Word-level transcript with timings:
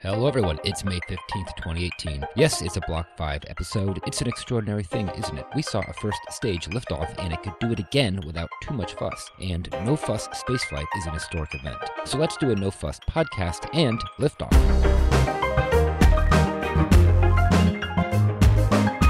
Hello, 0.00 0.28
everyone. 0.28 0.60
It's 0.62 0.84
May 0.84 1.00
15th, 1.00 1.56
2018. 1.56 2.24
Yes, 2.36 2.62
it's 2.62 2.76
a 2.76 2.80
Block 2.82 3.08
5 3.16 3.42
episode. 3.48 3.98
It's 4.06 4.20
an 4.20 4.28
extraordinary 4.28 4.84
thing, 4.84 5.08
isn't 5.08 5.36
it? 5.36 5.44
We 5.56 5.62
saw 5.62 5.80
a 5.80 5.92
first 5.94 6.20
stage 6.30 6.68
liftoff, 6.68 7.12
and 7.18 7.32
it 7.32 7.42
could 7.42 7.58
do 7.58 7.72
it 7.72 7.80
again 7.80 8.20
without 8.24 8.48
too 8.62 8.74
much 8.74 8.92
fuss. 8.92 9.28
And 9.42 9.68
no 9.84 9.96
fuss 9.96 10.28
spaceflight 10.28 10.86
is 10.98 11.06
an 11.06 11.14
historic 11.14 11.52
event. 11.52 11.78
So 12.04 12.16
let's 12.16 12.36
do 12.36 12.52
a 12.52 12.54
no 12.54 12.70
fuss 12.70 13.00
podcast 13.10 13.68
and 13.74 14.00
liftoff. 14.20 15.37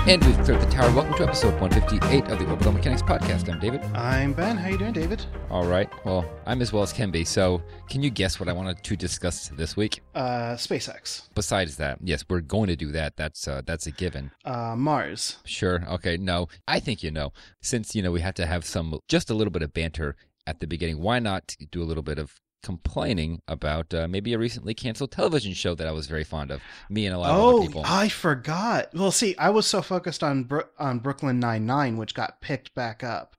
And 0.08 0.24
we've 0.24 0.38
cleared 0.42 0.62
the 0.62 0.70
tower. 0.70 0.90
Welcome 0.94 1.12
to 1.18 1.24
episode 1.24 1.60
158 1.60 2.30
of 2.32 2.38
the 2.38 2.48
Orbital 2.48 2.72
Mechanics 2.72 3.02
Podcast. 3.02 3.52
I'm 3.52 3.60
David. 3.60 3.84
I'm 3.94 4.32
Ben. 4.32 4.56
How 4.56 4.70
you 4.70 4.78
doing, 4.78 4.94
David? 4.94 5.22
All 5.50 5.66
right. 5.66 5.86
Well, 6.02 6.24
I'm 6.46 6.62
as 6.62 6.72
well 6.72 6.82
as 6.82 6.94
can 6.94 7.10
be. 7.10 7.26
So, 7.26 7.62
can 7.90 8.02
you 8.02 8.08
guess 8.08 8.40
what 8.40 8.48
I 8.48 8.54
wanted 8.54 8.82
to 8.82 8.96
discuss 8.96 9.48
this 9.48 9.76
week? 9.76 10.00
Uh, 10.14 10.54
SpaceX, 10.54 11.28
Besides 11.34 11.76
that, 11.76 11.98
yes, 12.02 12.24
we're 12.26 12.40
going 12.40 12.68
to 12.68 12.76
do 12.76 12.90
that. 12.92 13.18
That's 13.18 13.46
uh, 13.46 13.60
that's 13.66 13.86
a 13.86 13.90
given. 13.90 14.30
uh, 14.46 14.74
Mars. 14.78 15.36
Sure. 15.44 15.84
Okay. 15.86 16.16
No, 16.16 16.48
I 16.66 16.80
think 16.80 17.02
you 17.02 17.10
know. 17.10 17.34
Since 17.60 17.94
you 17.94 18.00
know 18.00 18.10
we 18.10 18.22
have 18.22 18.34
to 18.36 18.46
have 18.46 18.64
some 18.64 18.98
just 19.08 19.28
a 19.28 19.34
little 19.34 19.50
bit 19.50 19.60
of 19.60 19.74
banter 19.74 20.16
at 20.46 20.60
the 20.60 20.66
beginning. 20.66 21.02
Why 21.02 21.18
not 21.18 21.54
do 21.70 21.82
a 21.82 21.84
little 21.84 22.02
bit 22.02 22.18
of 22.18 22.40
complaining 22.62 23.40
about 23.48 23.92
uh, 23.94 24.08
maybe 24.08 24.32
a 24.34 24.38
recently 24.38 24.74
canceled 24.74 25.12
television 25.12 25.52
show 25.54 25.74
that 25.74 25.86
I 25.86 25.92
was 25.92 26.06
very 26.06 26.24
fond 26.24 26.50
of. 26.50 26.60
Me 26.90 27.06
and 27.06 27.14
a 27.14 27.18
lot 27.18 27.30
of 27.30 27.36
other 27.36 27.52
Oh, 27.58 27.60
people. 27.62 27.82
I 27.84 28.08
forgot. 28.08 28.88
Well, 28.94 29.10
see, 29.12 29.36
I 29.38 29.50
was 29.50 29.66
so 29.66 29.80
focused 29.82 30.22
on 30.22 30.44
Bro- 30.44 30.64
on 30.78 30.98
Brooklyn 30.98 31.38
Nine 31.38 31.66
Nine, 31.66 31.96
which 31.96 32.14
got 32.14 32.40
picked 32.40 32.74
back 32.74 33.02
up 33.04 33.34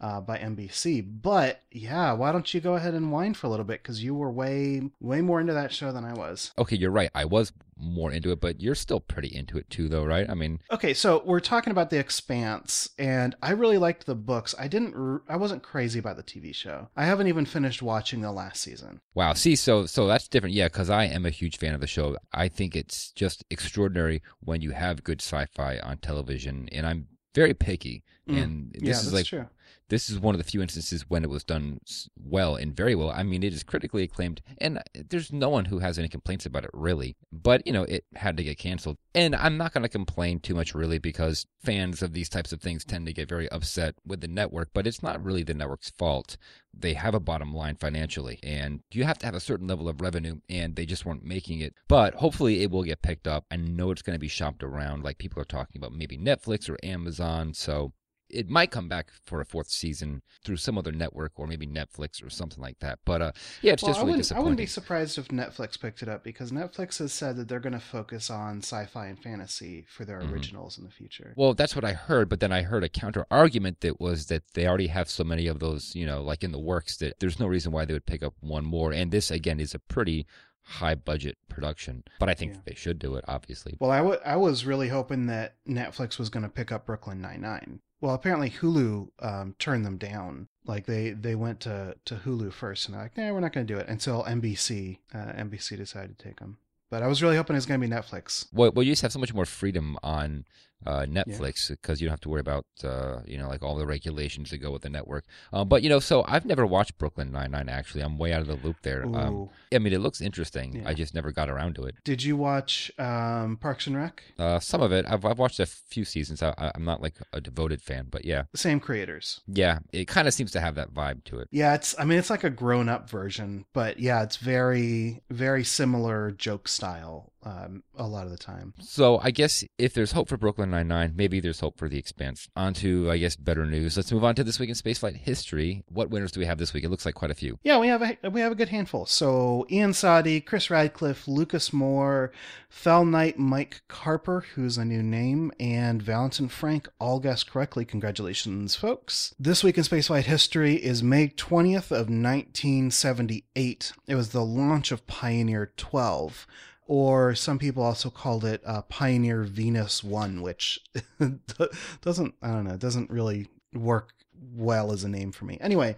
uh, 0.00 0.20
by 0.20 0.38
NBC. 0.38 1.04
But 1.22 1.62
yeah, 1.70 2.12
why 2.12 2.32
don't 2.32 2.52
you 2.52 2.60
go 2.60 2.74
ahead 2.74 2.94
and 2.94 3.12
whine 3.12 3.34
for 3.34 3.46
a 3.46 3.50
little 3.50 3.64
bit? 3.66 3.82
Because 3.82 4.02
you 4.02 4.14
were 4.14 4.30
way 4.30 4.82
way 5.00 5.20
more 5.20 5.40
into 5.40 5.52
that 5.52 5.72
show 5.72 5.92
than 5.92 6.04
I 6.04 6.12
was. 6.14 6.52
okay, 6.58 6.76
you're 6.76 6.90
right. 6.90 7.10
I 7.14 7.24
was 7.24 7.52
more 7.82 8.12
into 8.12 8.30
it, 8.30 8.40
but 8.42 8.60
you're 8.60 8.74
still 8.74 9.00
pretty 9.00 9.34
into 9.34 9.56
it 9.56 9.70
too, 9.70 9.88
though, 9.88 10.04
right? 10.04 10.28
I 10.28 10.34
mean, 10.34 10.60
Okay, 10.70 10.92
so 10.92 11.22
we're 11.24 11.40
talking 11.40 11.70
about 11.70 11.88
The 11.88 11.98
Expanse, 11.98 12.90
and 12.98 13.34
I 13.42 13.52
really 13.52 13.78
liked 13.78 14.04
the 14.04 14.14
books. 14.14 14.54
I 14.58 14.68
didn't. 14.68 14.94
r- 14.94 15.22
I 15.28 15.36
wasn't 15.36 15.62
crazy 15.62 15.98
about 15.98 16.16
the 16.16 16.22
TV 16.22 16.54
show. 16.54 16.88
I 16.96 17.06
haven't 17.06 17.28
even 17.28 17.46
finished 17.46 17.80
watching 17.82 18.20
the 18.20 18.32
last 18.32 18.60
season. 18.62 19.00
Wow. 19.14 19.32
See, 19.32 19.56
so 19.56 19.86
so 19.86 20.06
that's 20.06 20.28
different. 20.28 20.54
Yeah, 20.54 20.68
because 20.68 20.90
I 20.90 21.04
am 21.04 21.24
a 21.24 21.30
huge 21.30 21.56
fan 21.56 21.74
of 21.74 21.80
the 21.80 21.86
show. 21.86 22.16
I 22.32 22.48
think 22.48 22.76
it's 22.76 23.12
just 23.12 23.44
extraordinary 23.50 24.22
when 24.40 24.60
you 24.60 24.72
have 24.72 25.02
good 25.04 25.20
sci-fi 25.22 25.78
on 25.78 25.98
television, 25.98 26.68
and 26.72 26.86
I'm 26.86 27.06
very 27.34 27.54
picky. 27.54 28.04
Mm. 28.28 28.42
And 28.42 28.72
this 28.72 28.82
yeah, 28.82 28.90
is 28.90 29.04
that's 29.04 29.14
like 29.14 29.26
true. 29.26 29.46
This 29.90 30.08
is 30.08 30.18
one 30.18 30.34
of 30.34 30.38
the 30.38 30.50
few 30.50 30.62
instances 30.62 31.04
when 31.08 31.24
it 31.24 31.30
was 31.30 31.44
done 31.44 31.80
well 32.16 32.56
and 32.56 32.74
very 32.74 32.94
well. 32.94 33.10
I 33.10 33.22
mean, 33.22 33.42
it 33.42 33.52
is 33.52 33.62
critically 33.62 34.04
acclaimed, 34.04 34.40
and 34.58 34.78
uh, 34.78 34.82
there's 35.10 35.32
no 35.32 35.48
one 35.48 35.66
who 35.66 35.80
has 35.80 35.98
any 35.98 36.08
complaints 36.08 36.46
about 36.46 36.64
it, 36.64 36.70
really. 36.72 37.16
But, 37.30 37.66
you 37.66 37.72
know, 37.72 37.82
it 37.82 38.04
had 38.14 38.36
to 38.36 38.44
get 38.44 38.58
canceled. 38.58 38.96
And 39.14 39.34
I'm 39.34 39.56
not 39.56 39.74
going 39.74 39.82
to 39.82 39.88
complain 39.88 40.38
too 40.38 40.54
much, 40.54 40.74
really, 40.74 40.98
because 40.98 41.46
fans 41.62 42.02
of 42.02 42.12
these 42.12 42.28
types 42.28 42.52
of 42.52 42.60
things 42.60 42.84
tend 42.84 43.06
to 43.06 43.12
get 43.12 43.28
very 43.28 43.48
upset 43.50 43.96
with 44.06 44.20
the 44.20 44.28
network, 44.28 44.70
but 44.72 44.86
it's 44.86 45.02
not 45.02 45.22
really 45.22 45.42
the 45.42 45.54
network's 45.54 45.90
fault. 45.90 46.36
They 46.72 46.94
have 46.94 47.14
a 47.14 47.20
bottom 47.20 47.52
line 47.52 47.74
financially, 47.74 48.38
and 48.44 48.80
you 48.92 49.02
have 49.04 49.18
to 49.18 49.26
have 49.26 49.34
a 49.34 49.40
certain 49.40 49.66
level 49.66 49.88
of 49.88 50.00
revenue, 50.00 50.40
and 50.48 50.76
they 50.76 50.86
just 50.86 51.04
weren't 51.04 51.24
making 51.24 51.60
it. 51.60 51.74
But 51.88 52.14
hopefully, 52.14 52.62
it 52.62 52.70
will 52.70 52.84
get 52.84 53.02
picked 53.02 53.26
up. 53.26 53.44
I 53.50 53.56
know 53.56 53.90
it's 53.90 54.02
going 54.02 54.14
to 54.14 54.20
be 54.20 54.28
shopped 54.28 54.62
around, 54.62 55.02
like 55.02 55.18
people 55.18 55.42
are 55.42 55.46
talking 55.46 55.80
about 55.80 55.92
maybe 55.92 56.16
Netflix 56.16 56.70
or 56.70 56.78
Amazon. 56.84 57.54
So, 57.54 57.92
it 58.32 58.48
might 58.48 58.70
come 58.70 58.88
back 58.88 59.10
for 59.24 59.40
a 59.40 59.44
fourth 59.44 59.68
season 59.68 60.22
through 60.44 60.56
some 60.56 60.78
other 60.78 60.92
network 60.92 61.32
or 61.36 61.46
maybe 61.46 61.66
Netflix 61.66 62.24
or 62.24 62.30
something 62.30 62.62
like 62.62 62.78
that. 62.80 62.98
But 63.04 63.22
uh, 63.22 63.32
yeah, 63.62 63.72
it's 63.74 63.82
Well, 63.82 63.90
just 63.90 64.00
I 64.00 64.02
really 64.04 64.16
wouldn't, 64.18 64.32
I 64.32 64.38
wouldn't 64.40 64.56
be 64.58 64.66
surprised 64.66 65.18
if 65.18 65.28
Netflix 65.28 65.80
picked 65.80 66.02
it 66.02 66.08
up 66.08 66.24
because 66.24 66.50
Netflix 66.52 66.98
has 66.98 67.12
said 67.12 67.36
that 67.36 67.48
they're 67.48 67.60
going 67.60 67.72
to 67.72 67.80
focus 67.80 68.30
on 68.30 68.58
sci-fi 68.58 69.06
and 69.06 69.18
fantasy 69.22 69.84
for 69.88 70.04
their 70.04 70.20
Mhm. 70.20 70.32
originals 70.32 70.78
in 70.78 70.84
the 70.84 70.90
future. 70.90 71.34
Well, 71.36 71.54
that's 71.54 71.74
what 71.74 71.84
I 71.84 71.92
heard, 71.92 72.28
but 72.28 72.40
then 72.40 72.52
I 72.52 72.62
heard 72.62 72.84
a 72.84 72.88
counter 72.88 73.26
argument 73.30 73.80
that 73.80 74.00
was 74.00 74.26
that 74.26 74.42
they 74.54 74.66
already 74.66 74.86
have 74.88 75.08
so 75.10 75.24
many 75.24 75.46
of 75.46 75.58
those, 75.58 75.94
you 75.94 76.06
know, 76.06 76.22
like 76.22 76.42
in 76.44 76.52
the 76.52 76.58
works 76.60 76.96
that 76.98 77.18
there's 77.20 77.40
no 77.40 77.46
reason 77.46 77.72
why 77.72 77.84
they 77.84 77.92
would 77.92 78.06
pick 78.06 78.22
up 78.22 78.34
one 78.40 78.64
more. 78.64 78.92
And 78.92 79.10
this 79.10 79.30
again 79.30 79.60
is 79.60 79.74
a 79.74 79.78
pretty 79.78 80.26
high 80.62 80.94
budget 80.94 81.36
production, 81.48 82.04
but 82.20 82.28
I 82.28 82.34
think 82.34 82.52
Yeah. 82.54 82.60
they 82.66 82.74
should 82.74 82.98
do 82.98 83.16
it, 83.16 83.24
obviously. 83.26 83.76
Well, 83.80 83.90
I, 83.90 83.98
w- 83.98 84.20
I 84.24 84.36
was 84.36 84.64
really 84.64 84.88
hoping 84.88 85.26
that 85.26 85.54
Netflix 85.66 86.18
was 86.18 86.28
going 86.28 86.42
to 86.44 86.48
pick 86.48 86.70
up 86.70 86.86
Brooklyn 86.86 87.20
Nine 87.20 87.40
Nine. 87.40 87.80
Well, 88.00 88.14
apparently 88.14 88.50
Hulu 88.50 89.10
um, 89.20 89.54
turned 89.58 89.84
them 89.84 89.98
down. 89.98 90.48
Like 90.64 90.86
they 90.86 91.10
they 91.10 91.34
went 91.34 91.60
to 91.60 91.96
to 92.04 92.16
Hulu 92.16 92.52
first, 92.52 92.86
and 92.86 92.94
they're 92.94 93.02
like, 93.02 93.16
"Nah, 93.16 93.32
we're 93.32 93.40
not 93.40 93.52
going 93.52 93.66
to 93.66 93.72
do 93.72 93.78
it." 93.78 93.88
Until 93.88 94.24
NBC 94.24 94.98
uh, 95.14 95.32
NBC 95.32 95.76
decided 95.76 96.18
to 96.18 96.24
take 96.24 96.40
them. 96.40 96.58
But 96.90 97.02
I 97.02 97.06
was 97.06 97.22
really 97.22 97.36
hoping 97.36 97.54
it 97.54 97.58
was 97.58 97.66
going 97.66 97.80
to 97.80 97.86
be 97.86 97.92
Netflix. 97.92 98.46
Well, 98.52 98.72
well, 98.72 98.82
you 98.82 98.92
just 98.92 99.02
have 99.02 99.12
so 99.12 99.18
much 99.20 99.32
more 99.32 99.46
freedom 99.46 99.96
on 100.02 100.44
uh, 100.86 101.00
Netflix 101.08 101.68
because 101.68 102.00
you 102.00 102.06
don't 102.06 102.12
have 102.12 102.20
to 102.20 102.28
worry 102.28 102.40
about 102.40 102.64
uh, 102.84 103.20
you 103.26 103.36
know 103.38 103.48
like 103.48 103.62
all 103.62 103.76
the 103.76 103.86
regulations 103.86 104.50
that 104.50 104.58
go 104.58 104.70
with 104.70 104.82
the 104.82 104.90
network. 104.90 105.24
Um, 105.52 105.68
but 105.68 105.82
you 105.82 105.88
know, 105.88 106.00
so 106.00 106.24
I've 106.26 106.44
never 106.46 106.64
watched 106.66 106.96
Brooklyn 106.98 107.30
Nine 107.32 107.50
Nine. 107.50 107.68
Actually, 107.68 108.02
I'm 108.02 108.18
way 108.18 108.32
out 108.32 108.40
of 108.42 108.46
the 108.46 108.56
loop 108.56 108.76
there. 108.82 109.04
Um, 109.04 109.48
I 109.74 109.78
mean, 109.78 109.92
it 109.92 110.00
looks 110.00 110.20
interesting. 110.20 110.76
Yeah. 110.76 110.88
I 110.88 110.94
just 110.94 111.14
never 111.14 111.32
got 111.32 111.48
around 111.48 111.74
to 111.76 111.84
it. 111.84 111.94
Did 112.04 112.22
you 112.22 112.36
watch 112.36 112.90
um, 112.98 113.56
Parks 113.60 113.86
and 113.86 113.96
Rec? 113.96 114.22
Uh, 114.38 114.58
some 114.58 114.80
of 114.82 114.92
it, 114.92 115.04
I've, 115.08 115.24
I've 115.24 115.38
watched 115.38 115.60
a 115.60 115.66
few 115.66 116.04
seasons. 116.04 116.42
I, 116.42 116.54
I'm 116.74 116.84
not 116.84 117.02
like 117.02 117.14
a 117.32 117.40
devoted 117.40 117.82
fan, 117.82 118.06
but 118.10 118.24
yeah, 118.24 118.44
The 118.52 118.58
same 118.58 118.80
creators. 118.80 119.40
yeah, 119.46 119.80
it 119.92 120.06
kind 120.08 120.26
of 120.28 120.34
seems 120.34 120.50
to 120.52 120.60
have 120.60 120.74
that 120.76 120.92
vibe 120.94 121.24
to 121.24 121.38
it. 121.40 121.48
Yeah, 121.50 121.74
it's 121.74 121.94
I 121.98 122.04
mean 122.04 122.18
it's 122.18 122.30
like 122.30 122.44
a 122.44 122.50
grown 122.50 122.88
up 122.88 123.08
version, 123.10 123.64
but 123.72 123.98
yeah, 123.98 124.22
it's 124.22 124.36
very 124.36 125.22
very 125.30 125.64
similar 125.64 126.30
joke 126.30 126.68
style 126.68 127.29
um, 127.42 127.82
a 127.96 128.06
lot 128.06 128.26
of 128.26 128.30
the 128.30 128.38
time. 128.38 128.74
So 128.80 129.18
I 129.22 129.30
guess 129.30 129.64
if 129.78 129.94
there's 129.94 130.12
hope 130.12 130.28
for 130.28 130.36
Brooklyn 130.36 130.70
Nine 130.70 130.88
Nine, 130.88 131.12
maybe 131.16 131.40
there's 131.40 131.60
hope 131.60 131.78
for 131.78 131.88
The 131.88 131.98
Expanse. 131.98 132.48
On 132.56 132.74
to 132.74 133.10
I 133.10 133.18
guess 133.18 133.36
better 133.36 133.64
news. 133.66 133.96
Let's 133.96 134.12
move 134.12 134.24
on 134.24 134.34
to 134.34 134.44
this 134.44 134.58
week 134.58 134.68
in 134.68 134.74
spaceflight 134.74 135.16
history. 135.16 135.82
What 135.88 136.10
winners 136.10 136.32
do 136.32 136.40
we 136.40 136.46
have 136.46 136.58
this 136.58 136.74
week? 136.74 136.84
It 136.84 136.90
looks 136.90 137.06
like 137.06 137.14
quite 137.14 137.30
a 137.30 137.34
few. 137.34 137.58
Yeah, 137.62 137.78
we 137.78 137.88
have 137.88 138.02
a 138.02 138.30
we 138.30 138.40
have 138.40 138.52
a 138.52 138.56
good 138.56 138.68
handful. 138.68 139.06
So 139.06 139.66
Ian 139.70 139.94
Sadi, 139.94 140.40
Chris 140.40 140.70
Radcliffe, 140.70 141.26
Lucas 141.26 141.72
Moore, 141.72 142.32
Fell 142.68 143.04
Knight, 143.04 143.38
Mike 143.38 143.82
Carper, 143.88 144.44
who's 144.54 144.78
a 144.78 144.84
new 144.84 145.02
name, 145.02 145.52
and 145.58 146.02
Valentin 146.02 146.48
Frank 146.48 146.88
all 146.98 147.20
guessed 147.20 147.50
correctly. 147.50 147.84
Congratulations, 147.84 148.76
folks. 148.76 149.34
This 149.38 149.64
week 149.64 149.78
in 149.78 149.84
spaceflight 149.84 150.24
history 150.24 150.74
is 150.74 151.02
May 151.02 151.28
20th 151.28 151.90
of 151.90 152.08
1978. 152.08 153.92
It 154.06 154.14
was 154.14 154.30
the 154.30 154.44
launch 154.44 154.92
of 154.92 155.06
Pioneer 155.06 155.72
12. 155.76 156.46
Or 156.90 157.36
some 157.36 157.60
people 157.60 157.84
also 157.84 158.10
called 158.10 158.44
it 158.44 158.62
uh, 158.66 158.82
Pioneer 158.82 159.44
Venus 159.44 160.02
1, 160.02 160.42
which 160.42 160.80
doesn't, 162.00 162.34
I 162.42 162.48
don't 162.48 162.64
know, 162.64 162.76
doesn't 162.76 163.10
really 163.10 163.46
work 163.72 164.12
well 164.56 164.90
as 164.90 165.04
a 165.04 165.08
name 165.08 165.30
for 165.30 165.44
me. 165.44 165.56
Anyway, 165.60 165.94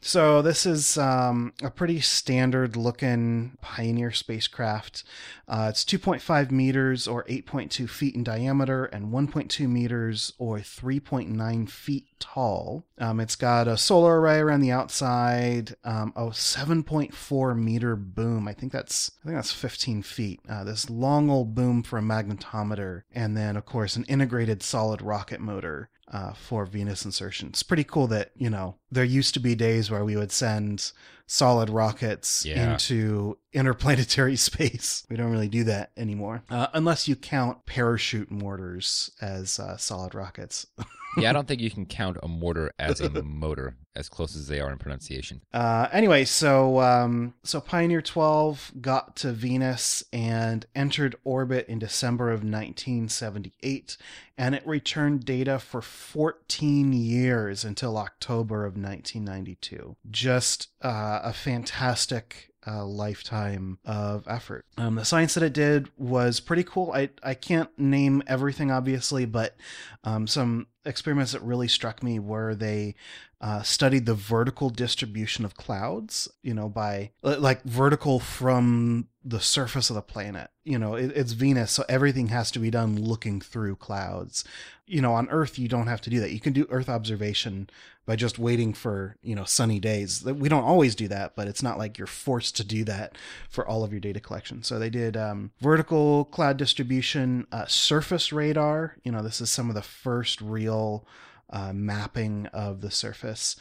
so 0.00 0.40
this 0.40 0.64
is 0.64 0.96
um, 0.96 1.52
a 1.62 1.70
pretty 1.70 2.00
standard 2.00 2.76
looking 2.76 3.58
Pioneer 3.60 4.12
spacecraft. 4.12 5.04
Uh, 5.46 5.66
it's 5.70 5.84
2.5 5.84 6.50
meters 6.50 7.06
or 7.06 7.24
8.2 7.24 7.88
feet 7.88 8.14
in 8.14 8.24
diameter 8.24 8.86
and 8.86 9.12
1.2 9.12 9.68
meters 9.68 10.32
or 10.38 10.58
3.9 10.58 11.68
feet 11.68 12.06
tall. 12.18 12.84
Um, 12.98 13.20
it's 13.20 13.36
got 13.36 13.68
a 13.68 13.76
solar 13.76 14.20
array 14.20 14.38
around 14.38 14.60
the 14.60 14.72
outside, 14.72 15.74
um, 15.84 16.12
a 16.16 16.26
7.4 16.26 17.58
meter 17.58 17.96
boom. 17.96 18.48
I 18.48 18.54
think 18.54 18.72
that's 18.72 19.12
I 19.22 19.26
think 19.26 19.36
that's 19.36 19.52
15 19.52 20.02
feet. 20.02 20.40
Uh, 20.48 20.64
this 20.64 20.88
long 20.88 21.28
old 21.28 21.54
boom 21.54 21.82
for 21.82 21.98
a 21.98 22.02
magnetometer, 22.02 23.02
and 23.12 23.36
then 23.36 23.56
of 23.56 23.66
course 23.66 23.96
an 23.96 24.04
integrated 24.04 24.62
solid 24.62 25.02
rocket 25.02 25.40
motor 25.40 25.90
uh, 26.12 26.32
for 26.32 26.66
Venus 26.66 27.04
insertion. 27.04 27.48
It's 27.48 27.62
pretty 27.62 27.84
cool 27.84 28.06
that, 28.08 28.32
you 28.36 28.50
know, 28.50 28.76
there 28.90 29.04
used 29.04 29.34
to 29.34 29.40
be 29.40 29.54
days 29.54 29.89
where 29.90 30.04
we 30.04 30.16
would 30.16 30.32
send 30.32 30.92
solid 31.26 31.70
rockets 31.70 32.44
Yeah. 32.44 32.72
into 32.72 33.38
interplanetary 33.52 34.36
space. 34.48 35.04
We 35.08 35.16
don't 35.16 35.30
really 35.30 35.48
do 35.48 35.64
that 35.64 35.90
anymore, 35.96 36.42
uh, 36.50 36.66
unless 36.72 37.06
you 37.08 37.14
count 37.16 37.66
parachute 37.66 38.30
mortars 38.30 39.10
as 39.20 39.58
uh, 39.60 39.76
solid 39.76 40.14
rockets. 40.14 40.66
yeah, 41.16 41.30
I 41.30 41.32
don't 41.32 41.48
think 41.48 41.60
you 41.60 41.70
can 41.70 41.86
count 41.86 42.18
a 42.22 42.28
mortar 42.28 42.72
as 42.78 43.00
a 43.00 43.22
motor, 43.22 43.76
as 43.96 44.08
close 44.08 44.36
as 44.36 44.48
they 44.48 44.60
are 44.60 44.70
in 44.70 44.78
pronunciation. 44.78 45.40
Uh, 45.52 45.88
anyway, 45.92 46.24
so 46.24 46.80
um, 46.80 47.34
so 47.42 47.60
Pioneer 47.60 48.02
12 48.02 48.72
got 48.80 49.16
to 49.16 49.32
Venus 49.32 50.04
and 50.12 50.66
entered 50.74 51.16
orbit 51.24 51.66
in 51.68 51.78
December 51.78 52.28
of 52.30 52.40
1978, 52.40 53.96
and 54.38 54.54
it 54.54 54.66
returned 54.66 55.24
data 55.24 55.58
for 55.58 55.82
14 55.82 56.92
years 56.92 57.64
until 57.64 57.96
October 57.96 58.64
of 58.64 58.76
1992. 58.76 59.96
Just 60.10 60.68
uh, 60.82 61.20
a 61.22 61.32
fantastic. 61.32 62.49
Uh, 62.66 62.84
lifetime 62.84 63.78
of 63.86 64.28
effort. 64.28 64.66
Um, 64.76 64.96
the 64.96 65.04
science 65.04 65.32
that 65.32 65.42
it 65.42 65.54
did 65.54 65.88
was 65.96 66.40
pretty 66.40 66.62
cool. 66.62 66.92
I 66.92 67.08
I 67.22 67.32
can't 67.32 67.70
name 67.78 68.22
everything 68.26 68.70
obviously, 68.70 69.24
but 69.24 69.56
um, 70.04 70.26
some 70.26 70.66
experiments 70.84 71.32
that 71.32 71.42
really 71.42 71.68
struck 71.68 72.02
me 72.02 72.18
were 72.18 72.54
they 72.54 72.96
uh, 73.40 73.62
studied 73.62 74.04
the 74.04 74.14
vertical 74.14 74.68
distribution 74.68 75.44
of 75.46 75.56
clouds, 75.56 76.28
you 76.42 76.52
know, 76.52 76.68
by 76.68 77.10
like 77.22 77.62
vertical 77.62 78.20
from 78.20 79.08
the 79.24 79.40
surface 79.40 79.88
of 79.88 79.96
the 79.96 80.02
planet. 80.02 80.50
You 80.64 80.78
know, 80.78 80.94
it, 80.94 81.12
it's 81.16 81.32
Venus, 81.32 81.70
so 81.72 81.84
everything 81.88 82.28
has 82.28 82.50
to 82.50 82.58
be 82.58 82.70
done 82.70 83.02
looking 83.02 83.40
through 83.40 83.76
clouds. 83.76 84.44
You 84.86 85.00
know, 85.00 85.14
on 85.14 85.28
Earth, 85.30 85.58
you 85.58 85.68
don't 85.68 85.86
have 85.86 86.02
to 86.02 86.10
do 86.10 86.20
that. 86.20 86.32
You 86.32 86.40
can 86.40 86.52
do 86.52 86.66
Earth 86.68 86.90
observation 86.90 87.70
by 88.10 88.16
just 88.16 88.40
waiting 88.40 88.74
for, 88.74 89.14
you 89.22 89.36
know, 89.36 89.44
sunny 89.44 89.78
days. 89.78 90.24
We 90.24 90.48
don't 90.48 90.64
always 90.64 90.96
do 90.96 91.06
that, 91.06 91.36
but 91.36 91.46
it's 91.46 91.62
not 91.62 91.78
like 91.78 91.96
you're 91.96 92.08
forced 92.08 92.56
to 92.56 92.64
do 92.64 92.82
that 92.82 93.16
for 93.48 93.64
all 93.64 93.84
of 93.84 93.92
your 93.92 94.00
data 94.00 94.18
collection. 94.18 94.64
So 94.64 94.80
they 94.80 94.90
did 94.90 95.16
um, 95.16 95.52
vertical 95.60 96.24
cloud 96.24 96.56
distribution, 96.56 97.46
uh, 97.52 97.66
surface 97.66 98.32
radar. 98.32 98.96
You 99.04 99.12
know, 99.12 99.22
this 99.22 99.40
is 99.40 99.48
some 99.48 99.68
of 99.68 99.76
the 99.76 99.82
first 99.82 100.40
real 100.40 101.06
uh, 101.50 101.72
mapping 101.72 102.46
of 102.46 102.80
the 102.80 102.90
surface. 102.90 103.54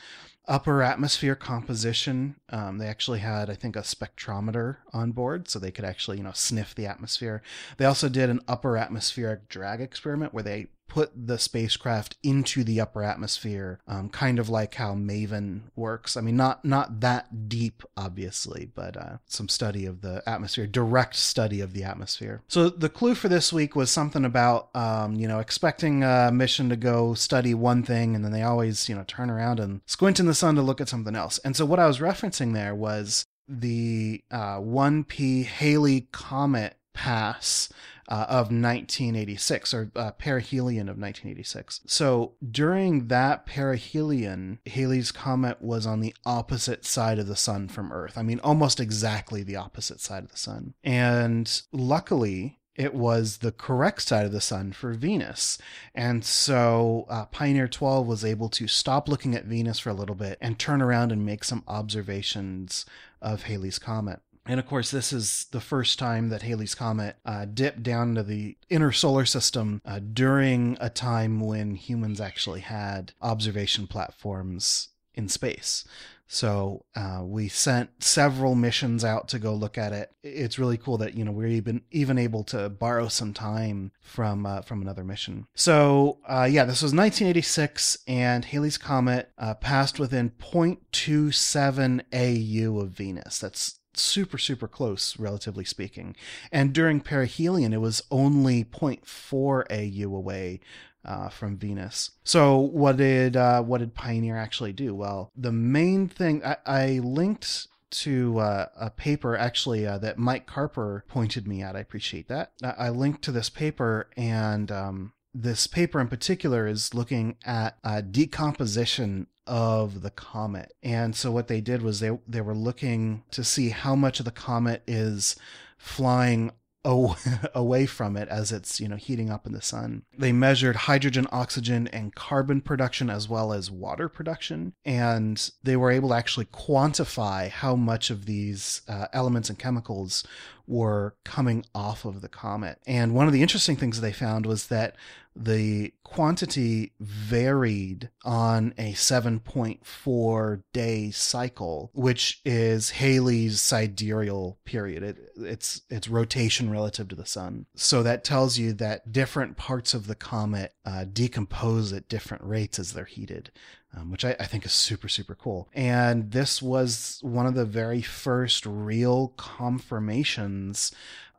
Upper 0.47 0.81
atmosphere 0.81 1.35
composition. 1.35 2.37
Um, 2.49 2.79
they 2.79 2.87
actually 2.87 3.19
had, 3.19 3.51
I 3.51 3.53
think, 3.53 3.75
a 3.75 3.81
spectrometer 3.81 4.77
on 4.91 5.11
board, 5.11 5.47
so 5.47 5.59
they 5.59 5.69
could 5.69 5.85
actually, 5.85 6.17
you 6.17 6.23
know, 6.23 6.31
sniff 6.33 6.73
the 6.73 6.87
atmosphere. 6.87 7.43
They 7.77 7.85
also 7.85 8.09
did 8.09 8.31
an 8.31 8.41
upper 8.47 8.77
atmospheric 8.77 9.47
drag 9.47 9.79
experiment 9.79 10.33
where 10.33 10.41
they 10.41 10.69
put 10.89 11.11
the 11.15 11.37
spacecraft 11.37 12.17
into 12.23 12.63
the 12.63 12.81
upper 12.81 13.03
atmosphere, 13.03 13.79
um, 13.87 14.09
kind 14.09 14.39
of 14.39 14.49
like 14.49 14.75
how 14.75 14.93
Maven 14.93 15.61
works. 15.75 16.17
I 16.17 16.21
mean, 16.21 16.35
not 16.35 16.65
not 16.65 16.99
that 16.99 17.47
deep, 17.47 17.83
obviously, 17.95 18.69
but 18.73 18.97
uh, 18.97 19.17
some 19.27 19.47
study 19.47 19.85
of 19.85 20.01
the 20.01 20.21
atmosphere, 20.27 20.67
direct 20.67 21.15
study 21.15 21.61
of 21.61 21.73
the 21.73 21.83
atmosphere. 21.83 22.41
So 22.47 22.69
the 22.69 22.89
clue 22.89 23.15
for 23.15 23.29
this 23.29 23.53
week 23.53 23.75
was 23.75 23.91
something 23.91 24.25
about, 24.25 24.75
um, 24.75 25.15
you 25.15 25.27
know, 25.27 25.39
expecting 25.39 26.03
a 26.03 26.31
mission 26.33 26.69
to 26.69 26.75
go 26.75 27.13
study 27.13 27.53
one 27.53 27.83
thing, 27.83 28.15
and 28.15 28.25
then 28.25 28.31
they 28.31 28.43
always, 28.43 28.89
you 28.89 28.95
know, 28.95 29.05
turn 29.07 29.29
around 29.29 29.59
and 29.59 29.81
squint 29.85 30.19
in 30.19 30.25
the 30.25 30.33
sun 30.33 30.55
to 30.55 30.61
look 30.61 30.81
at 30.81 30.89
something 30.89 31.15
else. 31.15 31.37
And 31.39 31.55
so 31.55 31.65
what 31.65 31.79
I 31.79 31.87
was 31.87 31.99
referencing 31.99 32.53
there 32.53 32.75
was 32.75 33.25
the 33.47 34.23
uh, 34.31 34.57
1P 34.57 35.45
Halley 35.45 36.07
Comet 36.11 36.75
pass 36.93 37.69
uh, 38.09 38.25
of 38.27 38.47
1986 38.47 39.73
or 39.73 39.91
uh, 39.95 40.11
perihelion 40.11 40.89
of 40.89 40.97
1986. 40.97 41.81
So 41.85 42.33
during 42.49 43.07
that 43.07 43.45
perihelion, 43.45 44.57
Halley's 44.65 45.11
comet 45.11 45.61
was 45.61 45.85
on 45.85 46.01
the 46.01 46.15
opposite 46.25 46.85
side 46.85 47.19
of 47.19 47.27
the 47.27 47.35
sun 47.35 47.67
from 47.67 47.93
Earth. 47.93 48.17
I 48.17 48.23
mean, 48.23 48.39
almost 48.39 48.79
exactly 48.79 49.43
the 49.43 49.55
opposite 49.55 50.01
side 50.01 50.23
of 50.23 50.31
the 50.31 50.37
sun. 50.37 50.73
And 50.83 51.61
luckily, 51.71 52.59
it 52.79 52.95
was 52.95 53.37
the 53.37 53.51
correct 53.51 54.01
side 54.01 54.25
of 54.25 54.31
the 54.31 54.41
sun 54.41 54.71
for 54.71 54.93
Venus. 54.93 55.57
And 55.93 56.23
so 56.25 57.05
uh, 57.09 57.25
Pioneer 57.25 57.67
12 57.67 58.07
was 58.07 58.25
able 58.25 58.49
to 58.49 58.67
stop 58.67 59.07
looking 59.07 59.35
at 59.35 59.45
Venus 59.45 59.79
for 59.79 59.89
a 59.89 59.93
little 59.93 60.15
bit 60.15 60.37
and 60.41 60.57
turn 60.57 60.81
around 60.81 61.11
and 61.11 61.25
make 61.25 61.43
some 61.43 61.63
observations 61.67 62.85
of 63.21 63.43
Halley's 63.43 63.79
Comet. 63.79 64.21
And 64.49 64.59
of 64.59 64.65
course, 64.65 64.89
this 64.89 65.13
is 65.13 65.45
the 65.51 65.61
first 65.61 65.99
time 65.99 66.29
that 66.29 66.41
Halley's 66.41 66.73
Comet 66.73 67.17
uh, 67.23 67.45
dipped 67.45 67.83
down 67.83 68.15
to 68.15 68.23
the 68.23 68.57
inner 68.67 68.91
solar 68.91 69.23
system 69.23 69.79
uh, 69.85 69.99
during 69.99 70.75
a 70.81 70.89
time 70.89 71.39
when 71.39 71.75
humans 71.75 72.19
actually 72.19 72.61
had 72.61 73.13
observation 73.21 73.85
platforms 73.85 74.89
in 75.13 75.29
space. 75.29 75.85
So 76.25 76.85
uh, 76.95 77.21
we 77.23 77.47
sent 77.47 78.03
several 78.03 78.55
missions 78.55 79.03
out 79.03 79.27
to 79.29 79.39
go 79.39 79.53
look 79.53 79.77
at 79.77 79.93
it. 79.93 80.11
It's 80.23 80.57
really 80.57 80.77
cool 80.77 80.97
that 80.97 81.15
you 81.15 81.25
know 81.25 81.31
we're 81.31 81.47
even 81.47 81.81
even 81.91 82.17
able 82.19 82.43
to 82.45 82.69
borrow 82.69 83.07
some 83.07 83.33
time 83.33 83.91
from 83.99 84.45
uh, 84.45 84.61
from 84.61 84.81
another 84.81 85.03
mission. 85.03 85.47
So 85.55 86.19
uh, 86.27 86.47
yeah, 86.49 86.65
this 86.65 86.83
was 86.83 86.93
1986, 86.93 87.99
and 88.07 88.45
Halley's 88.45 88.77
Comet 88.77 89.31
uh, 89.39 89.55
passed 89.55 89.99
within 89.99 90.31
0.27 90.39 92.01
AU 92.13 92.79
of 92.79 92.89
Venus. 92.89 93.39
That's 93.39 93.78
super 93.99 94.37
super 94.37 94.67
close 94.67 95.17
relatively 95.19 95.65
speaking 95.65 96.15
and 96.51 96.73
during 96.73 97.01
perihelion 97.01 97.73
it 97.73 97.81
was 97.81 98.01
only 98.11 98.63
0.4 98.63 99.65
au 99.69 100.15
away 100.15 100.59
uh, 101.05 101.29
from 101.29 101.57
venus 101.57 102.11
so 102.23 102.57
what 102.57 102.97
did 102.97 103.35
uh, 103.35 103.61
what 103.61 103.79
did 103.79 103.93
pioneer 103.95 104.37
actually 104.37 104.73
do 104.73 104.93
well 104.93 105.31
the 105.35 105.51
main 105.51 106.07
thing 106.07 106.43
i, 106.43 106.57
I 106.65 106.99
linked 106.99 107.67
to 107.91 108.39
uh, 108.39 108.67
a 108.75 108.89
paper 108.89 109.35
actually 109.35 109.85
uh, 109.85 109.97
that 109.97 110.17
Mike 110.17 110.45
Carper 110.45 111.03
pointed 111.07 111.47
me 111.47 111.61
at. 111.61 111.75
I 111.75 111.79
appreciate 111.79 112.27
that. 112.27 112.51
I 112.63 112.89
linked 112.89 113.23
to 113.23 113.31
this 113.31 113.49
paper, 113.49 114.09
and 114.15 114.71
um, 114.71 115.13
this 115.33 115.67
paper 115.67 115.99
in 115.99 116.07
particular 116.07 116.67
is 116.67 116.93
looking 116.93 117.37
at 117.45 117.77
uh, 117.83 118.01
decomposition 118.01 119.27
of 119.49 120.01
the 120.03 120.11
comet. 120.11 120.73
And 120.83 121.15
so 121.15 121.31
what 121.31 121.47
they 121.47 121.59
did 121.59 121.81
was 121.81 121.99
they 121.99 122.17
they 122.27 122.41
were 122.41 122.55
looking 122.55 123.23
to 123.31 123.43
see 123.43 123.69
how 123.69 123.95
much 123.95 124.19
of 124.19 124.25
the 124.25 124.31
comet 124.31 124.83
is 124.87 125.35
flying 125.77 126.51
away 127.53 127.85
from 127.85 128.15
it 128.15 128.27
as 128.29 128.51
it's 128.51 128.79
you 128.79 128.87
know 128.87 128.95
heating 128.95 129.29
up 129.29 129.45
in 129.45 129.51
the 129.51 129.61
sun. 129.61 130.03
They 130.17 130.31
measured 130.31 130.75
hydrogen 130.75 131.27
oxygen 131.31 131.87
and 131.87 132.15
carbon 132.15 132.61
production 132.61 133.09
as 133.09 133.27
well 133.27 133.51
as 133.51 133.69
water 133.69 134.07
production. 134.07 134.73
And 134.85 135.51
they 135.63 135.75
were 135.75 135.91
able 135.91 136.09
to 136.09 136.15
actually 136.15 136.45
quantify 136.45 137.49
how 137.49 137.75
much 137.75 138.09
of 138.09 138.25
these 138.25 138.81
uh, 138.87 139.07
elements 139.13 139.49
and 139.49 139.59
chemicals 139.59 140.23
were 140.67 141.15
coming 141.25 141.65
off 141.73 142.05
of 142.05 142.21
the 142.21 142.29
comet. 142.29 142.79
And 142.85 143.13
one 143.13 143.27
of 143.27 143.33
the 143.33 143.41
interesting 143.41 143.75
things 143.75 143.99
they 143.99 144.13
found 144.13 144.45
was 144.45 144.67
that 144.67 144.95
the 145.35 145.93
quantity 146.09 146.91
varied 146.99 148.09
on 148.25 148.73
a 148.79 148.93
7.4 148.93 150.63
day 150.73 151.11
cycle, 151.11 151.91
which 151.93 152.41
is 152.43 152.89
Halley's 152.89 153.61
sidereal 153.61 154.57
period. 154.65 155.03
It, 155.03 155.17
it's 155.37 155.83
it's 155.87 156.07
rotation 156.07 156.71
relative 156.71 157.09
to 157.09 157.15
the 157.15 157.27
sun. 157.27 157.67
So 157.75 158.01
that 158.01 158.23
tells 158.23 158.57
you 158.57 158.73
that 158.73 159.11
different 159.11 159.55
parts 159.55 159.93
of 159.93 160.07
the 160.07 160.15
comet 160.15 160.73
uh, 160.83 161.05
decompose 161.05 161.93
at 161.93 162.09
different 162.09 162.43
rates 162.43 162.79
as 162.79 162.93
they're 162.93 163.05
heated. 163.05 163.51
Um, 163.97 164.11
which 164.11 164.23
I, 164.23 164.35
I, 164.39 164.45
think 164.45 164.67
is 164.67 164.71
super, 164.71 165.09
super 165.09 165.33
cool. 165.33 165.67
And 165.73 166.29
this 166.29 166.61
was 166.61 167.17
one 167.23 167.47
of 167.47 167.55
the 167.55 167.65
very 167.65 168.03
first 168.03 168.63
real 168.67 169.29
confirmations 169.29 170.91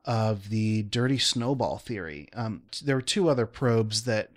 of 0.05 0.49
the 0.49 0.82
dirty 0.85 1.19
snowball 1.19 1.79
theory. 1.79 2.29
Um, 2.35 2.62
there 2.82 2.97
were 2.97 3.02
two 3.02 3.29
other 3.29 3.47
probes 3.47 4.05
that 4.05 4.31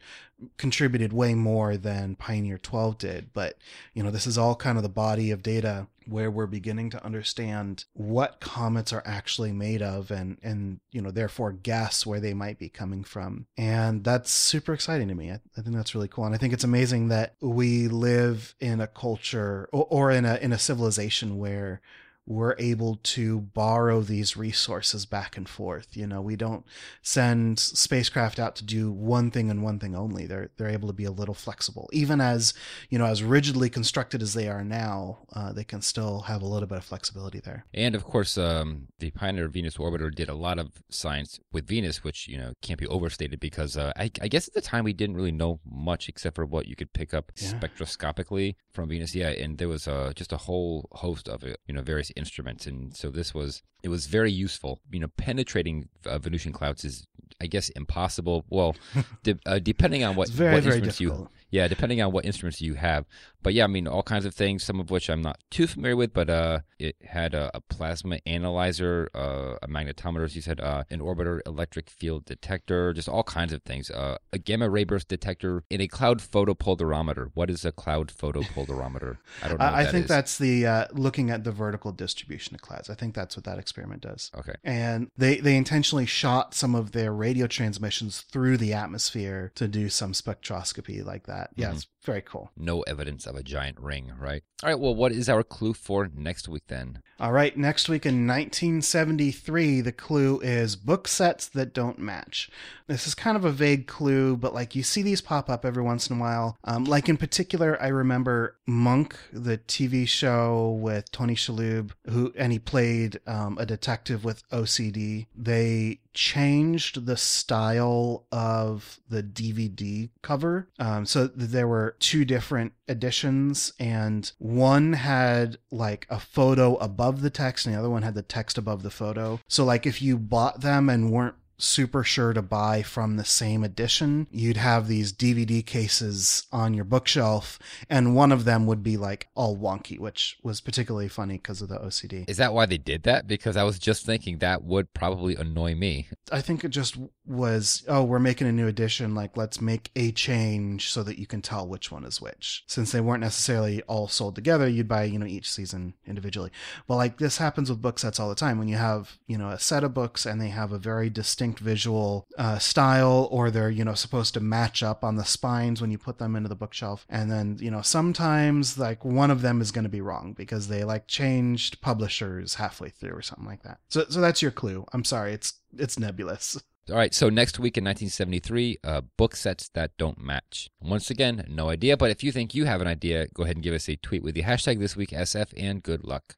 contributed 0.58 1.14
way 1.14 1.34
more 1.34 1.78
than 1.78 2.16
Pioneer 2.16 2.58
12 2.58 2.98
did, 2.98 3.34
but 3.34 3.58
you 3.94 4.04
know, 4.04 4.12
this 4.12 4.28
is 4.28 4.38
all 4.38 4.56
kind 4.56 4.78
of 4.78 4.84
the 4.84 4.90
body 4.90 5.32
of 5.32 5.42
data 5.42 5.88
where 6.08 6.30
we're 6.30 6.48
beginning 6.48 6.90
to 6.90 7.06
understand 7.06 7.86
what 7.94 8.40
comets 8.40 8.92
are 8.92 9.04
actually 9.06 9.52
made 9.54 9.82
of 9.82 10.12
and 10.12 10.38
and 10.44 10.80
you 10.92 11.02
know 11.02 11.12
therefore 11.12 11.54
guess 11.54 12.06
where 12.06 12.20
they 12.20 12.34
might 12.34 12.60
be 12.60 12.70
coming 12.70 13.04
from. 13.04 13.46
And 13.58 14.04
that's 14.04 14.32
super 14.32 14.74
exciting 14.74 15.08
to 15.08 15.16
me. 15.16 15.32
I, 15.32 15.40
I 15.58 15.62
think 15.62 15.76
that's 15.76 15.96
really 15.96 16.08
cool. 16.08 16.26
And 16.26 16.36
i 16.36 16.38
think 16.38 16.54
it's 16.54 16.64
amazing 16.64 17.08
that 17.10 17.36
we 17.40 17.88
live 17.88 18.56
in 18.60 18.82
a 18.82 18.88
culture 18.88 19.70
or, 19.72 19.88
or 19.90 20.12
in 20.12 20.26
a 20.26 20.36
in 20.36 20.52
a 20.52 20.60
civilization 20.60 21.38
where 21.38 21.82
we're 22.26 22.56
able 22.58 23.00
to 23.04 23.42
borrow 23.42 24.00
these 24.02 24.38
resources 24.38 25.06
back 25.06 25.36
and 25.36 25.50
forth. 25.50 25.98
You 25.98 26.08
know, 26.08 26.22
we 26.22 26.36
don't 26.36 26.66
send 27.02 27.60
spacecraft 27.60 28.40
out 28.40 28.56
to 28.58 28.64
do 28.64 28.92
one 28.92 29.30
thing 29.30 29.50
and 29.50 29.62
one 29.62 29.80
thing 29.80 29.96
only. 29.96 30.26
They're 30.26 30.50
they're 30.58 30.70
able 30.70 30.88
to 30.88 30.94
be 30.94 31.04
a 31.04 31.12
little 31.12 31.34
flexible, 31.34 31.90
even 31.92 32.22
as 32.22 32.54
you 32.90 32.98
know, 32.98 33.06
as 33.06 33.24
rigidly 33.24 33.70
constructed 33.70 34.22
as 34.22 34.34
they 34.34 34.48
are 34.48 34.64
now. 34.64 35.20
Uh, 35.34 35.52
they 35.52 35.64
can 35.64 35.82
still 35.82 36.22
have 36.22 36.42
a 36.42 36.46
little 36.46 36.68
bit 36.68 36.78
of 36.78 36.86
flexibility 36.86 37.40
there. 37.40 37.66
And 37.74 37.94
of 37.94 38.04
course, 38.06 38.38
um, 38.38 38.88
the 39.00 39.12
Pioneer 39.12 39.50
Venus 39.50 39.78
orbiter 39.78 40.14
did 40.14 40.30
a 40.30 40.34
lot 40.34 40.60
of 40.60 40.72
science 40.90 41.40
with 41.52 41.68
Venus, 41.68 42.04
which 42.04 42.28
you 42.28 42.38
know 42.38 42.54
can't 42.62 42.80
be 42.80 42.88
overstated 42.88 43.40
because 43.40 43.76
uh, 43.76 43.92
I, 43.98 44.10
I, 44.22 44.28
guess 44.30 44.48
at 44.48 44.54
the 44.54 44.62
time 44.62 44.86
we 44.86 44.94
didn't 44.94 45.18
really 45.18 45.32
know 45.32 45.60
much 45.70 46.08
except 46.08 46.36
for 46.36 46.46
what 46.46 46.68
you 46.68 46.76
could 46.76 46.94
pick 46.94 47.14
up 47.14 47.32
yeah. 47.36 47.52
spectroscopically 47.52 48.56
from 48.72 48.90
Venus. 48.90 49.14
Yeah, 49.14 49.30
and 49.30 49.58
there 49.58 49.68
was 49.68 49.88
uh, 49.88 50.14
just 50.16 50.32
a 50.32 50.38
whole 50.38 50.88
host 50.94 51.28
of 51.28 51.44
you 51.44 51.74
know 51.74 51.82
various 51.82 52.13
instruments, 52.16 52.66
and 52.66 52.96
so 52.96 53.10
this 53.10 53.34
was 53.34 53.62
it 53.84 53.90
was 53.90 54.08
very 54.08 54.32
useful. 54.32 54.80
You 54.92 55.02
know, 55.02 55.08
penetrating 55.18 55.90
uh, 56.06 56.18
Venusian 56.18 56.54
clouds 56.54 56.86
is, 56.86 57.06
I 57.42 57.48
guess, 57.48 57.70
impossible. 57.70 58.46
Well, 58.50 58.76
de- 59.24 59.40
uh, 59.46 59.60
depending 59.60 60.04
on 60.04 60.16
what, 60.16 60.30
very, 60.30 60.56
what 60.56 60.64
very 60.64 60.78
instruments 60.78 60.98
difficult. 60.98 61.32
you 61.32 61.38
yeah, 61.54 61.68
depending 61.68 62.02
on 62.02 62.12
what 62.12 62.26
instruments 62.26 62.62
you 62.62 62.74
have. 62.74 63.06
But 63.44 63.54
yeah, 63.54 63.66
I 63.66 63.68
mean, 63.68 63.88
all 63.88 64.02
kinds 64.02 64.26
of 64.26 64.34
things, 64.34 64.64
some 64.64 64.80
of 64.80 64.90
which 64.90 65.08
I'm 65.08 65.22
not 65.22 65.38
too 65.52 65.68
familiar 65.68 65.96
with, 65.96 66.12
but 66.12 66.28
uh, 66.28 66.62
it 66.80 66.96
had 67.04 67.36
a, 67.36 67.52
a 67.54 67.62
plasma 67.62 68.18
analyzer, 68.26 69.08
uh, 69.14 69.58
a 69.62 69.68
magnetometer, 69.68 70.24
as 70.24 70.36
you 70.36 70.42
said, 70.42 70.60
uh, 70.60 70.84
an 70.90 71.00
orbiter 71.00 71.42
electric 71.46 71.92
field 71.92 72.26
detector, 72.26 72.92
just 72.92 73.08
all 73.08 73.22
kinds 73.22 73.54
of 73.54 73.62
things. 73.62 73.92
Uh, 73.92 74.18
a 74.32 74.40
gamma 74.40 74.68
ray 74.68 74.84
burst 74.84 75.10
detector 75.10 75.64
and 75.70 75.80
a 75.80 75.88
cloud 75.88 76.20
photopolarimeter. 76.20 77.30
What 77.36 77.52
is 77.52 77.66
a 77.66 77.72
cloud 77.72 78.12
photopolarimeter? 78.12 79.18
I 79.44 79.48
don't 79.48 79.60
know. 79.60 79.66
I 79.74 79.86
think 79.86 80.06
is. 80.06 80.10
that's 80.10 80.40
the 80.40 80.66
uh, 80.66 80.86
looking 80.92 81.30
at 81.30 81.44
the 81.44 81.52
vertical 81.52 81.92
distribution 81.92 82.56
of 82.56 82.62
clouds. 82.62 82.90
I 82.90 82.96
think 82.96 83.14
that's 83.14 83.38
what 83.38 83.44
that 83.44 83.60
experiment 83.60 84.02
does. 84.02 84.32
Okay. 84.36 84.56
And 84.64 85.12
they, 85.16 85.38
they 85.38 85.56
intentionally 85.56 86.08
shot 86.08 86.56
some 86.56 86.74
of 86.74 86.94
their 86.94 87.14
radio 87.14 87.46
transmissions 87.46 88.22
through 88.22 88.58
the 88.58 88.74
atmosphere 88.74 89.52
to 89.54 89.68
do 89.68 89.90
some 89.90 90.14
spectroscopy 90.14 91.06
like 91.06 91.28
that 91.28 91.43
that. 91.44 91.62
Yeah, 91.62 91.72
Mhm. 91.72 91.76
it's 91.76 91.88
very 92.06 92.22
cool. 92.22 92.52
No 92.58 92.82
evidence 92.82 93.26
of 93.26 93.36
a 93.36 93.44
giant 93.44 93.80
ring, 93.80 94.12
right? 94.20 94.44
All 94.62 94.70
right, 94.70 94.80
well, 94.80 94.96
what 94.96 95.12
is 95.12 95.30
our 95.30 95.44
clue 95.44 95.74
for 95.74 96.10
next 96.14 96.48
week 96.48 96.64
then? 96.68 97.02
All 97.20 97.32
right, 97.32 97.56
next 97.58 97.88
week 97.90 98.06
in 98.06 98.26
1973, 98.26 99.82
the 99.82 99.92
clue 99.92 100.40
is 100.42 100.76
book 100.76 101.08
sets 101.08 101.48
that 101.50 101.74
don't 101.74 102.00
match. 102.00 102.50
This 102.88 103.08
is 103.08 103.16
kind 103.16 103.38
of 103.38 103.46
a 103.46 103.52
vague 103.52 103.88
clue, 103.88 104.36
but 104.36 104.54
like 104.54 104.76
you 104.76 104.84
see 104.84 105.02
these 105.02 105.22
pop 105.22 105.50
up 105.50 105.66
every 105.66 105.84
once 105.84 106.10
in 106.10 106.18
a 106.18 106.20
while. 106.20 106.58
Um, 106.64 106.84
like 106.86 107.08
in 107.08 107.18
particular, 107.18 107.82
I 107.82 107.88
remember 107.88 108.58
Monk, 108.68 109.16
the 109.32 109.58
TV 109.58 110.06
show 110.08 110.72
with 110.82 111.12
Tony 111.12 111.36
Shalhoub, 111.36 111.92
who 112.10 112.34
and 112.38 112.52
he 112.52 112.60
played 112.60 113.20
um, 113.28 113.58
a 113.58 113.66
detective 113.66 114.24
with 114.24 114.44
OCD. 114.50 115.28
They 115.36 116.00
changed 116.14 117.06
the 117.06 117.18
style 117.18 118.26
of 118.32 119.00
the 119.10 119.24
DVD 119.24 120.10
cover, 120.22 120.70
um, 120.80 121.06
so 121.06 121.28
there 121.28 121.68
were 121.68 121.96
two 122.00 122.26
different 122.26 122.74
editions, 122.88 123.74
and 123.80 124.32
one 124.38 124.94
had 124.94 125.58
like 125.72 126.06
a 126.10 126.20
photo 126.20 126.76
above 126.76 127.22
the 127.22 127.30
text, 127.30 127.66
and 127.66 127.76
the 127.76 127.80
other 127.80 127.90
one 127.90 128.04
had 128.04 128.16
the 128.16 128.22
text 128.22 128.58
above 128.58 128.84
the 128.84 128.90
photo. 128.90 129.40
So 129.48 129.64
like 129.64 129.86
if 129.86 130.02
you 130.02 130.18
bought 130.18 130.62
them 130.62 130.90
and 130.90 131.12
weren't 131.12 131.36
super 131.64 132.04
sure 132.04 132.34
to 132.34 132.42
buy 132.42 132.82
from 132.82 133.16
the 133.16 133.26
same 133.26 133.64
edition, 133.64 134.28
you'd 134.32 134.58
have 134.58 134.88
these 134.88 135.14
DVD 135.14 135.66
cases 135.66 136.46
on 136.52 136.74
your 136.74 136.86
bookshelf, 136.86 137.58
and 137.90 138.16
one 138.16 138.32
of 138.32 138.46
them 138.46 138.66
would 138.66 138.84
be 138.84 138.98
like 138.98 139.28
all 139.34 139.58
wonky, 139.58 139.98
which 139.98 140.38
was 140.44 140.62
particularly 140.62 141.08
funny 141.08 141.36
because 141.36 141.62
of 141.62 141.70
the 141.70 141.78
OCD. 141.78 142.30
Is 142.30 142.38
that 142.38 142.54
why 142.54 142.66
they 142.66 142.78
did 142.78 143.04
that? 143.04 143.28
Because 143.28 143.56
I 143.56 143.64
was 143.64 143.80
just 143.80 144.06
thinking 144.06 144.40
that 144.40 144.64
would 144.64 144.94
probably 144.94 145.36
annoy 145.36 145.76
me. 145.76 146.08
I 146.32 146.42
think 146.42 146.64
it 146.64 146.70
just 146.70 146.98
was, 147.26 147.84
oh, 147.88 148.04
we're 148.04 148.20
making 148.20 148.48
a 148.48 148.52
new 148.52 148.68
edition. 148.68 149.16
Like, 149.16 149.38
let's 149.38 149.62
make 149.62 149.90
a 149.96 150.12
change 150.12 150.92
so 150.92 151.04
that 151.04 151.18
you 151.18 151.26
can 151.26 151.42
tell 151.42 151.68
which 151.68 151.92
one 151.92 152.04
is 152.04 152.22
which. 152.22 152.64
Since 152.68 152.92
they 152.92 153.02
weren't 153.02 153.22
necessarily 153.22 153.82
all 153.84 154.08
sold 154.08 154.36
together, 154.36 154.68
you'd 154.68 154.88
buy, 154.88 155.06
you 155.06 155.20
know, 155.20 155.26
each 155.26 155.50
season 155.50 155.94
individually. 156.06 156.52
But 156.88 156.98
like, 156.98 157.18
this 157.18 157.38
happens 157.38 157.70
with 157.70 157.82
book 157.82 158.00
sets 158.00 158.20
all 158.20 158.30
the 158.30 158.36
time 158.36 158.60
when 158.60 158.68
you 158.68 158.76
have, 158.76 159.18
you 159.28 159.38
know, 159.38 159.50
a 159.50 159.60
set 159.60 159.84
of 159.84 159.94
books 159.94 160.26
and 160.26 160.42
they 160.42 160.50
have 160.50 160.72
a 160.72 160.78
very 160.78 161.10
distinct 161.10 161.53
visual 161.60 162.26
uh, 162.38 162.60
style 162.60 163.28
or 163.32 163.52
they're, 163.52 163.70
you 163.70 163.84
know, 163.84 163.94
supposed 163.94 164.34
to 164.36 164.40
match 164.40 164.84
up 164.84 165.04
on 165.04 165.16
the 165.16 165.26
spines 165.26 165.82
when 165.82 165.92
you 165.92 165.98
put 165.98 166.18
them 166.18 166.36
into 166.36 166.50
the 166.50 166.56
bookshelf. 166.56 167.06
And 167.10 167.32
then, 167.32 167.58
you 167.60 167.72
know, 167.72 167.82
sometimes 167.82 168.78
like 168.78 169.04
one 169.04 169.32
of 169.32 169.42
them 169.42 169.62
is 169.62 169.72
going 169.72 169.84
to 169.84 169.90
be 169.90 170.02
wrong 170.02 170.34
because 170.34 170.68
they 170.68 170.84
like 170.84 171.08
changed 171.08 171.82
publishers 171.82 172.56
halfway 172.56 172.90
through 172.90 173.14
or 173.14 173.22
something 173.22 173.48
like 173.48 173.64
that. 173.64 173.80
So, 173.90 174.06
so 174.10 174.22
that's 174.22 174.42
your 174.42 174.52
clue. 174.52 174.86
I'm 174.94 175.04
sorry. 175.04 175.34
It's, 175.34 175.54
it's 175.78 176.00
nebulous. 176.00 176.62
All 176.90 176.98
right, 176.98 177.14
so 177.14 177.30
next 177.30 177.60
week 177.60 177.78
in 177.78 177.86
1973, 177.86 178.80
uh, 178.84 179.02
book 179.16 179.38
sets 179.38 179.70
that 179.70 179.92
don't 179.98 180.20
match. 180.20 180.70
Once 180.82 181.10
again, 181.10 181.46
no 181.48 181.70
idea, 181.70 181.96
but 181.96 182.12
if 182.12 182.26
you 182.26 182.32
think 182.34 182.54
you 182.54 182.66
have 182.66 182.82
an 182.82 182.88
idea, 182.88 183.28
go 183.34 183.44
ahead 183.44 183.56
and 183.56 183.64
give 183.64 183.74
us 183.74 183.88
a 183.88 183.96
tweet 183.96 184.22
with 184.22 184.36
the 184.36 184.44
hashtag 184.44 184.80
this 184.80 184.94
week 184.94 185.12
SF 185.12 185.54
and 185.56 185.82
good 185.82 186.04
luck. 186.04 186.36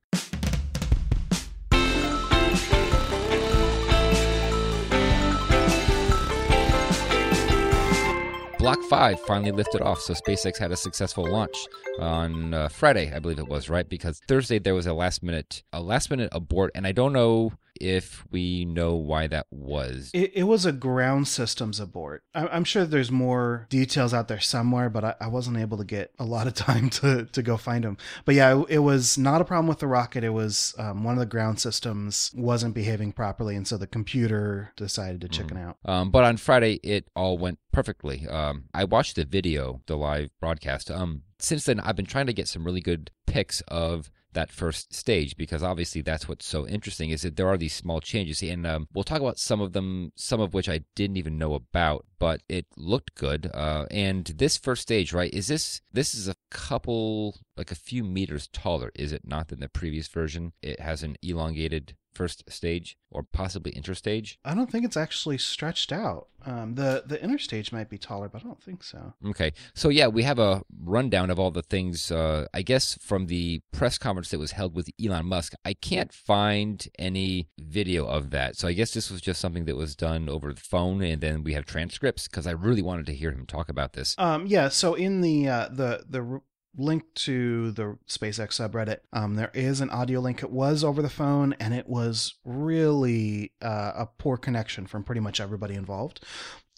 Block 8.66 8.82
5 8.82 9.20
finally 9.20 9.52
lifted 9.52 9.84
off, 9.84 10.02
so 10.02 10.16
SpaceX 10.16 10.58
had 10.58 10.72
a 10.72 10.76
successful 10.76 11.24
launch 11.24 11.56
on 12.00 12.56
uh, 12.56 12.68
Friday, 12.68 13.14
I 13.14 13.20
believe 13.20 13.38
it 13.38 13.48
was, 13.48 13.70
right? 13.70 13.88
Because 13.88 14.20
Thursday 14.28 14.58
there 14.58 14.74
was 14.74 14.88
a 14.88 14.94
last 14.96 15.22
minute 15.22 15.62
a 15.72 15.80
last 15.80 16.10
minute 16.10 16.30
abort 16.32 16.72
and 16.74 16.88
I 16.88 16.92
don't 16.92 17.14
know 17.14 17.54
if 17.80 18.26
we 18.32 18.66
know 18.66 18.96
why 18.96 19.28
that 19.28 19.48
was. 19.52 20.12
It, 20.14 20.32
it 20.36 20.44
was 20.44 20.66
a 20.66 20.72
ground 20.72 21.28
systems 21.28 21.80
abort. 21.80 22.24
I, 22.34 22.48
I'm 22.48 22.64
sure 22.64 22.86
there's 22.86 23.12
more 23.12 23.68
details 23.70 24.14
out 24.14 24.28
there 24.28 24.40
somewhere, 24.40 24.90
but 24.90 25.04
I, 25.04 25.16
I 25.22 25.28
wasn't 25.28 25.58
able 25.58 25.78
to 25.78 25.84
get 25.84 26.12
a 26.20 26.26
lot 26.26 26.48
of 26.48 26.54
time 26.56 26.90
to, 26.92 27.26
to 27.26 27.42
go 27.42 27.58
find 27.58 27.84
them. 27.84 27.98
But 28.26 28.36
yeah, 28.36 28.58
it, 28.58 28.66
it 28.70 28.80
was 28.80 29.18
not 29.18 29.42
a 29.42 29.46
problem 29.46 29.68
with 29.68 29.80
the 29.80 29.88
rocket. 29.88 30.24
It 30.24 30.30
was 30.30 30.74
um, 30.78 31.04
one 31.04 31.16
of 31.16 31.20
the 31.20 31.26
ground 31.26 31.60
systems 31.60 32.32
wasn't 32.36 32.76
behaving 32.76 33.12
properly, 33.12 33.56
and 33.56 33.68
so 33.68 33.78
the 33.78 33.88
computer 33.88 34.72
decided 34.76 35.22
to 35.22 35.28
chicken 35.28 35.58
out. 35.58 35.78
Um, 35.86 36.12
but 36.12 36.24
on 36.24 36.38
Friday, 36.38 36.80
it 36.84 37.08
all 37.16 37.38
went 37.38 37.60
perfectly. 37.72 38.28
Um, 38.28 38.66
I 38.74 38.86
watched 38.86 39.16
the 39.16 39.26
video, 39.26 39.82
the 39.88 39.98
live 39.98 40.32
broadcast. 40.40 40.90
Um, 40.90 41.24
since 41.40 41.66
then, 41.66 41.80
I've 41.80 41.96
been 41.96 42.06
trying 42.06 42.28
to 42.28 42.34
get 42.34 42.48
some 42.48 42.64
really 42.64 42.82
good 42.82 43.12
pics 43.26 43.62
of 43.68 44.10
that 44.36 44.52
first 44.52 44.94
stage 44.94 45.36
because 45.36 45.64
obviously 45.64 46.02
that's 46.02 46.28
what's 46.30 46.46
so 46.46 46.68
interesting 46.68 47.10
is 47.10 47.24
that 47.24 47.36
there 47.36 47.48
are 47.48 47.58
these 47.58 47.74
small 47.74 48.00
changes. 48.00 48.44
And 48.44 48.68
um, 48.68 48.88
we'll 48.94 49.04
talk 49.04 49.22
about 49.22 49.40
some 49.40 49.60
of 49.60 49.74
them 49.74 50.12
some 50.16 50.40
of 50.40 50.54
which 50.54 50.70
i 50.70 50.82
didn't 50.96 51.18
even 51.18 51.38
know 51.38 51.56
about 51.56 52.06
but 52.20 52.42
it 52.48 52.68
looked 52.78 53.16
good. 53.16 53.50
Uh, 53.54 53.86
and 53.90 54.26
this 54.26 54.58
first 54.58 54.84
stage 54.84 55.12
right 55.12 55.34
is 55.34 55.48
this 55.48 55.82
this 55.92 56.14
is 56.14 56.28
a 56.28 56.36
couple 56.52 57.36
like 57.58 57.72
a 57.72 57.76
few 57.76 58.04
meters 58.04 58.48
taller 58.48 58.92
is 58.96 59.12
it 59.12 59.28
not 59.28 59.48
than 59.48 59.60
the 59.60 59.70
previous 59.70 60.08
version? 60.08 60.54
It 60.62 60.80
has 60.80 61.02
an 61.04 61.16
elongated 61.24 61.96
first 62.16 62.50
stage 62.52 62.98
or 63.12 63.24
possibly 63.24 63.72
interstage 63.72 64.38
I 64.44 64.56
don't 64.56 64.72
think 64.72 64.86
it's 64.86 64.98
actually 64.98 65.38
stretched 65.38 65.92
out. 65.92 66.28
Um, 66.46 66.76
the 66.76 67.04
the 67.06 67.18
interstage 67.18 67.72
might 67.72 67.90
be 67.90 67.98
taller, 67.98 68.30
but 68.30 68.42
I 68.44 68.46
don't 68.46 68.62
think 68.62 68.84
so. 68.84 69.14
Okay. 69.26 69.52
So, 69.74 69.90
yeah, 69.90 70.08
we 70.08 70.22
have 70.24 70.38
a 70.38 70.62
rundown 70.80 71.32
of 71.32 71.40
all 71.40 71.50
the 71.50 71.64
things, 71.64 72.12
uh, 72.12 72.46
I 72.54 72.62
guess, 72.62 73.00
from 73.02 73.26
the 73.26 73.62
press 73.72 73.98
conference 73.98 74.30
that 74.30 74.38
was 74.38 74.52
held 74.52 74.76
with 74.76 74.90
Elon 75.04 75.26
Musk. 75.26 75.54
I 75.66 75.74
can't 75.74 76.14
find 76.14 76.88
any 77.00 77.48
video 77.58 78.06
of 78.06 78.30
that. 78.30 78.58
So, 78.58 78.68
I 78.68 78.74
guess 78.74 78.94
this 78.94 79.10
was 79.10 79.22
just 79.22 79.42
something 79.42 79.66
that 79.66 79.76
was 79.76 79.96
done 79.96 80.30
over 80.30 80.54
the 80.54 80.62
phone, 80.62 81.02
and 81.02 81.20
then 81.20 81.44
we 81.44 81.54
have 81.54 81.66
transcripts 81.66 82.28
because 82.28 82.46
I 82.46 82.52
really 82.52 82.84
wanted 82.84 83.08
to 83.08 83.16
hear 83.16 83.32
him 83.32 83.48
talk 83.48 83.68
about 83.68 83.94
this. 83.94 84.14
Um, 84.20 84.46
yeah. 84.46 84.70
So 84.70 84.94
in 84.94 85.22
the 85.22 85.48
uh, 85.48 85.70
the 85.72 86.06
the 86.08 86.42
link 86.78 87.04
to 87.16 87.72
the 87.72 87.98
SpaceX 88.08 88.60
subreddit, 88.60 89.00
um, 89.14 89.36
there 89.36 89.52
is 89.54 89.82
an 89.82 89.90
audio 89.90 90.20
link. 90.20 90.44
It 90.44 90.52
was 90.52 90.84
over 90.84 91.02
the 91.02 91.10
phone, 91.10 91.54
and 91.60 91.74
it 91.74 91.88
was 91.88 92.36
really 92.44 93.52
uh, 93.62 93.92
a 93.96 94.06
poor 94.18 94.38
connection 94.38 94.88
from 94.88 95.04
pretty 95.04 95.22
much 95.22 95.40
everybody 95.40 95.76
involved. 95.76 96.24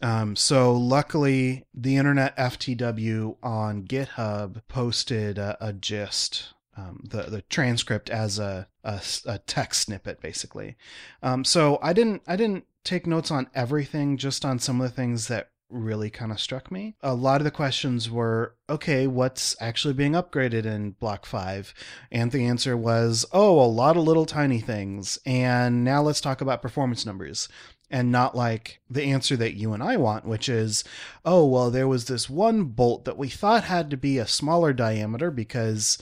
Um, 0.01 0.35
so 0.35 0.73
luckily, 0.73 1.65
the 1.73 1.97
Internet 1.97 2.37
FTW 2.37 3.37
on 3.41 3.83
GitHub 3.83 4.61
posted 4.67 5.37
a, 5.37 5.57
a 5.59 5.73
gist. 5.73 6.53
Um, 6.75 7.01
the 7.09 7.23
the 7.23 7.41
transcript 7.41 8.11
as 8.11 8.37
a 8.37 8.67
a 8.83 9.39
text 9.47 9.81
snippet 9.81 10.21
basically. 10.21 10.77
Um, 11.23 11.43
so 11.43 11.79
I 11.81 11.91
didn't 11.93 12.21
I 12.27 12.35
didn't 12.35 12.65
take 12.83 13.07
notes 13.07 13.31
on 13.31 13.49
everything, 13.55 14.17
just 14.17 14.45
on 14.45 14.59
some 14.59 14.79
of 14.79 14.89
the 14.89 14.95
things 14.95 15.27
that 15.27 15.49
really 15.69 16.09
kind 16.09 16.31
of 16.31 16.39
struck 16.39 16.71
me. 16.71 16.95
A 17.01 17.13
lot 17.13 17.41
of 17.41 17.45
the 17.45 17.51
questions 17.51 18.09
were, 18.09 18.55
okay, 18.69 19.07
what's 19.07 19.55
actually 19.59 19.93
being 19.93 20.13
upgraded 20.13 20.65
in 20.65 20.91
Block 20.91 21.25
5? 21.25 21.73
And 22.11 22.31
the 22.31 22.45
answer 22.45 22.77
was, 22.77 23.25
oh, 23.31 23.59
a 23.59 23.67
lot 23.67 23.97
of 23.97 24.03
little 24.03 24.25
tiny 24.25 24.59
things. 24.59 25.19
And 25.25 25.83
now 25.83 26.01
let's 26.01 26.21
talk 26.21 26.41
about 26.41 26.61
performance 26.61 27.05
numbers. 27.05 27.49
And 27.89 28.11
not 28.11 28.35
like 28.35 28.81
the 28.89 29.03
answer 29.03 29.37
that 29.37 29.55
you 29.55 29.71
and 29.71 29.81
I 29.81 29.95
want, 29.95 30.25
which 30.25 30.49
is, 30.49 30.83
oh, 31.23 31.45
well, 31.45 31.71
there 31.71 31.87
was 31.87 32.05
this 32.05 32.29
one 32.29 32.65
bolt 32.65 33.05
that 33.05 33.17
we 33.17 33.29
thought 33.29 33.63
had 33.63 33.89
to 33.91 33.97
be 33.97 34.17
a 34.17 34.27
smaller 34.27 34.73
diameter 34.73 35.31
because 35.31 35.97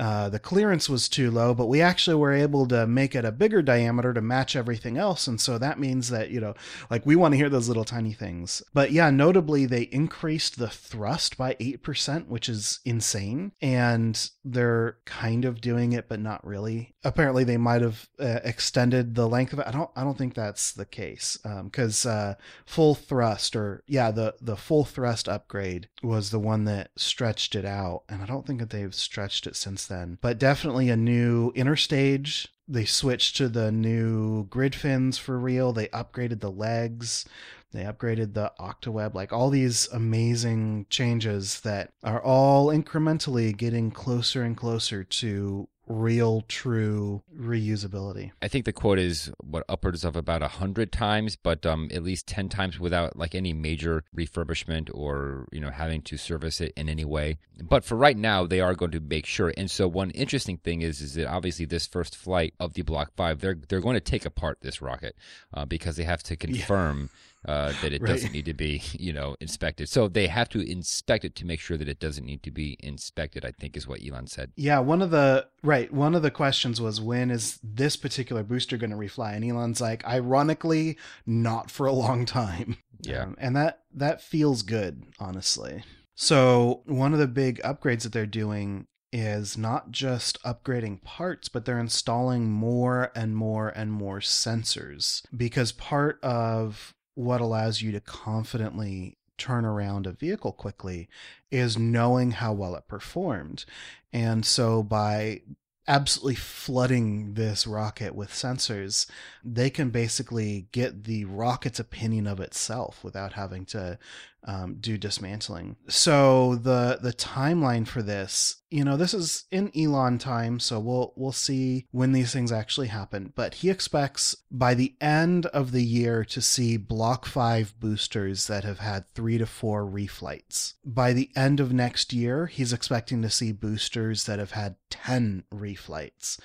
uh, 0.00 0.30
the 0.30 0.38
clearance 0.38 0.88
was 0.88 1.10
too 1.10 1.30
low, 1.30 1.52
but 1.52 1.66
we 1.66 1.82
actually 1.82 2.16
were 2.16 2.32
able 2.32 2.66
to 2.66 2.86
make 2.86 3.14
it 3.14 3.26
a 3.26 3.30
bigger 3.30 3.60
diameter 3.60 4.14
to 4.14 4.22
match 4.22 4.56
everything 4.56 4.96
else. 4.96 5.26
And 5.26 5.38
so 5.38 5.58
that 5.58 5.78
means 5.78 6.08
that, 6.08 6.30
you 6.30 6.40
know, 6.40 6.54
like 6.90 7.04
we 7.04 7.16
want 7.16 7.32
to 7.32 7.36
hear 7.36 7.50
those 7.50 7.68
little 7.68 7.84
tiny 7.84 8.14
things. 8.14 8.62
But 8.72 8.92
yeah, 8.92 9.10
notably, 9.10 9.66
they 9.66 9.82
increased 9.82 10.58
the 10.58 10.70
thrust 10.70 11.36
by 11.36 11.52
8%, 11.56 12.28
which 12.28 12.48
is 12.48 12.80
insane. 12.86 13.52
And 13.60 14.30
they're 14.42 14.96
kind 15.04 15.44
of 15.44 15.60
doing 15.60 15.92
it, 15.92 16.08
but 16.08 16.18
not 16.18 16.46
really. 16.46 16.94
Apparently, 17.04 17.44
they 17.44 17.58
might 17.58 17.82
have 17.82 18.08
uh, 18.18 18.40
extended 18.42 19.14
the 19.14 19.28
length 19.28 19.52
of 19.52 19.58
it. 19.58 19.66
I 19.66 19.70
don't, 19.70 19.90
I 19.94 20.02
don't 20.02 20.16
think 20.16 20.32
that's 20.32 20.72
the 20.72 20.86
case. 20.86 21.38
Because 21.64 22.06
uh, 22.06 22.36
full 22.64 22.94
thrust, 22.94 23.54
or 23.54 23.82
yeah, 23.86 24.10
the, 24.10 24.34
the 24.40 24.56
full 24.56 24.86
thrust 24.86 25.28
upgrade 25.28 25.90
was 26.02 26.30
the 26.30 26.38
one 26.38 26.64
that 26.64 26.90
stretched 26.96 27.54
it 27.54 27.66
out. 27.66 28.04
And 28.08 28.22
I 28.22 28.26
don't 28.26 28.46
think 28.46 28.60
that 28.60 28.70
they've 28.70 28.94
stretched 28.94 29.46
it 29.46 29.56
since 29.56 29.89
then. 29.90 30.16
But 30.22 30.38
definitely 30.38 30.88
a 30.88 30.96
new 30.96 31.52
interstage. 31.52 32.46
They 32.66 32.86
switched 32.86 33.36
to 33.36 33.50
the 33.50 33.70
new 33.70 34.44
grid 34.44 34.74
fins 34.74 35.18
for 35.18 35.38
real. 35.38 35.74
They 35.74 35.88
upgraded 35.88 36.40
the 36.40 36.50
legs. 36.50 37.26
They 37.72 37.82
upgraded 37.84 38.34
the 38.34 38.52
octaweb, 38.58 39.14
like 39.14 39.32
all 39.32 39.50
these 39.50 39.88
amazing 39.92 40.86
changes 40.90 41.60
that 41.60 41.92
are 42.02 42.20
all 42.22 42.68
incrementally 42.68 43.56
getting 43.56 43.90
closer 43.90 44.42
and 44.42 44.56
closer 44.56 45.04
to 45.04 45.68
real, 45.90 46.42
true 46.42 47.22
reusability. 47.36 48.30
I 48.40 48.48
think 48.48 48.64
the 48.64 48.72
quote 48.72 48.98
is 48.98 49.30
what 49.42 49.64
upwards 49.68 50.04
of 50.04 50.16
about 50.16 50.42
a 50.42 50.48
hundred 50.48 50.92
times, 50.92 51.36
but 51.36 51.66
um, 51.66 51.88
at 51.92 52.02
least 52.02 52.26
ten 52.26 52.48
times 52.48 52.78
without 52.78 53.16
like 53.16 53.34
any 53.34 53.52
major 53.52 54.04
refurbishment 54.16 54.88
or 54.94 55.48
you 55.50 55.60
know 55.60 55.70
having 55.70 56.02
to 56.02 56.16
service 56.16 56.60
it 56.60 56.72
in 56.76 56.88
any 56.88 57.04
way. 57.04 57.38
But 57.62 57.84
for 57.84 57.96
right 57.96 58.16
now, 58.16 58.46
they 58.46 58.60
are 58.60 58.74
going 58.74 58.92
to 58.92 59.00
make 59.00 59.26
sure. 59.26 59.52
And 59.56 59.70
so 59.70 59.88
one 59.88 60.10
interesting 60.10 60.58
thing 60.58 60.82
is 60.82 61.00
is 61.00 61.14
that 61.14 61.26
obviously 61.26 61.66
this 61.66 61.86
first 61.86 62.16
flight 62.16 62.54
of 62.60 62.74
the 62.74 62.82
Block 62.82 63.12
Five, 63.16 63.40
they're 63.40 63.58
they're 63.68 63.80
going 63.80 63.94
to 63.94 64.00
take 64.00 64.24
apart 64.24 64.58
this 64.62 64.80
rocket 64.80 65.16
uh, 65.52 65.64
because 65.64 65.96
they 65.96 66.04
have 66.04 66.22
to 66.24 66.36
confirm. 66.36 67.10
Yeah 67.12 67.16
uh, 67.46 67.72
that 67.80 67.92
it 67.92 68.02
right. 68.02 68.08
doesn't 68.08 68.32
need 68.32 68.44
to 68.44 68.54
be, 68.54 68.82
you 68.92 69.12
know, 69.12 69.36
inspected. 69.40 69.88
So 69.88 70.08
they 70.08 70.26
have 70.26 70.48
to 70.50 70.60
inspect 70.60 71.24
it 71.24 71.34
to 71.36 71.46
make 71.46 71.60
sure 71.60 71.76
that 71.76 71.88
it 71.88 71.98
doesn't 71.98 72.24
need 72.24 72.42
to 72.42 72.50
be 72.50 72.76
inspected. 72.80 73.44
I 73.44 73.52
think 73.52 73.76
is 73.76 73.86
what 73.86 74.00
Elon 74.06 74.26
said. 74.26 74.52
Yeah, 74.56 74.80
one 74.80 75.02
of 75.02 75.10
the 75.10 75.46
right 75.62 75.92
one 75.92 76.14
of 76.14 76.22
the 76.22 76.30
questions 76.30 76.80
was 76.80 77.00
when 77.00 77.30
is 77.30 77.58
this 77.62 77.96
particular 77.96 78.42
booster 78.42 78.76
going 78.76 78.90
to 78.90 78.96
refly? 78.96 79.34
And 79.34 79.44
Elon's 79.44 79.80
like, 79.80 80.06
ironically, 80.06 80.98
not 81.26 81.70
for 81.70 81.86
a 81.86 81.92
long 81.92 82.24
time. 82.24 82.76
Yeah, 83.02 83.22
um, 83.22 83.36
and 83.38 83.56
that 83.56 83.80
that 83.94 84.20
feels 84.20 84.62
good, 84.62 85.04
honestly. 85.18 85.84
So 86.14 86.82
one 86.84 87.14
of 87.14 87.18
the 87.18 87.26
big 87.26 87.62
upgrades 87.62 88.02
that 88.02 88.12
they're 88.12 88.26
doing 88.26 88.86
is 89.12 89.58
not 89.58 89.90
just 89.90 90.40
upgrading 90.44 91.02
parts, 91.02 91.48
but 91.48 91.64
they're 91.64 91.80
installing 91.80 92.50
more 92.50 93.10
and 93.14 93.34
more 93.34 93.70
and 93.70 93.92
more 93.92 94.20
sensors 94.20 95.22
because 95.34 95.72
part 95.72 96.22
of 96.22 96.94
what 97.14 97.40
allows 97.40 97.82
you 97.82 97.92
to 97.92 98.00
confidently 98.00 99.16
turn 99.38 99.64
around 99.64 100.06
a 100.06 100.12
vehicle 100.12 100.52
quickly 100.52 101.08
is 101.50 101.78
knowing 101.78 102.32
how 102.32 102.52
well 102.52 102.74
it 102.74 102.86
performed. 102.86 103.64
And 104.12 104.44
so 104.44 104.82
by 104.82 105.42
absolutely 105.88 106.36
flooding 106.36 107.34
this 107.34 107.66
rocket 107.66 108.14
with 108.14 108.30
sensors, 108.30 109.06
they 109.42 109.70
can 109.70 109.90
basically 109.90 110.68
get 110.72 111.04
the 111.04 111.24
rocket's 111.24 111.80
opinion 111.80 112.26
of 112.26 112.38
itself 112.38 113.02
without 113.02 113.32
having 113.32 113.64
to 113.64 113.98
um, 114.44 114.76
do 114.80 114.96
dismantling. 114.96 115.76
So 115.88 116.54
the 116.56 116.98
the 117.00 117.12
timeline 117.12 117.86
for 117.86 118.02
this, 118.02 118.62
you 118.70 118.84
know, 118.84 118.96
this 118.96 119.12
is 119.12 119.44
in 119.50 119.70
Elon 119.76 120.18
time, 120.18 120.60
so 120.60 120.78
we'll 120.78 121.12
we'll 121.16 121.32
see 121.32 121.86
when 121.90 122.12
these 122.12 122.32
things 122.32 122.50
actually 122.50 122.88
happen. 122.88 123.32
But 123.34 123.54
he 123.54 123.70
expects 123.70 124.36
by 124.50 124.74
the 124.74 124.94
end 125.00 125.46
of 125.46 125.72
the 125.72 125.84
year 125.84 126.24
to 126.26 126.40
see 126.40 126.76
Block 126.76 127.26
Five 127.26 127.74
boosters 127.78 128.46
that 128.46 128.64
have 128.64 128.78
had 128.78 129.08
three 129.14 129.38
to 129.38 129.46
four 129.46 129.84
reflights. 129.84 130.74
By 130.84 131.12
the 131.12 131.30
end 131.36 131.60
of 131.60 131.72
next 131.72 132.12
year, 132.12 132.46
he's 132.46 132.72
expecting 132.72 133.22
to 133.22 133.30
see 133.30 133.52
boosters 133.52 134.24
that 134.24 134.38
have 134.38 134.52
had 134.52 134.76
ten 134.88 135.44
reflights. 135.52 136.38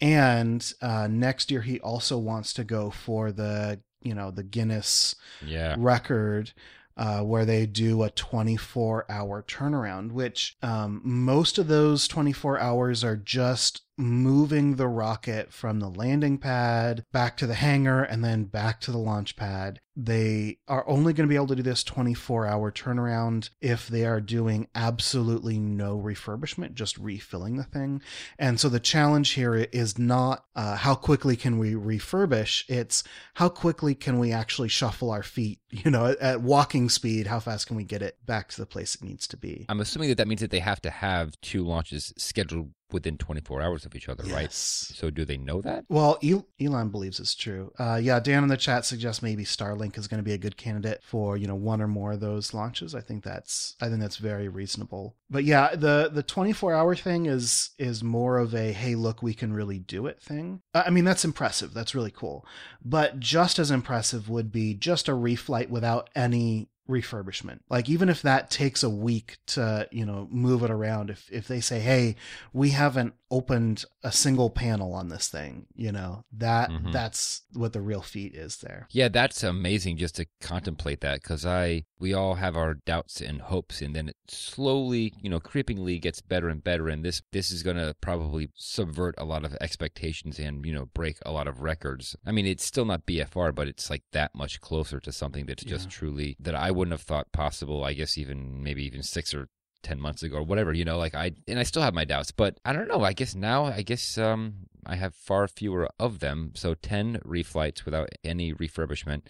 And 0.00 0.72
uh, 0.82 1.08
next 1.08 1.50
year, 1.50 1.62
he 1.62 1.80
also 1.80 2.18
wants 2.18 2.52
to 2.54 2.64
go 2.64 2.90
for 2.90 3.32
the 3.32 3.80
you 4.02 4.14
know 4.14 4.30
the 4.30 4.42
Guinness 4.42 5.16
yeah. 5.44 5.74
record 5.78 6.52
uh, 6.96 7.20
where 7.20 7.44
they 7.44 7.66
do 7.66 8.02
a 8.02 8.10
24 8.10 9.06
hour 9.10 9.42
turnaround, 9.42 10.12
which 10.12 10.56
um, 10.62 11.00
most 11.04 11.58
of 11.58 11.68
those 11.68 12.06
24 12.08 12.58
hours 12.58 13.02
are 13.02 13.16
just 13.16 13.82
moving 13.96 14.76
the 14.76 14.88
rocket 14.88 15.52
from 15.52 15.78
the 15.78 15.88
landing 15.88 16.38
pad 16.38 17.04
back 17.12 17.36
to 17.36 17.46
the 17.46 17.54
hangar 17.54 18.02
and 18.02 18.24
then 18.24 18.44
back 18.44 18.80
to 18.80 18.90
the 18.90 18.98
launch 18.98 19.36
pad. 19.36 19.80
They 19.96 20.58
are 20.66 20.86
only 20.88 21.12
going 21.12 21.28
to 21.28 21.32
be 21.32 21.36
able 21.36 21.46
to 21.48 21.56
do 21.56 21.62
this 21.62 21.84
24 21.84 22.46
hour 22.46 22.72
turnaround 22.72 23.50
if 23.60 23.86
they 23.86 24.04
are 24.04 24.20
doing 24.20 24.68
absolutely 24.74 25.58
no 25.58 25.98
refurbishment, 25.98 26.74
just 26.74 26.98
refilling 26.98 27.56
the 27.56 27.64
thing. 27.64 28.02
And 28.38 28.58
so 28.58 28.68
the 28.68 28.80
challenge 28.80 29.30
here 29.30 29.54
is 29.54 29.98
not 29.98 30.44
uh, 30.56 30.76
how 30.76 30.94
quickly 30.94 31.36
can 31.36 31.58
we 31.58 31.74
refurbish, 31.74 32.64
it's 32.68 33.04
how 33.34 33.48
quickly 33.48 33.94
can 33.94 34.18
we 34.18 34.32
actually 34.32 34.68
shuffle 34.68 35.10
our 35.10 35.22
feet, 35.22 35.60
you 35.70 35.90
know, 35.90 36.06
at, 36.06 36.18
at 36.18 36.40
walking 36.40 36.88
speed, 36.88 37.26
how 37.26 37.40
fast 37.40 37.66
can 37.66 37.76
we 37.76 37.84
get 37.84 38.02
it 38.02 38.18
back 38.26 38.48
to 38.48 38.60
the 38.60 38.66
place 38.66 38.94
it 38.94 39.04
needs 39.04 39.26
to 39.28 39.36
be. 39.36 39.66
I'm 39.68 39.80
assuming 39.80 40.08
that 40.08 40.16
that 40.18 40.28
means 40.28 40.40
that 40.40 40.50
they 40.50 40.60
have 40.60 40.80
to 40.82 40.90
have 40.90 41.40
two 41.40 41.64
launches 41.64 42.12
scheduled 42.16 42.70
within 42.94 43.18
24 43.18 43.60
hours 43.60 43.84
of 43.84 43.94
each 43.94 44.08
other, 44.08 44.24
yes. 44.24 44.32
right? 44.32 44.52
So 44.52 45.10
do 45.10 45.26
they 45.26 45.36
know 45.36 45.60
that? 45.60 45.84
Well, 45.90 46.18
Elon 46.60 46.88
believes 46.88 47.20
it's 47.20 47.34
true. 47.34 47.72
Uh, 47.78 48.00
yeah, 48.02 48.20
Dan 48.20 48.44
in 48.44 48.48
the 48.48 48.56
chat 48.56 48.86
suggests 48.86 49.22
maybe 49.22 49.44
Starlink 49.44 49.83
is 49.92 50.08
going 50.08 50.18
to 50.18 50.24
be 50.24 50.32
a 50.32 50.38
good 50.38 50.56
candidate 50.56 51.02
for 51.02 51.36
you 51.36 51.46
know 51.46 51.54
one 51.54 51.80
or 51.80 51.88
more 51.88 52.12
of 52.12 52.20
those 52.20 52.54
launches. 52.54 52.94
I 52.94 53.00
think 53.00 53.24
that's 53.24 53.76
I 53.80 53.88
think 53.88 54.00
that's 54.00 54.16
very 54.16 54.48
reasonable. 54.48 55.16
But 55.30 55.44
yeah, 55.44 55.74
the 55.74 56.10
the 56.12 56.22
24 56.22 56.74
hour 56.74 56.94
thing 56.94 57.26
is 57.26 57.70
is 57.78 58.02
more 58.02 58.38
of 58.38 58.54
a 58.54 58.72
hey 58.72 58.94
look 58.94 59.22
we 59.22 59.34
can 59.34 59.52
really 59.52 59.78
do 59.78 60.06
it 60.06 60.20
thing. 60.20 60.62
I 60.74 60.90
mean 60.90 61.04
that's 61.04 61.24
impressive. 61.24 61.74
That's 61.74 61.94
really 61.94 62.12
cool. 62.12 62.46
But 62.84 63.20
just 63.20 63.58
as 63.58 63.70
impressive 63.70 64.28
would 64.28 64.52
be 64.52 64.74
just 64.74 65.08
a 65.08 65.12
reflight 65.12 65.68
without 65.68 66.10
any 66.14 66.68
refurbishment. 66.88 67.60
Like 67.70 67.88
even 67.88 68.08
if 68.08 68.22
that 68.22 68.50
takes 68.50 68.82
a 68.82 68.90
week 68.90 69.38
to, 69.46 69.88
you 69.90 70.04
know, 70.04 70.28
move 70.30 70.62
it 70.62 70.70
around 70.70 71.10
if 71.10 71.28
if 71.32 71.48
they 71.48 71.60
say, 71.60 71.80
"Hey, 71.80 72.16
we 72.52 72.70
haven't 72.70 73.14
opened 73.34 73.84
a 74.04 74.12
single 74.12 74.48
panel 74.48 74.94
on 74.94 75.08
this 75.08 75.28
thing 75.28 75.66
you 75.74 75.90
know? 75.90 76.24
That 76.32 76.70
mm-hmm. 76.70 76.92
that's 76.92 77.42
what 77.52 77.72
the 77.72 77.80
real 77.80 78.02
feat 78.02 78.34
is 78.34 78.58
there. 78.58 78.86
Yeah 78.90 79.08
that's 79.08 79.42
amazing 79.42 79.96
just 79.96 80.16
to 80.16 80.26
contemplate 80.40 81.00
that 81.00 81.22
because 81.22 81.44
i 81.44 81.84
we 81.98 82.14
all 82.14 82.36
have 82.36 82.56
our 82.56 82.74
doubts 82.74 83.20
and 83.20 83.40
hopes 83.40 83.80
and 83.80 83.94
then 83.96 84.08
it 84.08 84.16
slowly 84.28 85.12
you 85.20 85.28
know 85.28 85.40
creepingly 85.40 86.00
gets 86.00 86.20
better 86.20 86.48
and 86.48 86.62
better 86.62 86.88
and 86.88 87.04
this 87.04 87.22
this 87.32 87.50
is 87.50 87.62
going 87.62 87.76
to 87.76 87.94
probably 88.00 88.50
subvert 88.54 89.14
a 89.18 89.24
lot 89.24 89.44
of 89.44 89.56
expectations 89.60 90.38
and 90.38 90.64
you 90.64 90.72
know 90.72 90.86
break 90.94 91.16
a 91.26 91.32
lot 91.32 91.48
of 91.48 91.60
records. 91.60 92.16
I 92.24 92.32
mean 92.32 92.46
it's 92.46 92.64
still 92.64 92.84
not 92.84 93.06
bfr 93.06 93.54
but 93.54 93.68
it's 93.68 93.90
like 93.90 94.02
that 94.12 94.34
much 94.34 94.60
closer 94.60 95.00
to 95.00 95.12
something 95.12 95.46
that's 95.46 95.64
just 95.64 95.90
truly 95.90 96.36
that 96.38 96.54
i 96.54 96.70
wouldn't 96.70 96.92
have 96.92 97.02
thought 97.02 97.32
possible 97.32 97.84
i 97.84 97.92
guess 97.92 98.16
even 98.16 98.62
maybe 98.62 98.84
even 98.84 99.02
six 99.02 99.34
or 99.34 99.48
10 99.84 100.00
months 100.00 100.22
ago 100.22 100.38
or 100.38 100.42
whatever 100.42 100.72
you 100.72 100.84
know 100.84 100.98
like 100.98 101.14
i 101.14 101.30
and 101.46 101.58
i 101.58 101.62
still 101.62 101.82
have 101.82 101.94
my 101.94 102.04
doubts 102.04 102.32
but 102.32 102.58
i 102.64 102.72
don't 102.72 102.88
know 102.88 103.02
i 103.02 103.12
guess 103.12 103.34
now 103.34 103.66
i 103.66 103.82
guess 103.82 104.18
um 104.18 104.54
i 104.86 104.96
have 104.96 105.14
far 105.14 105.46
fewer 105.46 105.88
of 106.00 106.18
them 106.18 106.50
so 106.54 106.74
10 106.74 107.20
reflights 107.24 107.84
without 107.84 108.08
any 108.24 108.52
refurbishment. 108.52 109.22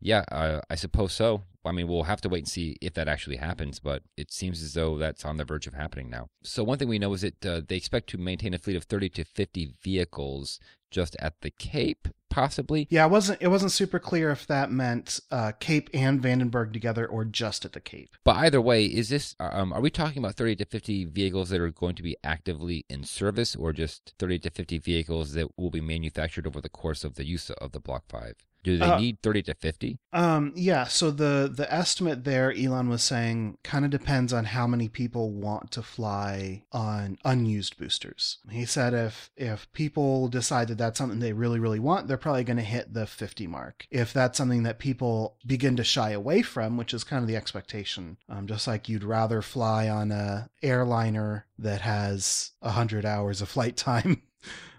Yeah 0.00 0.24
uh, 0.30 0.60
i 0.68 0.74
suppose 0.74 1.12
so 1.12 1.42
I 1.64 1.72
mean, 1.72 1.88
we'll 1.88 2.04
have 2.04 2.20
to 2.22 2.28
wait 2.28 2.40
and 2.40 2.48
see 2.48 2.76
if 2.80 2.94
that 2.94 3.08
actually 3.08 3.36
happens, 3.36 3.80
but 3.80 4.02
it 4.16 4.32
seems 4.32 4.62
as 4.62 4.74
though 4.74 4.96
that's 4.96 5.24
on 5.24 5.36
the 5.36 5.44
verge 5.44 5.66
of 5.66 5.74
happening 5.74 6.08
now. 6.08 6.28
So, 6.42 6.64
one 6.64 6.78
thing 6.78 6.88
we 6.88 6.98
know 6.98 7.12
is 7.12 7.20
that 7.20 7.46
uh, 7.46 7.60
they 7.66 7.76
expect 7.76 8.08
to 8.10 8.18
maintain 8.18 8.54
a 8.54 8.58
fleet 8.58 8.76
of 8.76 8.84
30 8.84 9.10
to 9.10 9.24
50 9.24 9.74
vehicles 9.82 10.58
just 10.90 11.16
at 11.20 11.40
the 11.40 11.50
Cape, 11.50 12.08
possibly. 12.28 12.86
Yeah, 12.90 13.06
it 13.06 13.10
wasn't 13.10 13.40
it 13.40 13.48
wasn't 13.48 13.72
super 13.72 13.98
clear 13.98 14.30
if 14.30 14.46
that 14.46 14.70
meant 14.70 15.20
uh, 15.30 15.52
Cape 15.60 15.88
and 15.94 16.20
Vandenberg 16.20 16.72
together 16.72 17.06
or 17.06 17.24
just 17.24 17.64
at 17.64 17.72
the 17.72 17.80
Cape. 17.80 18.16
But 18.24 18.36
either 18.36 18.60
way, 18.60 18.86
is 18.86 19.08
this 19.08 19.36
um, 19.38 19.72
are 19.72 19.80
we 19.80 19.90
talking 19.90 20.18
about 20.18 20.34
30 20.34 20.56
to 20.56 20.64
50 20.64 21.04
vehicles 21.06 21.50
that 21.50 21.60
are 21.60 21.70
going 21.70 21.94
to 21.94 22.02
be 22.02 22.16
actively 22.24 22.84
in 22.88 23.04
service, 23.04 23.54
or 23.54 23.72
just 23.72 24.14
30 24.18 24.40
to 24.40 24.50
50 24.50 24.78
vehicles 24.78 25.34
that 25.34 25.56
will 25.56 25.70
be 25.70 25.80
manufactured 25.80 26.46
over 26.46 26.60
the 26.60 26.68
course 26.68 27.04
of 27.04 27.14
the 27.14 27.26
use 27.26 27.50
of 27.50 27.72
the 27.72 27.80
Block 27.80 28.04
Five? 28.08 28.34
Do 28.62 28.76
they 28.76 28.84
uh, 28.84 28.98
need 28.98 29.18
30 29.22 29.42
to 29.44 29.54
50? 29.54 29.98
Um, 30.12 30.52
yeah. 30.54 30.84
So 30.84 31.10
the 31.10 31.50
the 31.54 31.72
estimate 31.72 32.24
there, 32.24 32.52
Elon 32.52 32.88
was 32.88 33.02
saying, 33.02 33.58
kind 33.62 33.84
of 33.84 33.90
depends 33.90 34.32
on 34.32 34.44
how 34.46 34.66
many 34.66 34.88
people 34.88 35.30
want 35.30 35.70
to 35.72 35.82
fly 35.82 36.64
on 36.72 37.18
unused 37.24 37.78
boosters. 37.78 38.38
He 38.50 38.64
said 38.64 38.94
if 38.94 39.30
if 39.36 39.72
people 39.72 40.28
decide 40.28 40.68
that 40.68 40.78
that's 40.78 40.98
something 40.98 41.20
they 41.20 41.32
really 41.32 41.58
really 41.58 41.80
want, 41.80 42.08
they're 42.08 42.16
probably 42.16 42.44
going 42.44 42.56
to 42.56 42.62
hit 42.62 42.92
the 42.92 43.06
50 43.06 43.46
mark. 43.46 43.86
If 43.90 44.12
that's 44.12 44.38
something 44.38 44.62
that 44.64 44.78
people 44.78 45.36
begin 45.46 45.76
to 45.76 45.84
shy 45.84 46.10
away 46.10 46.42
from, 46.42 46.76
which 46.76 46.92
is 46.92 47.04
kind 47.04 47.22
of 47.22 47.28
the 47.28 47.36
expectation, 47.36 48.18
um, 48.28 48.46
just 48.46 48.66
like 48.66 48.88
you'd 48.88 49.04
rather 49.04 49.42
fly 49.42 49.88
on 49.88 50.12
a 50.12 50.50
airliner 50.62 51.46
that 51.58 51.82
has 51.82 52.52
100 52.60 53.04
hours 53.04 53.40
of 53.40 53.48
flight 53.48 53.76
time 53.76 54.22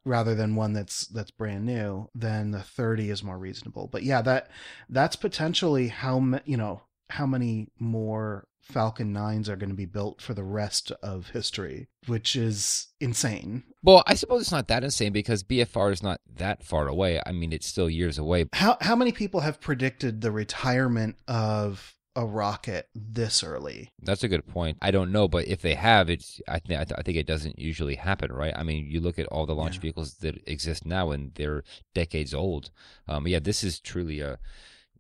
rather 0.06 0.36
than 0.36 0.56
one 0.56 0.74
that's 0.74 1.08
that's 1.08 1.32
brand 1.32 1.66
new, 1.66 2.10
then 2.16 2.52
the 2.52 2.62
30 2.62 3.10
is 3.10 3.24
more 3.24 3.38
reasonable. 3.38 3.88
But 3.88 4.04
yeah, 4.04 4.22
that 4.24 4.50
that's 4.90 5.16
potentially 5.16 5.90
how 5.90 6.40
you 6.46 6.58
know 6.58 6.82
how 7.10 7.26
many 7.26 7.68
more 7.80 8.48
Falcon 8.62 9.14
9s 9.14 9.50
are 9.50 9.56
going 9.56 9.70
to 9.70 9.76
be 9.76 9.86
built 9.86 10.22
for 10.22 10.34
the 10.34 10.44
rest 10.44 10.92
of 11.04 11.30
history, 11.30 11.90
which 12.08 12.36
is 12.36 12.88
insane. 13.00 13.64
Well, 13.84 14.04
I 14.08 14.14
suppose 14.14 14.42
it's 14.42 14.52
not 14.52 14.68
that 14.68 14.84
insane 14.84 15.12
because 15.12 15.44
BFR 15.44 15.92
is 15.92 16.04
not 16.04 16.22
that 16.36 16.64
far 16.64 16.88
away. 16.88 17.20
I 17.26 17.32
mean, 17.32 17.52
it's 17.52 17.68
still 17.68 17.90
years 17.90 18.18
away. 18.18 18.46
How 18.54 18.78
how 18.82 18.96
many 18.96 19.12
people 19.12 19.42
have 19.42 19.60
predicted 19.60 20.22
the 20.22 20.32
retirement 20.32 21.18
of 21.28 21.96
a 22.16 22.26
rocket 22.26 22.90
this 22.94 23.44
early? 23.44 23.92
That's 24.02 24.24
a 24.24 24.28
good 24.28 24.48
point. 24.48 24.78
I 24.82 24.92
don't 24.92 25.12
know, 25.12 25.28
but 25.28 25.48
if 25.48 25.62
they 25.62 25.76
have, 25.76 26.10
it's 26.10 26.42
I 26.48 26.60
think 26.60 26.80
I 26.80 27.02
think 27.02 27.18
it 27.18 27.28
doesn't 27.28 27.60
usually 27.60 27.96
happen, 27.96 28.32
right? 28.32 28.54
I 28.56 28.64
mean, 28.64 28.86
you 28.86 29.00
look 29.00 29.20
at 29.20 29.28
all 29.28 29.46
the 29.46 29.56
launch 29.56 29.76
yeah. 29.76 29.82
vehicles 29.82 30.16
that 30.16 30.42
exist 30.48 30.86
now, 30.86 31.12
and 31.12 31.34
they're 31.36 31.64
decades 31.94 32.34
old. 32.34 32.72
Um, 33.08 33.28
yeah, 33.28 33.40
this 33.40 33.64
is 33.64 33.80
truly 33.80 34.20
a, 34.20 34.40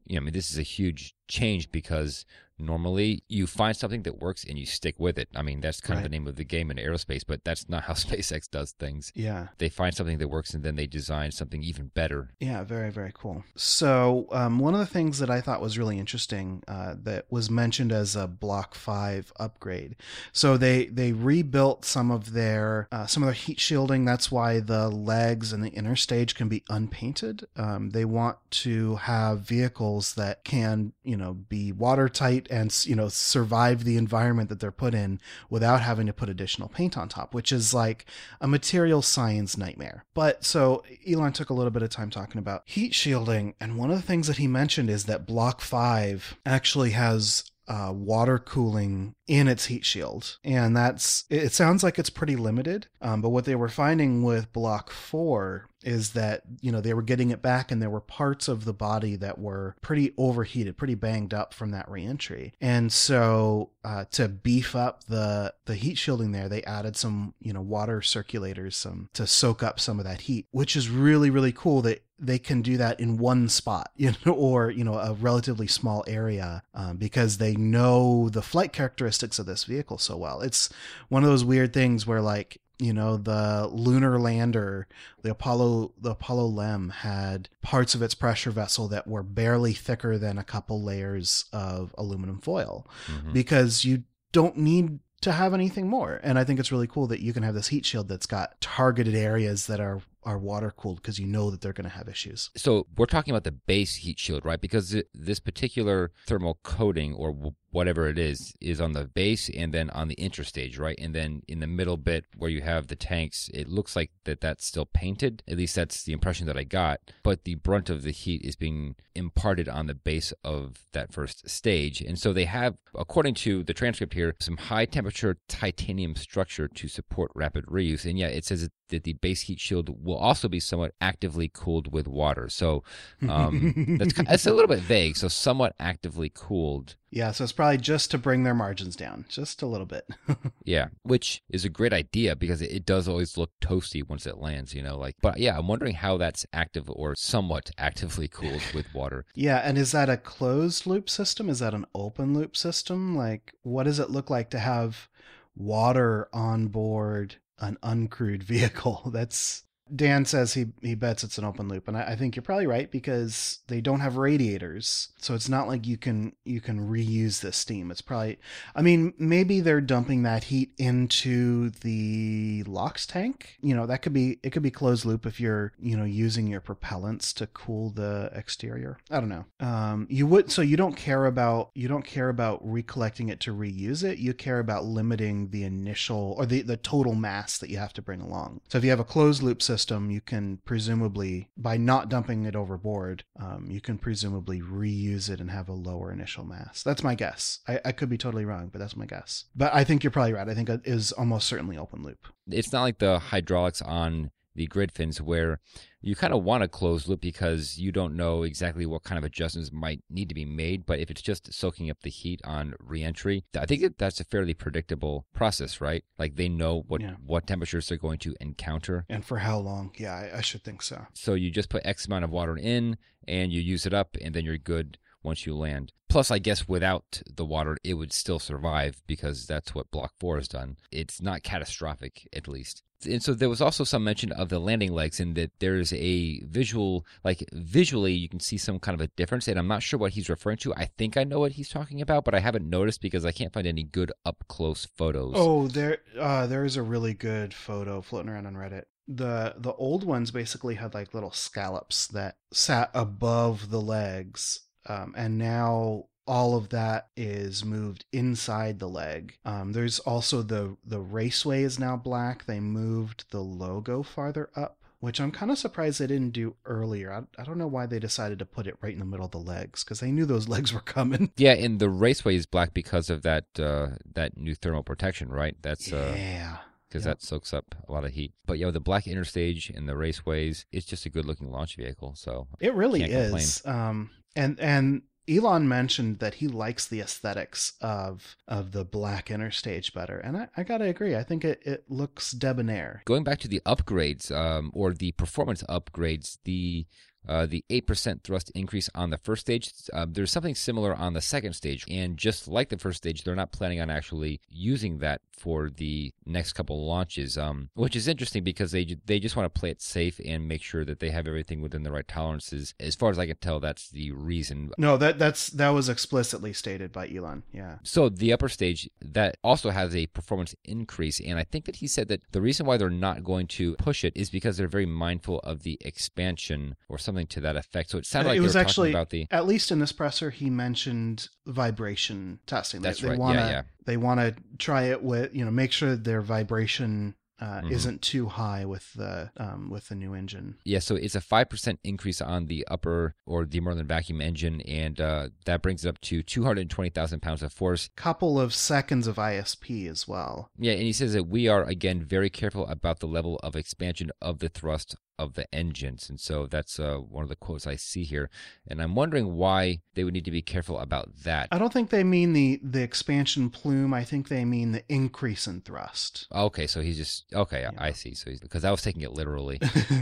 you 0.05 0.15
know, 0.15 0.21
I 0.21 0.25
mean, 0.25 0.33
this 0.33 0.51
is 0.51 0.57
a 0.57 0.63
huge 0.63 1.15
change 1.27 1.71
because 1.71 2.25
normally 2.61 3.23
you 3.27 3.47
find 3.47 3.75
something 3.75 4.03
that 4.03 4.19
works 4.19 4.43
and 4.43 4.57
you 4.57 4.65
stick 4.65 4.95
with 4.99 5.17
it. 5.17 5.29
I 5.35 5.41
mean, 5.41 5.61
that's 5.61 5.81
kind 5.81 5.97
Right. 5.97 6.05
of 6.05 6.11
the 6.11 6.15
name 6.17 6.27
of 6.27 6.35
the 6.35 6.43
game 6.45 6.71
in 6.71 6.77
aerospace, 6.77 7.23
but 7.27 7.43
that's 7.43 7.67
not 7.67 7.83
how 7.87 7.93
SpaceX 7.93 8.49
does 8.49 8.71
things. 8.71 9.11
Yeah. 9.15 9.47
They 9.57 9.69
find 9.69 9.93
something 9.95 10.17
that 10.19 10.27
works 10.29 10.53
and 10.53 10.63
then 10.63 10.75
they 10.75 10.87
design 10.87 11.31
something 11.31 11.63
even 11.63 11.87
better. 11.87 12.29
Yeah, 12.39 12.63
very, 12.63 12.91
very 12.91 13.11
cool. 13.13 13.43
So, 13.55 14.27
um, 14.31 14.59
one 14.59 14.73
of 14.73 14.79
the 14.79 14.85
things 14.85 15.19
that 15.19 15.29
I 15.29 15.41
thought 15.41 15.61
was 15.61 15.77
really 15.77 15.99
interesting 15.99 16.63
uh, 16.67 16.95
that 17.03 17.25
was 17.29 17.49
mentioned 17.49 17.91
as 17.91 18.15
a 18.15 18.27
Block 18.27 18.75
Five 18.75 19.31
upgrade. 19.39 19.95
So 20.31 20.57
they 20.57 20.85
they 20.85 21.11
rebuilt 21.13 21.85
some 21.85 22.11
of 22.11 22.33
their 22.33 22.87
uh, 22.91 23.05
some 23.07 23.23
of 23.23 23.27
their 23.27 23.33
heat 23.33 23.59
shielding. 23.59 24.05
That's 24.05 24.31
why 24.31 24.59
the 24.59 24.89
legs 24.89 25.53
and 25.53 25.63
the 25.63 25.71
interstage 25.71 26.35
can 26.35 26.47
be 26.49 26.63
unpainted. 26.69 27.45
Um, 27.55 27.91
they 27.91 28.05
want 28.05 28.37
to 28.51 28.95
have 28.97 29.39
vehicles 29.41 30.13
that 30.15 30.43
can 30.43 30.93
you 31.03 31.17
know 31.17 31.33
be 31.33 31.71
watertight 31.71 32.47
and 32.51 32.85
you 32.85 32.95
know 32.95 33.07
survive 33.07 33.83
the 33.83 33.97
environment 33.97 34.49
that 34.49 34.59
they're 34.59 34.71
put 34.71 34.93
in 34.93 35.19
without 35.49 35.81
having 35.81 36.05
to 36.07 36.13
put 36.13 36.29
additional 36.29 36.69
paint 36.69 36.97
on 36.97 37.09
top, 37.09 37.33
which 37.33 37.51
is 37.51 37.73
like 37.73 38.05
a 38.39 38.47
material 38.47 39.01
science 39.01 39.57
nightmare. 39.57 40.05
But 40.13 40.43
so 40.43 40.83
Elon 41.09 41.33
took 41.33 41.49
a 41.49 41.53
little 41.53 41.71
bit 41.71 41.83
of 41.83 41.89
time 41.89 42.09
talking 42.09 42.39
about 42.39 42.63
heat 42.65 42.93
shielding, 42.93 43.55
and 43.59 43.77
one 43.77 43.89
of 43.89 43.95
the 43.97 44.03
things 44.03 44.27
that 44.27 44.37
he 44.37 44.47
mentioned 44.47 44.89
is 44.89 45.05
that 45.05 45.25
Block 45.25 45.61
5 45.61 46.37
actually 46.45 46.91
has 46.91 47.51
uh, 47.67 47.93
water 47.93 48.37
cooling 48.37 49.15
in 49.27 49.47
its 49.47 49.65
heat 49.65 49.85
shield. 49.85 50.37
And 50.43 50.75
that's, 50.75 51.23
it 51.29 51.53
sounds 51.53 51.83
like 51.83 51.97
it's 51.97 52.09
pretty 52.09 52.35
limited. 52.35 52.87
Um, 53.01 53.21
but 53.21 53.29
what 53.29 53.45
they 53.45 53.55
were 53.55 53.69
finding 53.69 54.23
with 54.23 54.51
Block 54.51 54.91
4 54.91 55.69
is 55.83 56.11
that, 56.11 56.43
you 56.61 56.71
know, 56.71 56.81
they 56.81 56.93
were 56.93 57.01
getting 57.01 57.31
it 57.31 57.41
back 57.41 57.71
and 57.71 57.81
there 57.81 57.89
were 57.89 58.01
parts 58.01 58.47
of 58.47 58.65
the 58.65 58.73
body 58.73 59.15
that 59.17 59.39
were 59.39 59.75
pretty 59.81 60.13
overheated, 60.17 60.77
pretty 60.77 60.95
banged 60.95 61.33
up 61.33 61.53
from 61.53 61.71
that 61.71 61.89
reentry. 61.89 62.53
And 62.61 62.91
so 62.91 63.71
uh, 63.83 64.05
to 64.11 64.27
beef 64.27 64.75
up 64.75 65.05
the, 65.05 65.53
the 65.65 65.75
heat 65.75 65.97
shielding 65.97 66.31
there, 66.31 66.49
they 66.49 66.63
added 66.63 66.95
some, 66.95 67.33
you 67.39 67.53
know, 67.53 67.61
water 67.61 67.99
circulators 68.01 68.73
some 68.73 69.09
to 69.13 69.27
soak 69.27 69.63
up 69.63 69.79
some 69.79 69.99
of 69.99 70.05
that 70.05 70.21
heat, 70.21 70.47
which 70.51 70.75
is 70.75 70.89
really, 70.89 71.29
really 71.29 71.51
cool 71.51 71.81
that 71.81 72.03
they 72.21 72.37
can 72.37 72.61
do 72.61 72.77
that 72.77 72.99
in 72.99 73.17
one 73.17 73.49
spot, 73.49 73.91
you 73.97 74.13
know, 74.25 74.33
or 74.33 74.69
you 74.69 74.83
know, 74.83 74.97
a 74.97 75.13
relatively 75.13 75.67
small 75.67 76.03
area, 76.07 76.61
um, 76.73 76.97
because 76.97 77.37
they 77.37 77.55
know 77.55 78.29
the 78.29 78.41
flight 78.41 78.71
characteristics 78.71 79.39
of 79.39 79.47
this 79.47 79.63
vehicle 79.63 79.97
so 79.97 80.15
well. 80.15 80.41
It's 80.41 80.69
one 81.09 81.23
of 81.23 81.29
those 81.29 81.43
weird 81.43 81.73
things 81.73 82.05
where, 82.05 82.21
like, 82.21 82.61
you 82.81 82.93
know, 82.93 83.15
the 83.17 83.67
lunar 83.71 84.19
lander, 84.19 84.87
the 85.21 85.31
Apollo, 85.31 85.93
the 86.01 86.11
Apollo 86.11 86.47
LEM 86.47 86.89
had 86.89 87.47
parts 87.61 87.93
of 87.95 88.01
its 88.01 88.15
pressure 88.15 88.51
vessel 88.51 88.87
that 88.87 89.07
were 89.07 89.23
barely 89.23 89.73
thicker 89.73 90.17
than 90.17 90.37
a 90.37 90.43
couple 90.43 90.81
layers 90.83 91.45
of 91.53 91.93
aluminum 91.97 92.39
foil, 92.41 92.87
Mhm. 93.07 93.33
because 93.33 93.85
you 93.85 94.03
don't 94.31 94.57
need 94.57 94.99
to 95.21 95.31
have 95.31 95.53
anything 95.53 95.87
more. 95.87 96.19
And 96.23 96.39
I 96.39 96.43
think 96.43 96.59
it's 96.59 96.71
really 96.71 96.87
cool 96.87 97.05
that 97.07 97.19
you 97.21 97.31
can 97.31 97.43
have 97.43 97.53
this 97.53 97.67
heat 97.67 97.85
shield 97.85 98.07
that's 98.07 98.25
got 98.25 98.59
targeted 98.59 99.13
areas 99.13 99.67
that 99.67 99.79
are 99.79 100.01
are 100.23 100.37
water 100.37 100.69
cooled 100.69 100.97
because 101.01 101.17
you 101.17 101.25
know 101.25 101.49
that 101.49 101.61
they're 101.61 101.73
going 101.73 101.89
to 101.89 101.97
have 101.97 102.07
issues. 102.07 102.51
So 102.55 102.85
we're 102.95 103.07
talking 103.07 103.31
about 103.33 103.43
the 103.43 103.51
base 103.51 103.95
heat 103.95 104.19
shield, 104.19 104.45
right? 104.45 104.61
Because 104.61 104.95
this 105.15 105.39
particular 105.39 106.11
thermal 106.27 106.59
coating 106.61 107.15
or 107.15 107.31
whatever 107.71 108.07
it 108.07 108.19
is 108.19 108.53
is 108.59 108.81
on 108.81 108.91
the 108.91 109.05
base 109.05 109.49
and 109.49 109.73
then 109.73 109.89
on 109.91 110.07
the 110.07 110.15
interstage, 110.15 110.77
right? 110.77 110.97
And 110.99 111.15
then 111.15 111.41
in 111.47 111.59
the 111.59 111.67
middle 111.67 111.97
bit 111.97 112.25
where 112.35 112.49
you 112.49 112.61
have 112.61 112.87
the 112.87 112.95
tanks, 112.95 113.49
it 113.53 113.69
looks 113.69 113.95
like 113.95 114.11
that 114.25 114.41
that's 114.41 114.65
still 114.65 114.85
painted. 114.85 115.41
At 115.47 115.57
least 115.57 115.75
that's 115.75 116.03
the 116.03 116.13
impression 116.13 116.47
that 116.47 116.57
I 116.57 116.63
got. 116.63 116.99
But 117.23 117.45
the 117.45 117.55
brunt 117.55 117.89
of 117.89 118.03
the 118.03 118.11
heat 118.11 118.41
is 118.43 118.55
being 118.55 118.95
imparted 119.15 119.69
on 119.69 119.87
the 119.87 119.93
base 119.93 120.33
of 120.43 120.85
that 120.93 121.13
first 121.13 121.49
stage. 121.49 122.01
And 122.01 122.19
so 122.19 122.33
they 122.33 122.45
have, 122.45 122.75
according 122.95 123.35
to 123.35 123.63
the 123.63 123.73
transcript 123.73 124.13
here, 124.13 124.35
some 124.39 124.57
high 124.57 124.85
temperature 124.85 125.37
titanium 125.47 126.15
structure 126.15 126.67
to 126.67 126.87
support 126.87 127.31
rapid 127.35 127.65
reuse. 127.65 128.05
And 128.05 128.19
yeah, 128.19 128.27
it 128.27 128.45
says 128.45 128.69
that 128.89 129.03
the 129.03 129.13
base 129.13 129.41
heat 129.41 129.59
shield 129.59 130.03
will 130.03 130.17
also 130.17 130.47
be 130.47 130.59
somewhat 130.59 130.93
actively 131.01 131.49
cooled 131.51 131.91
with 131.91 132.07
water. 132.07 132.49
So 132.49 132.83
um, 133.27 133.95
that's 133.99 134.13
that's 134.13 134.45
a 134.45 134.53
little 134.53 134.67
bit 134.67 134.79
vague. 134.79 135.17
So 135.17 135.27
somewhat 135.27 135.75
actively 135.79 136.31
cooled. 136.33 136.95
Yeah, 137.11 137.31
so 137.31 137.43
it's 137.43 137.51
probably 137.51 137.77
just 137.77 138.09
to 138.11 138.17
bring 138.17 138.43
their 138.43 138.53
margins 138.53 138.95
down, 138.95 139.25
just 139.27 139.61
a 139.61 139.67
little 139.67 139.85
bit. 139.85 140.07
Yeah, 140.63 140.89
which 141.01 141.41
is 141.49 141.65
a 141.65 141.69
great 141.69 141.91
idea 141.91 142.35
because 142.35 142.61
it, 142.61 142.71
it 142.71 142.85
does 142.85 143.07
always 143.07 143.35
look 143.35 143.49
toasty 143.61 144.07
once 144.07 144.27
it 144.27 144.37
lands, 144.37 144.75
you 144.75 144.83
know, 144.83 144.95
like 144.95 145.15
but 145.19 145.39
yeah, 145.39 145.57
I'm 145.57 145.67
wondering 145.67 145.95
how 145.95 146.17
that's 146.17 146.45
active 146.53 146.89
or 146.89 147.15
somewhat 147.15 147.71
actively 147.79 148.27
cooled 148.27 148.61
with 148.73 148.93
water. 148.93 149.25
yeah, 149.35 149.57
and 149.57 149.77
is 149.77 149.91
that 149.91 150.09
a 150.09 150.17
closed 150.17 150.85
loop 150.85 151.09
system? 151.09 151.49
Is 151.49 151.59
that 151.59 151.73
an 151.73 151.85
open 151.95 152.35
loop 152.35 152.55
system? 152.55 153.15
Like, 153.15 153.53
what 153.63 153.83
does 153.83 153.99
it 153.99 154.11
look 154.11 154.29
like 154.29 154.51
to 154.51 154.59
have 154.59 155.09
water 155.55 156.29
on 156.31 156.67
board 156.67 157.37
an 157.59 157.77
uncrewed 157.81 158.43
vehicle? 158.43 159.09
That's 159.11 159.63
Dan 159.93 160.25
says 160.25 160.53
he 160.53 160.67
he 160.81 160.95
bets 160.95 161.23
it's 161.23 161.37
an 161.37 161.45
open 161.45 161.67
loop, 161.67 161.87
and 161.87 161.97
I, 161.97 162.03
I 162.03 162.15
think 162.15 162.35
you're 162.35 162.43
probably 162.43 162.67
right 162.67 162.89
because 162.89 163.59
they 163.67 163.81
don't 163.81 163.99
have 163.99 164.17
radiators, 164.17 165.09
so 165.17 165.33
it's 165.33 165.49
not 165.49 165.67
like 165.67 165.85
you 165.85 165.97
can 165.97 166.33
you 166.45 166.61
can 166.61 166.89
reuse 166.89 167.41
this 167.41 167.57
steam. 167.57 167.91
It's 167.91 168.01
probably, 168.01 168.39
I 168.75 168.81
mean, 168.81 169.13
maybe 169.17 169.59
they're 169.59 169.81
dumping 169.81 170.23
that 170.23 170.45
heat 170.45 170.71
into 170.77 171.71
the 171.81 172.63
LOX 172.63 173.05
tank. 173.05 173.57
You 173.61 173.75
know, 173.75 173.85
that 173.85 174.01
could 174.01 174.13
be 174.13 174.39
it 174.43 174.51
could 174.51 174.63
be 174.63 174.71
closed 174.71 175.05
loop 175.05 175.25
if 175.25 175.39
you're 175.39 175.73
you 175.79 175.97
know 175.97 176.05
using 176.05 176.47
your 176.47 176.61
propellants 176.61 177.33
to 177.35 177.47
cool 177.47 177.89
the 177.89 178.31
exterior. 178.33 178.97
I 179.09 179.19
don't 179.19 179.29
know. 179.29 179.45
Um, 179.59 180.07
you 180.09 180.25
would 180.27 180.51
so 180.51 180.61
you 180.61 180.77
don't 180.77 180.95
care 180.95 181.25
about 181.25 181.71
you 181.75 181.87
don't 181.87 182.05
care 182.05 182.29
about 182.29 182.59
recollecting 182.63 183.29
it 183.29 183.39
to 183.41 183.53
reuse 183.53 184.03
it. 184.03 184.19
You 184.19 184.33
care 184.33 184.59
about 184.59 184.85
limiting 184.85 185.49
the 185.49 185.63
initial 185.63 186.35
or 186.37 186.45
the 186.45 186.61
the 186.61 186.77
total 186.77 187.15
mass 187.15 187.57
that 187.57 187.69
you 187.69 187.77
have 187.77 187.93
to 187.93 188.01
bring 188.01 188.21
along. 188.21 188.61
So 188.69 188.77
if 188.77 188.83
you 188.83 188.89
have 188.89 188.99
a 188.99 189.05
closed 189.05 189.43
loop 189.43 189.61
system, 189.61 189.80
you 190.11 190.21
can 190.21 190.59
presumably 190.65 191.49
by 191.57 191.77
not 191.77 192.09
dumping 192.09 192.45
it 192.45 192.55
overboard, 192.55 193.23
um, 193.39 193.67
you 193.69 193.81
can 193.81 193.97
presumably 193.97 194.61
reuse 194.61 195.29
it 195.29 195.39
and 195.39 195.51
have 195.51 195.69
a 195.69 195.73
lower 195.73 196.11
initial 196.11 196.43
mass. 196.43 196.83
That's 196.83 197.03
my 197.03 197.15
guess. 197.15 197.59
I, 197.67 197.79
I 197.85 197.91
could 197.91 198.09
be 198.09 198.17
totally 198.17 198.45
wrong, 198.45 198.69
but 198.71 198.79
that's 198.79 198.95
my 198.95 199.05
guess. 199.05 199.45
But 199.55 199.73
I 199.73 199.83
think 199.83 200.03
you're 200.03 200.11
probably 200.11 200.33
right. 200.33 200.47
I 200.47 200.53
think 200.53 200.69
it 200.69 200.81
is 200.85 201.11
almost 201.11 201.47
certainly 201.47 201.77
open 201.77 202.03
loop. 202.03 202.27
It's 202.47 202.71
not 202.71 202.83
like 202.83 202.99
the 202.99 203.19
hydraulics 203.19 203.81
on 203.81 204.31
the 204.55 204.67
grid 204.67 204.91
fins 204.91 205.21
where 205.21 205.59
you 206.01 206.15
kind 206.15 206.33
of 206.33 206.43
want 206.43 206.63
a 206.63 206.67
closed 206.67 207.07
loop 207.07 207.21
because 207.21 207.77
you 207.77 207.91
don't 207.91 208.15
know 208.15 208.43
exactly 208.43 208.85
what 208.85 209.03
kind 209.03 209.17
of 209.17 209.23
adjustments 209.23 209.71
might 209.71 210.03
need 210.09 210.27
to 210.29 210.35
be 210.35 210.45
made. 210.45 210.85
But 210.85 210.99
if 210.99 211.09
it's 211.09 211.21
just 211.21 211.53
soaking 211.53 211.89
up 211.89 212.01
the 212.01 212.09
heat 212.09 212.41
on 212.43 212.73
reentry, 212.79 213.43
I 213.57 213.65
think 213.65 213.81
that 213.81 213.97
that's 213.97 214.19
a 214.19 214.23
fairly 214.25 214.53
predictable 214.53 215.25
process, 215.33 215.79
right? 215.79 216.03
Like 216.17 216.35
they 216.35 216.49
know 216.49 216.83
what 216.87 217.01
Yeah. 217.01 217.15
what 217.25 217.47
temperatures 217.47 217.87
they're 217.87 217.97
going 217.97 218.19
to 218.19 218.35
encounter. 218.41 219.05
And 219.07 219.23
for 219.23 219.37
how 219.39 219.59
long? 219.59 219.91
Yeah, 219.97 220.13
I, 220.33 220.37
I 220.39 220.41
should 220.41 220.63
think 220.63 220.81
so. 220.81 221.05
So 221.13 221.33
you 221.35 221.51
just 221.51 221.69
put 221.69 221.85
X 221.85 222.05
amount 222.07 222.25
of 222.25 222.31
water 222.31 222.57
in 222.57 222.97
and 223.27 223.53
you 223.53 223.61
use 223.61 223.85
it 223.85 223.93
up, 223.93 224.17
and 224.21 224.33
then 224.33 224.43
you're 224.45 224.57
good 224.57 224.97
once 225.23 225.45
you 225.45 225.55
land. 225.55 225.93
Plus, 226.09 226.31
I 226.31 226.39
guess 226.39 226.67
without 226.67 227.21
the 227.31 227.45
water, 227.45 227.77
it 227.83 227.93
would 227.93 228.11
still 228.11 228.39
survive 228.39 229.01
because 229.07 229.45
that's 229.45 229.73
what 229.75 229.91
Block 229.91 230.13
4 230.19 230.37
has 230.37 230.47
done. 230.47 230.77
It's 230.91 231.21
not 231.21 231.43
catastrophic, 231.43 232.27
at 232.33 232.47
least. 232.47 232.81
And 233.05 233.21
so 233.21 233.33
there 233.33 233.49
was 233.49 233.61
also 233.61 233.83
some 233.83 234.03
mention 234.03 234.31
of 234.31 234.49
the 234.49 234.59
landing 234.59 234.93
legs, 234.93 235.19
and 235.19 235.35
that 235.35 235.51
there's 235.59 235.93
a 235.93 236.41
visual, 236.45 237.05
like 237.23 237.43
visually, 237.53 238.13
you 238.13 238.29
can 238.29 238.39
see 238.39 238.57
some 238.57 238.79
kind 238.79 238.99
of 238.99 239.01
a 239.01 239.07
difference. 239.15 239.47
And 239.47 239.57
I'm 239.57 239.67
not 239.67 239.83
sure 239.83 239.99
what 239.99 240.13
he's 240.13 240.29
referring 240.29 240.57
to. 240.57 240.73
I 240.75 240.85
think 240.97 241.17
I 241.17 241.23
know 241.23 241.39
what 241.39 241.53
he's 241.53 241.69
talking 241.69 242.01
about, 242.01 242.25
but 242.25 242.35
I 242.35 242.39
haven't 242.39 242.69
noticed 242.69 243.01
because 243.01 243.25
I 243.25 243.31
can't 243.31 243.53
find 243.53 243.67
any 243.67 243.83
good 243.83 244.11
up 244.25 244.43
close 244.47 244.85
photos. 244.85 245.33
Oh, 245.35 245.67
there 245.67 245.99
uh 246.19 246.47
there 246.47 246.65
is 246.65 246.77
a 246.77 246.83
really 246.83 247.13
good 247.13 247.53
photo 247.53 248.01
floating 248.01 248.29
around 248.29 248.47
on 248.47 248.55
Reddit. 248.55 248.83
The 249.07 249.55
the 249.57 249.73
old 249.73 250.03
ones 250.03 250.31
basically 250.31 250.75
had 250.75 250.93
like 250.93 251.13
little 251.13 251.31
scallops 251.31 252.07
that 252.07 252.37
sat 252.53 252.91
above 252.93 253.69
the 253.69 253.81
legs. 253.81 254.61
Um, 254.87 255.13
and 255.15 255.37
now 255.37 256.05
all 256.31 256.55
of 256.55 256.69
that 256.69 257.09
is 257.17 257.65
moved 257.65 258.05
inside 258.13 258.79
the 258.79 258.87
leg. 258.87 259.35
Um, 259.43 259.73
there's 259.73 259.99
also 259.99 260.41
the 260.41 260.77
the 260.85 261.01
raceway 261.01 261.63
is 261.63 261.77
now 261.77 261.97
black. 261.97 262.45
They 262.45 262.61
moved 262.61 263.25
the 263.31 263.41
logo 263.41 264.01
farther 264.01 264.49
up, 264.55 264.77
which 265.01 265.19
I'm 265.19 265.31
kind 265.31 265.51
of 265.51 265.57
surprised 265.57 265.99
they 265.99 266.07
didn't 266.07 266.31
do 266.31 266.55
earlier. 266.65 267.11
I, 267.11 267.41
I 267.41 267.43
don't 267.43 267.57
know 267.57 267.67
why 267.67 267.85
they 267.85 267.99
decided 267.99 268.39
to 268.39 268.45
put 268.45 268.65
it 268.65 268.77
right 268.81 268.93
in 268.93 268.99
the 268.99 269.05
middle 269.05 269.25
of 269.25 269.31
the 269.31 269.39
legs 269.39 269.83
because 269.83 269.99
they 269.99 270.09
knew 270.11 270.25
those 270.25 270.47
legs 270.55 270.71
were 270.73 270.79
coming. 270.79 271.31
Yeah, 271.35 271.51
and 271.53 271.79
the 271.79 271.89
raceway 271.89 272.35
is 272.37 272.45
black 272.45 272.73
because 272.73 273.09
of 273.09 273.23
that 273.23 273.45
uh, 273.59 273.97
that 274.15 274.37
new 274.37 274.55
thermal 274.55 274.83
protection, 274.83 275.27
right? 275.27 275.57
That's 275.61 275.91
uh, 275.91 276.13
yeah. 276.15 276.57
because 276.87 277.05
Yep. 277.05 277.19
that 277.19 277.25
soaks 277.25 277.53
up 277.53 277.75
a 277.89 277.91
lot 277.91 278.05
of 278.05 278.13
heat. 278.13 278.31
But 278.45 278.57
yeah, 278.57 278.71
the 278.71 278.79
black 278.79 279.03
interstage 279.03 279.69
and 279.75 279.85
the 279.89 279.93
raceways, 279.93 280.63
it's 280.71 280.85
just 280.85 281.05
a 281.05 281.09
good 281.09 281.25
looking 281.25 281.51
launch 281.51 281.75
vehicle. 281.75 282.13
So 282.15 282.47
It 282.61 282.73
really 282.73 283.03
is. 283.03 283.61
Um, 283.65 284.11
and 284.33 284.57
and 284.61 285.01
Elon 285.31 285.67
mentioned 285.67 286.19
that 286.19 286.35
he 286.35 286.47
likes 286.47 286.85
the 286.85 286.99
aesthetics 286.99 287.73
of 287.81 288.35
of 288.47 288.71
the 288.71 288.83
black 288.83 289.27
interstage 289.27 289.93
better, 289.93 290.17
and 290.17 290.35
I, 290.37 290.47
I 290.57 290.63
gotta 290.63 290.85
agree. 290.85 291.15
I 291.15 291.23
think 291.23 291.45
it, 291.45 291.61
it 291.65 291.85
looks 291.89 292.31
debonair. 292.31 293.01
going 293.05 293.23
back 293.23 293.39
to 293.39 293.47
the 293.47 293.61
upgrades 293.65 294.31
um, 294.35 294.71
or 294.73 294.93
the 294.93 295.11
performance 295.13 295.63
upgrades, 295.63 296.37
the 296.43 296.85
uh, 297.27 297.45
the 297.45 297.63
8% 297.69 298.23
thrust 298.23 298.51
increase 298.55 298.89
on 298.95 299.09
the 299.09 299.17
first 299.17 299.41
stage. 299.41 299.71
Uh, 299.93 300.05
there's 300.09 300.31
something 300.31 300.55
similar 300.55 300.95
on 300.95 301.13
the 301.13 301.21
second 301.21 301.53
stage. 301.53 301.85
And 301.89 302.17
just 302.17 302.47
like 302.47 302.69
the 302.69 302.77
first 302.77 302.97
stage, 302.97 303.23
they're 303.23 303.35
not 303.35 303.51
planning 303.51 303.79
on 303.79 303.89
actually 303.89 304.39
using 304.49 304.99
that 304.99 305.21
for 305.41 305.69
the 305.69 306.13
next 306.25 306.53
couple 306.53 306.85
launches, 306.85 307.37
um, 307.37 307.69
which 307.73 307.95
is 307.95 308.07
interesting 308.07 308.43
because 308.43 308.71
they, 308.71 308.95
they 309.05 309.19
just 309.19 309.35
want 309.35 309.51
to 309.51 309.59
play 309.59 309.71
it 309.71 309.81
safe 309.81 310.21
and 310.23 310.47
make 310.47 310.61
sure 310.61 310.85
that 310.85 310.99
they 310.99 311.09
have 311.09 311.27
everything 311.27 311.61
within 311.61 311.81
the 311.81 311.91
right 311.91 312.07
tolerances. 312.07 312.75
As 312.79 312.95
far 312.95 313.09
as 313.09 313.17
I 313.17 313.25
can 313.25 313.37
tell, 313.37 313.59
that's 313.59 313.89
the 313.89 314.11
reason. 314.11 314.71
No, 314.77 314.97
that 314.97 315.17
that's 315.17 315.49
that 315.49 315.69
was 315.69 315.89
explicitly 315.89 316.53
stated 316.53 316.91
by 316.91 317.09
Elon. 317.09 317.41
Yeah. 317.51 317.77
So 317.81 318.07
the 318.07 318.31
upper 318.33 318.49
stage 318.49 318.87
that 319.01 319.37
also 319.43 319.71
has 319.71 319.95
a 319.95 320.05
performance 320.07 320.53
increase, 320.63 321.19
and 321.19 321.39
I 321.39 321.43
think 321.43 321.65
that 321.65 321.77
he 321.77 321.87
said 321.87 322.07
that 322.09 322.21
the 322.31 322.41
reason 322.41 322.67
why 322.67 322.77
they're 322.77 322.91
not 322.91 323.23
going 323.23 323.47
to 323.47 323.75
push 323.75 324.03
it 324.03 324.13
is 324.15 324.29
because 324.29 324.57
they're 324.57 324.67
very 324.67 324.85
mindful 324.85 325.39
of 325.39 325.63
the 325.63 325.79
expansion 325.81 326.75
or 326.87 326.99
something 326.99 327.10
to 327.15 327.41
that 327.41 327.55
effect. 327.55 327.89
So 327.91 327.97
it 327.97 328.05
sounded 328.05 328.29
like 328.29 328.37
it 328.37 328.41
was 328.41 328.53
they 328.53 328.59
actually 328.59 328.89
about 328.91 329.09
the 329.09 329.27
at 329.31 329.45
least 329.47 329.71
in 329.71 329.79
this 329.79 329.91
presser 329.91 330.29
he 330.29 330.49
mentioned 330.49 331.27
vibration 331.45 332.39
testing. 332.47 332.81
They- 332.81 332.89
That's 332.89 333.01
they 333.01 333.09
right. 333.09 333.17
Wanna, 333.19 333.39
Yeah, 333.39 333.49
yeah. 333.49 333.61
They 333.85 333.97
want 333.97 334.19
to 334.19 334.35
try 334.57 334.83
it 334.83 335.01
with 335.03 335.33
you 335.35 335.45
know 335.45 335.51
make 335.51 335.71
sure 335.71 335.95
their 335.95 336.21
vibration 336.21 337.15
uh, 337.39 337.61
Mhm. 337.61 337.71
isn't 337.71 338.01
too 338.03 338.27
high 338.27 338.65
with 338.65 338.93
the 338.93 339.31
um, 339.37 339.71
with 339.71 339.87
the 339.89 339.95
new 339.95 340.13
engine. 340.13 340.57
Yeah, 340.63 340.77
so 340.77 340.93
it's 340.95 341.15
a 341.15 341.19
5% 341.19 341.79
increase 341.83 342.21
on 342.21 342.45
the 342.45 342.63
upper 342.69 343.15
or 343.25 343.45
the 343.45 343.59
Merlin 343.61 343.87
vacuum 343.87 344.21
engine, 344.21 344.61
and 344.61 345.01
uh, 345.01 345.29
that 345.45 345.63
brings 345.63 345.83
it 345.83 345.89
up 345.89 345.99
to 346.01 346.21
220,000 346.21 347.19
pounds 347.19 347.41
of 347.41 347.51
force. 347.51 347.89
Couple 347.95 348.39
of 348.39 348.53
seconds 348.53 349.07
of 349.07 349.15
ISP 349.15 349.87
as 349.89 350.07
well. 350.07 350.51
Yeah, 350.59 350.73
and 350.73 350.83
he 350.83 350.93
says 350.93 351.13
that 351.13 351.23
we 351.23 351.47
are, 351.47 351.63
again, 351.63 352.03
very 352.03 352.29
careful 352.29 352.67
about 352.67 352.99
the 352.99 353.07
level 353.07 353.37
of 353.41 353.55
expansion 353.55 354.11
of 354.21 354.37
the 354.37 354.49
thrust 354.49 354.95
of 355.21 355.35
the 355.35 355.53
engines. 355.53 356.09
And 356.09 356.19
so 356.19 356.47
that's 356.47 356.79
uh, 356.79 356.97
one 356.97 357.23
of 357.23 357.29
the 357.29 357.35
quotes 357.35 357.67
I 357.67 357.75
see 357.75 358.03
here. 358.03 358.29
And 358.67 358.81
I'm 358.81 358.95
wondering 358.95 359.35
why 359.35 359.81
they 359.93 360.03
would 360.03 360.13
need 360.13 360.25
to 360.25 360.31
be 360.31 360.41
careful 360.41 360.79
about 360.79 361.09
that. 361.23 361.47
I 361.51 361.57
don't 361.57 361.71
think 361.71 361.89
they 361.89 362.03
mean 362.03 362.33
the 362.33 362.59
the 362.63 362.81
expansion 362.81 363.49
plume. 363.49 363.93
I 363.93 364.03
think 364.03 364.27
they 364.27 364.45
mean 364.45 364.71
the 364.71 364.83
increase 364.89 365.47
in 365.47 365.61
thrust. 365.61 366.27
Okay, 366.33 366.67
so 366.67 366.81
he's 366.81 366.97
just, 366.97 367.25
okay, 367.33 367.61
Yeah. 367.61 367.71
I 367.77 367.91
see. 367.91 368.15
So 368.15 368.29
he's, 368.31 368.39
because 368.39 368.65
I 368.65 368.71
was 368.71 368.81
taking 368.81 369.01
it 369.03 369.13
literally. 369.13 369.59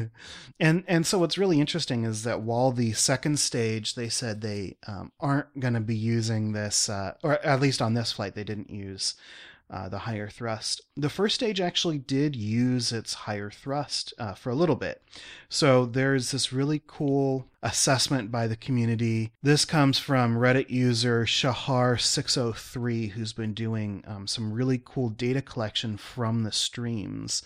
and 0.60 0.84
and 0.88 1.06
so 1.06 1.20
what's 1.20 1.38
really 1.38 1.60
interesting 1.60 2.06
is 2.06 2.24
that 2.24 2.42
while 2.42 2.72
the 2.72 2.94
second 2.94 3.40
stage 3.40 3.96
they 3.96 4.10
said 4.10 4.42
they 4.42 4.78
um, 4.88 5.12
aren't 5.20 5.60
going 5.60 5.74
to 5.74 5.80
be 5.80 5.98
using 5.98 6.54
this, 6.54 6.90
uh, 6.90 7.14
or 7.24 7.40
at 7.46 7.60
least 7.60 7.82
on 7.82 7.94
this 7.94 8.14
flight 8.14 8.36
they 8.36 8.44
didn't 8.44 8.70
use 8.70 9.16
uh, 9.70 9.88
the 9.88 10.00
higher 10.00 10.28
thrust. 10.28 10.82
The 10.96 11.10
first 11.10 11.36
stage 11.36 11.62
actually 11.62 12.00
did 12.00 12.36
use 12.36 12.92
its 12.92 13.14
higher 13.14 13.52
thrust 13.52 14.14
uh, 14.18 14.34
for 14.34 14.50
a 14.50 14.56
little 14.56 14.76
bit. 14.76 15.04
So 15.48 15.86
there's 15.86 16.32
this 16.32 16.52
really 16.52 16.82
cool 16.88 17.48
assessment 17.62 18.32
by 18.32 18.48
the 18.48 18.56
community. 18.56 19.32
This 19.44 19.66
comes 19.66 20.00
from 20.00 20.38
Reddit 20.38 20.70
user 20.70 21.26
Shahar603, 21.26 23.12
who's 23.12 23.34
been 23.34 23.54
doing 23.54 24.04
um, 24.08 24.28
some 24.28 24.52
really 24.52 24.82
cool 24.84 25.10
data 25.10 25.42
collection 25.42 25.98
from 25.98 26.44
the 26.44 26.52
streams. 26.52 27.44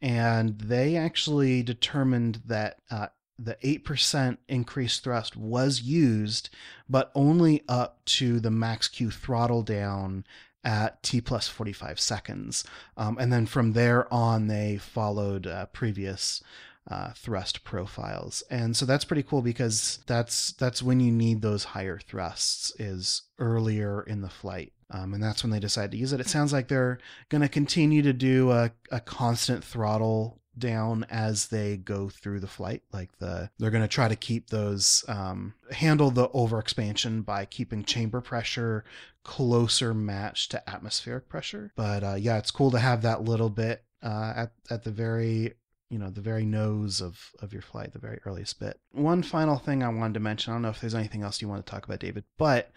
And 0.00 0.58
they 0.58 0.96
actually 0.96 1.62
determined 1.62 2.42
that 2.46 2.78
uh, 2.90 3.08
the 3.38 3.56
8% 3.64 4.38
increased 4.48 5.02
thrust 5.02 5.36
was 5.36 5.82
used, 5.82 6.50
but 6.88 7.10
only 7.14 7.62
up 7.68 8.04
to 8.04 8.38
the 8.38 8.50
max 8.50 8.86
Q 8.86 9.10
throttle 9.10 9.62
down 9.62 10.24
at 10.64 11.02
T 11.02 11.20
plus 11.20 11.48
45 11.48 12.00
seconds. 12.00 12.64
Um, 12.96 13.18
and 13.18 13.32
then 13.32 13.46
from 13.46 13.72
there 13.72 14.12
on, 14.12 14.46
they 14.46 14.78
followed 14.78 15.46
uh, 15.46 15.66
previous 15.66 16.42
uh, 16.90 17.12
thrust 17.14 17.64
profiles. 17.64 18.42
And 18.50 18.76
so 18.76 18.84
that's 18.84 19.04
pretty 19.04 19.22
cool 19.22 19.42
because 19.42 20.00
that's 20.06 20.52
that's 20.52 20.82
when 20.82 21.00
you 21.00 21.10
need 21.10 21.40
those 21.40 21.64
higher 21.64 21.98
thrusts 21.98 22.72
is 22.78 23.22
earlier 23.38 24.02
in 24.02 24.20
the 24.20 24.28
flight. 24.28 24.72
Um, 24.90 25.14
and 25.14 25.22
that's 25.22 25.42
when 25.42 25.50
they 25.50 25.60
decide 25.60 25.90
to 25.92 25.96
use 25.96 26.12
it. 26.12 26.20
It 26.20 26.28
sounds 26.28 26.52
like 26.52 26.68
they're 26.68 26.98
going 27.28 27.42
to 27.42 27.48
continue 27.48 28.02
to 28.02 28.12
do 28.12 28.50
a, 28.50 28.70
a 28.90 29.00
constant 29.00 29.64
throttle 29.64 30.38
down 30.58 31.04
as 31.10 31.48
they 31.48 31.76
go 31.76 32.08
through 32.08 32.40
the 32.40 32.46
flight 32.46 32.82
like 32.92 33.16
the 33.18 33.50
they're 33.58 33.70
going 33.70 33.82
to 33.82 33.88
try 33.88 34.08
to 34.08 34.16
keep 34.16 34.50
those 34.50 35.04
um, 35.08 35.54
handle 35.70 36.10
the 36.10 36.28
overexpansion 36.28 37.24
by 37.24 37.44
keeping 37.44 37.84
chamber 37.84 38.20
pressure 38.20 38.84
closer 39.22 39.94
matched 39.94 40.50
to 40.50 40.70
atmospheric 40.70 41.28
pressure. 41.28 41.72
But 41.76 42.04
uh, 42.04 42.16
yeah 42.18 42.38
it's 42.38 42.50
cool 42.50 42.70
to 42.70 42.78
have 42.78 43.02
that 43.02 43.22
little 43.22 43.50
bit 43.50 43.84
uh, 44.02 44.32
at, 44.36 44.52
at 44.70 44.84
the 44.84 44.90
very 44.90 45.54
you 45.90 45.98
know 45.98 46.10
the 46.10 46.20
very 46.20 46.44
nose 46.44 47.00
of 47.00 47.30
of 47.40 47.52
your 47.52 47.62
flight 47.62 47.92
the 47.92 47.98
very 47.98 48.18
earliest 48.24 48.58
bit. 48.60 48.80
One 48.92 49.22
final 49.22 49.58
thing 49.58 49.82
i 49.82 49.88
wanted 49.88 50.14
to 50.14 50.20
mention 50.20 50.52
i 50.52 50.54
don't 50.56 50.62
know 50.62 50.68
if 50.70 50.80
there's 50.80 50.94
anything 50.94 51.22
else 51.22 51.40
you 51.42 51.48
want 51.48 51.64
to 51.64 51.70
talk 51.70 51.84
about 51.84 52.00
david 52.00 52.24
but 52.38 52.70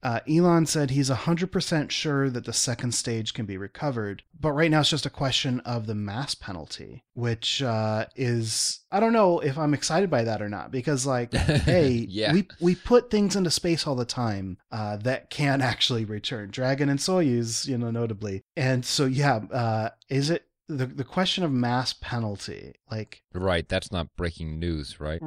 uh, 0.00 0.20
Elon 0.30 0.64
said 0.64 0.90
he's 0.90 1.10
100% 1.10 1.90
sure 1.90 2.30
that 2.30 2.44
the 2.44 2.52
second 2.52 2.92
stage 2.94 3.34
can 3.34 3.46
be 3.46 3.56
recovered, 3.56 4.22
but 4.38 4.52
right 4.52 4.70
now 4.70 4.78
it's 4.78 4.90
just 4.90 5.06
a 5.06 5.10
question 5.10 5.58
of 5.60 5.86
the 5.88 5.94
mass 5.96 6.36
penalty, 6.36 7.02
which 7.14 7.60
uh, 7.64 8.06
is 8.14 8.78
I 8.92 9.00
don't 9.00 9.12
know 9.12 9.40
if 9.40 9.58
I'm 9.58 9.74
excited 9.74 10.08
by 10.08 10.22
that 10.22 10.40
or 10.40 10.48
not 10.48 10.70
because 10.70 11.04
like 11.04 11.34
hey 11.34 12.06
Yeah. 12.08 12.32
we 12.32 12.46
we 12.60 12.76
put 12.76 13.10
things 13.10 13.34
into 13.34 13.50
space 13.50 13.88
all 13.88 13.96
the 13.96 14.04
time 14.04 14.58
uh, 14.70 14.98
that 14.98 15.30
can 15.30 15.60
actually 15.72 16.04
return. 16.04 16.50
Dragon 16.50 16.88
and 16.88 17.00
Soyuz 17.00 17.66
you 17.66 17.76
know 17.76 17.90
notably. 17.90 18.44
And 18.56 18.84
so 18.84 19.04
yeah 19.04 19.40
uh, 19.52 19.88
is 20.08 20.30
it 20.30 20.47
the 20.68 20.86
the 20.86 21.04
question 21.04 21.44
of 21.44 21.50
mass 21.50 21.94
penalty 21.94 22.74
like 22.90 23.22
right, 23.32 23.68
that's 23.68 23.90
not 23.90 24.14
breaking 24.16 24.58
news, 24.58 25.00
right? 25.00 25.20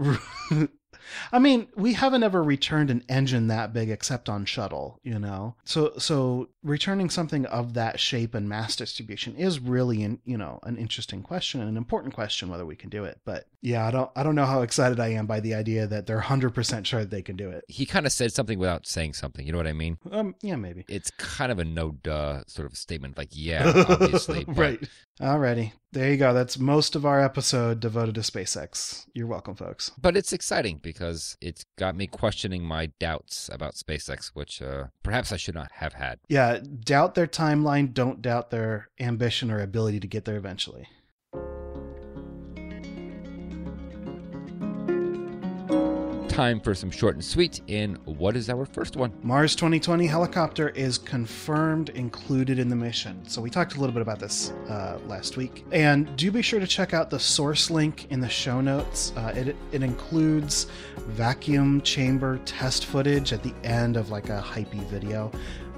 I 1.31 1.39
mean, 1.39 1.67
we 1.75 1.93
haven't 1.93 2.23
ever 2.23 2.43
returned 2.43 2.89
an 2.89 3.03
engine 3.09 3.47
that 3.47 3.73
big 3.73 3.89
except 3.89 4.29
on 4.29 4.45
shuttle, 4.45 4.99
you 5.03 5.19
know. 5.19 5.55
So 5.63 5.93
so 5.97 6.49
returning 6.63 7.09
something 7.09 7.45
of 7.45 7.73
that 7.73 7.99
shape 7.99 8.33
and 8.33 8.47
mass 8.47 8.75
distribution 8.75 9.35
is 9.35 9.59
really 9.59 10.03
an, 10.03 10.19
you 10.25 10.37
know, 10.37 10.59
an 10.63 10.77
interesting 10.77 11.23
question 11.23 11.59
and 11.59 11.69
an 11.69 11.77
important 11.77 12.13
question 12.13 12.49
whether 12.49 12.65
we 12.65 12.75
can 12.75 12.89
do 12.89 13.03
it. 13.03 13.19
But 13.25 13.45
yeah, 13.61 13.87
I 13.87 13.91
don't 13.91 14.11
I 14.15 14.23
don't 14.23 14.35
know 14.35 14.45
how 14.45 14.61
excited 14.61 14.99
I 14.99 15.09
am 15.09 15.25
by 15.25 15.39
the 15.39 15.53
idea 15.53 15.87
that 15.87 16.05
they're 16.05 16.19
100% 16.21 16.85
sure 16.85 17.01
that 17.01 17.09
they 17.09 17.21
can 17.21 17.35
do 17.35 17.49
it. 17.49 17.63
He 17.67 17.85
kind 17.85 18.05
of 18.05 18.11
said 18.11 18.33
something 18.33 18.59
without 18.59 18.87
saying 18.87 19.13
something. 19.13 19.45
You 19.45 19.51
know 19.51 19.57
what 19.57 19.67
I 19.67 19.73
mean? 19.73 19.97
Um 20.11 20.35
yeah, 20.41 20.55
maybe. 20.55 20.85
It's 20.87 21.11
kind 21.11 21.51
of 21.51 21.59
a 21.59 21.65
no 21.65 21.91
duh 21.91 22.43
sort 22.47 22.69
of 22.69 22.77
statement. 22.77 23.17
Like, 23.17 23.29
yeah, 23.31 23.85
obviously. 23.89 24.45
right. 24.47 24.79
Alrighty. 25.19 25.73
There 25.93 26.09
you 26.09 26.15
go. 26.15 26.33
That's 26.33 26.57
most 26.57 26.95
of 26.95 27.05
our 27.05 27.21
episode 27.21 27.81
devoted 27.81 28.15
to 28.15 28.21
SpaceX. 28.21 29.07
You're 29.13 29.27
welcome, 29.27 29.55
folks. 29.55 29.91
But 30.01 30.15
it's 30.15 30.31
exciting 30.31 30.79
because 30.81 31.35
it's 31.41 31.65
got 31.77 31.97
me 31.97 32.07
questioning 32.07 32.63
my 32.63 32.87
doubts 32.99 33.49
about 33.51 33.75
SpaceX, 33.75 34.31
which 34.33 34.61
uh, 34.61 34.85
perhaps 35.03 35.33
I 35.33 35.37
should 35.37 35.55
not 35.55 35.71
have 35.73 35.93
had. 35.93 36.19
Yeah, 36.29 36.59
doubt 36.85 37.15
their 37.15 37.27
timeline, 37.27 37.93
don't 37.93 38.21
doubt 38.21 38.51
their 38.51 38.87
ambition 39.01 39.51
or 39.51 39.59
ability 39.59 39.99
to 39.99 40.07
get 40.07 40.23
there 40.23 40.37
eventually. 40.37 40.87
Time 46.41 46.59
for 46.59 46.73
some 46.73 46.89
short 46.89 47.13
and 47.13 47.23
sweet. 47.23 47.61
And 47.67 47.99
what 48.05 48.35
is 48.35 48.49
our 48.49 48.65
first 48.65 48.95
one? 48.95 49.13
Mars 49.21 49.55
2020 49.55 50.07
helicopter 50.07 50.69
is 50.69 50.97
confirmed 50.97 51.89
included 51.89 52.57
in 52.57 52.67
the 52.67 52.75
mission. 52.75 53.23
So 53.27 53.43
we 53.43 53.51
talked 53.51 53.75
a 53.75 53.79
little 53.79 53.93
bit 53.93 54.01
about 54.01 54.17
this 54.17 54.49
uh, 54.67 54.97
last 55.05 55.37
week. 55.37 55.63
And 55.71 56.15
do 56.15 56.31
be 56.31 56.41
sure 56.41 56.59
to 56.59 56.65
check 56.65 56.95
out 56.95 57.11
the 57.11 57.19
source 57.19 57.69
link 57.69 58.07
in 58.09 58.19
the 58.19 58.27
show 58.27 58.59
notes. 58.59 59.13
Uh, 59.15 59.33
it, 59.35 59.55
it 59.71 59.83
includes 59.83 60.65
vacuum 61.09 61.79
chamber 61.81 62.39
test 62.39 62.85
footage 62.85 63.33
at 63.33 63.43
the 63.43 63.53
end 63.63 63.95
of 63.95 64.09
like 64.09 64.29
a 64.29 64.41
hypey 64.41 64.83
video. 64.85 65.31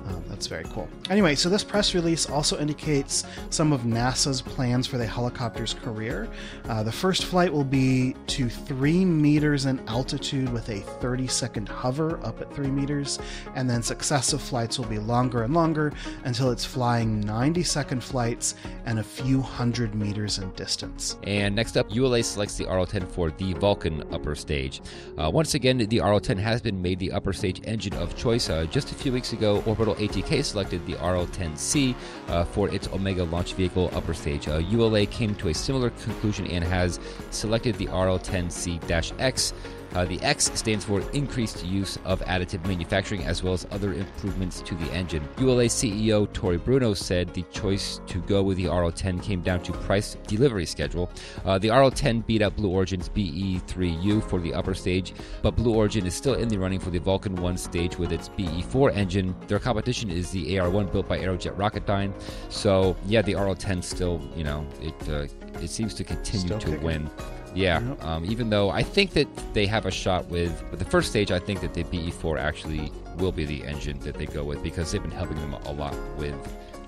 Um, 0.06 0.24
that's 0.28 0.48
very 0.48 0.66
cool. 0.66 0.90
Anyway, 1.10 1.36
so 1.36 1.50
this 1.50 1.64
press 1.64 1.94
release 1.94 2.30
also 2.30 2.60
indicates 2.60 3.24
some 3.50 3.72
of 3.72 3.82
NASA's 3.82 4.42
plans 4.42 4.86
for 4.86 4.98
the 4.98 5.06
helicopter's 5.06 5.74
career. 5.74 6.28
Uh, 6.66 6.84
the 6.84 6.92
first 6.92 7.26
flight 7.26 7.52
will 7.52 7.64
be 7.64 8.16
to 8.28 8.50
three 8.50 9.06
meters 9.06 9.66
in 9.66 9.80
altitude 9.88 10.52
with 10.52 10.70
a 10.70 10.80
30 10.80 11.28
second 11.28 11.70
hover 11.70 12.20
up 12.26 12.42
at 12.42 12.54
three 12.54 12.68
meters, 12.68 13.20
and 13.56 13.70
then 13.70 13.82
successive 13.82 14.42
flights 14.42 14.78
will 14.78 14.88
be 14.88 15.00
longer 15.00 15.44
and 15.44 15.54
longer 15.54 15.94
until 16.26 16.52
it's 16.52 16.66
flying 16.66 17.22
90 17.22 17.64
second 17.64 18.04
flights 18.04 18.56
and 18.86 19.00
a 19.00 19.04
few 19.04 19.42
hundred 19.42 19.96
meters 19.96 20.40
in 20.40 20.52
distance. 20.52 21.18
And 21.24 21.56
next 21.56 21.78
up, 21.78 21.88
ULA 21.90 22.24
selects 22.24 22.58
the 22.58 22.66
RL-10 22.66 23.08
for 23.08 23.32
the 23.32 23.54
Vulcan 23.54 24.04
upper 24.12 24.36
stage. 24.36 24.82
Uh, 25.18 25.30
once 25.30 25.54
again, 25.54 25.78
the 25.78 26.00
RL-10 26.00 26.38
has 26.38 26.62
been 26.62 26.82
made 26.82 27.00
the 27.00 27.12
upper 27.12 27.34
stage 27.34 27.62
engine 27.66 27.94
of 27.94 28.16
choice. 28.18 28.50
Uh, 28.50 28.66
just 28.66 28.92
a 28.92 28.96
few 28.96 29.12
weeks 29.12 29.34
ago, 29.34 29.64
Orbital 29.66 29.93
ATK 29.96 30.44
selected 30.44 30.86
the 30.86 30.94
RL-10C 30.94 31.96
uh, 32.28 32.44
for 32.46 32.70
its 32.70 32.88
Omega 32.90 33.24
launch 33.24 33.54
vehicle 33.54 33.90
upper 33.94 34.14
stage. 34.14 34.48
Uh, 34.48 34.58
ULA 34.58 35.06
came 35.06 35.36
to 35.36 35.50
a 35.50 35.54
similar 35.54 35.90
conclusion 35.90 36.48
and 36.48 36.64
has 36.64 37.00
selected 37.32 37.76
the 37.76 37.88
RL-10C-X. 37.88 39.54
Uh, 39.94 40.06
the 40.06 40.20
X 40.22 40.52
stands 40.54 40.86
for 40.86 41.02
increased 41.12 41.66
use 41.66 41.98
of 42.06 42.20
additive 42.22 42.66
manufacturing 42.68 43.24
as 43.26 43.44
well 43.44 43.54
as 43.54 43.68
other 43.72 43.94
improvements 43.94 44.62
to 44.62 44.76
the 44.76 44.92
engine. 44.92 45.28
ULA 45.40 45.66
CEO 45.66 46.32
Tory 46.34 46.58
Bruno 46.58 46.94
said 46.94 47.34
the 47.34 47.44
choice 47.52 48.02
to 48.08 48.20
go 48.22 48.42
with 48.42 48.58
the 48.58 48.66
RL10 48.66 49.22
came 49.22 49.42
down 49.42 49.62
to 49.64 49.72
price 49.72 50.16
delivery 50.28 50.66
schedule. 50.66 51.12
Uh, 51.46 51.58
the 51.58 51.68
RL10 51.68 52.26
beat 52.26 52.42
out 52.42 52.56
Blue 52.56 52.70
Origin's 52.70 53.10
BE3U 53.10 54.28
for 54.30 54.40
the 54.40 54.54
upper 54.54 54.74
stage, 54.74 55.14
but 55.42 55.56
Blue 55.56 55.74
Origin 55.74 56.06
is 56.06 56.14
still 56.14 56.36
in 56.36 56.48
the 56.48 56.58
running 56.58 56.80
for 56.80 56.90
the 56.90 57.00
Vulcan 57.00 57.36
1 57.36 57.58
stage 57.58 57.98
with 57.98 58.12
its 58.12 58.30
BE4 58.30 58.96
engine. 58.96 59.36
Their 59.48 59.60
competition 59.60 60.10
is 60.10 60.32
the 60.32 60.56
AR1 60.56 60.92
built 60.92 61.08
by 61.08 61.20
Aerojet 61.20 61.56
Rocketdyne. 61.56 62.14
So, 62.50 62.96
yeah, 63.06 63.22
the 63.22 63.34
RL10 63.34 63.84
still, 63.84 64.22
you 64.36 64.44
know, 64.44 64.66
it 64.82 65.10
uh, 65.10 65.28
it 65.62 65.70
seems 65.70 65.94
to 65.96 66.04
continue 66.04 66.48
Still 66.48 66.60
to 66.60 66.66
kicking. 66.68 66.84
win. 66.84 67.10
Yeah, 67.56 67.80
Yep. 67.82 68.04
um, 68.04 68.26
even 68.26 68.50
though 68.50 68.70
I 68.70 68.84
think 68.84 69.12
that 69.12 69.28
they 69.54 69.66
have 69.68 69.86
a 69.86 69.92
shot 69.92 70.28
with, 70.30 70.64
with 70.72 70.80
the 70.80 70.86
first 70.86 71.10
stage, 71.10 71.32
I 71.32 71.40
think 71.40 71.62
that 71.62 71.74
the 71.74 71.84
BE4 71.84 72.40
actually 72.40 72.92
will 73.18 73.32
be 73.32 73.46
the 73.46 73.64
engine 73.64 74.00
that 74.00 74.16
they 74.16 74.26
go 74.26 74.44
with 74.44 74.64
because 74.64 74.92
they've 74.92 75.02
been 75.02 75.12
helping 75.12 75.38
them 75.38 75.54
a 75.54 75.72
lot 75.72 75.96
with, 76.18 76.34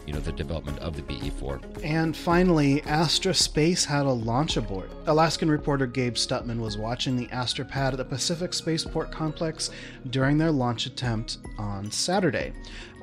you 0.08 0.14
know, 0.14 0.20
the 0.20 0.32
development 0.32 0.80
of 0.80 0.96
the 0.96 1.04
E 1.14 1.30
BE4. 1.30 1.62
And 1.84 2.16
finally, 2.18 2.82
Astra 2.84 3.34
Space 3.36 3.86
had 3.86 4.06
a 4.08 4.12
launch 4.12 4.58
abort. 4.58 4.90
Alaskan 5.06 5.50
reporter 5.52 5.86
Gabe 5.86 6.16
Stutman 6.16 6.60
was 6.60 6.78
watching 6.78 7.16
the 7.16 7.30
Astra 7.32 7.66
pad 7.66 7.94
at 7.94 7.98
the 7.98 8.06
Pacific 8.06 8.54
Spaceport 8.54 9.12
Complex 9.12 9.70
during 10.10 10.38
their 10.40 10.52
launch 10.52 10.86
attempt 10.88 11.38
on 11.60 11.92
Saturday. 11.92 12.54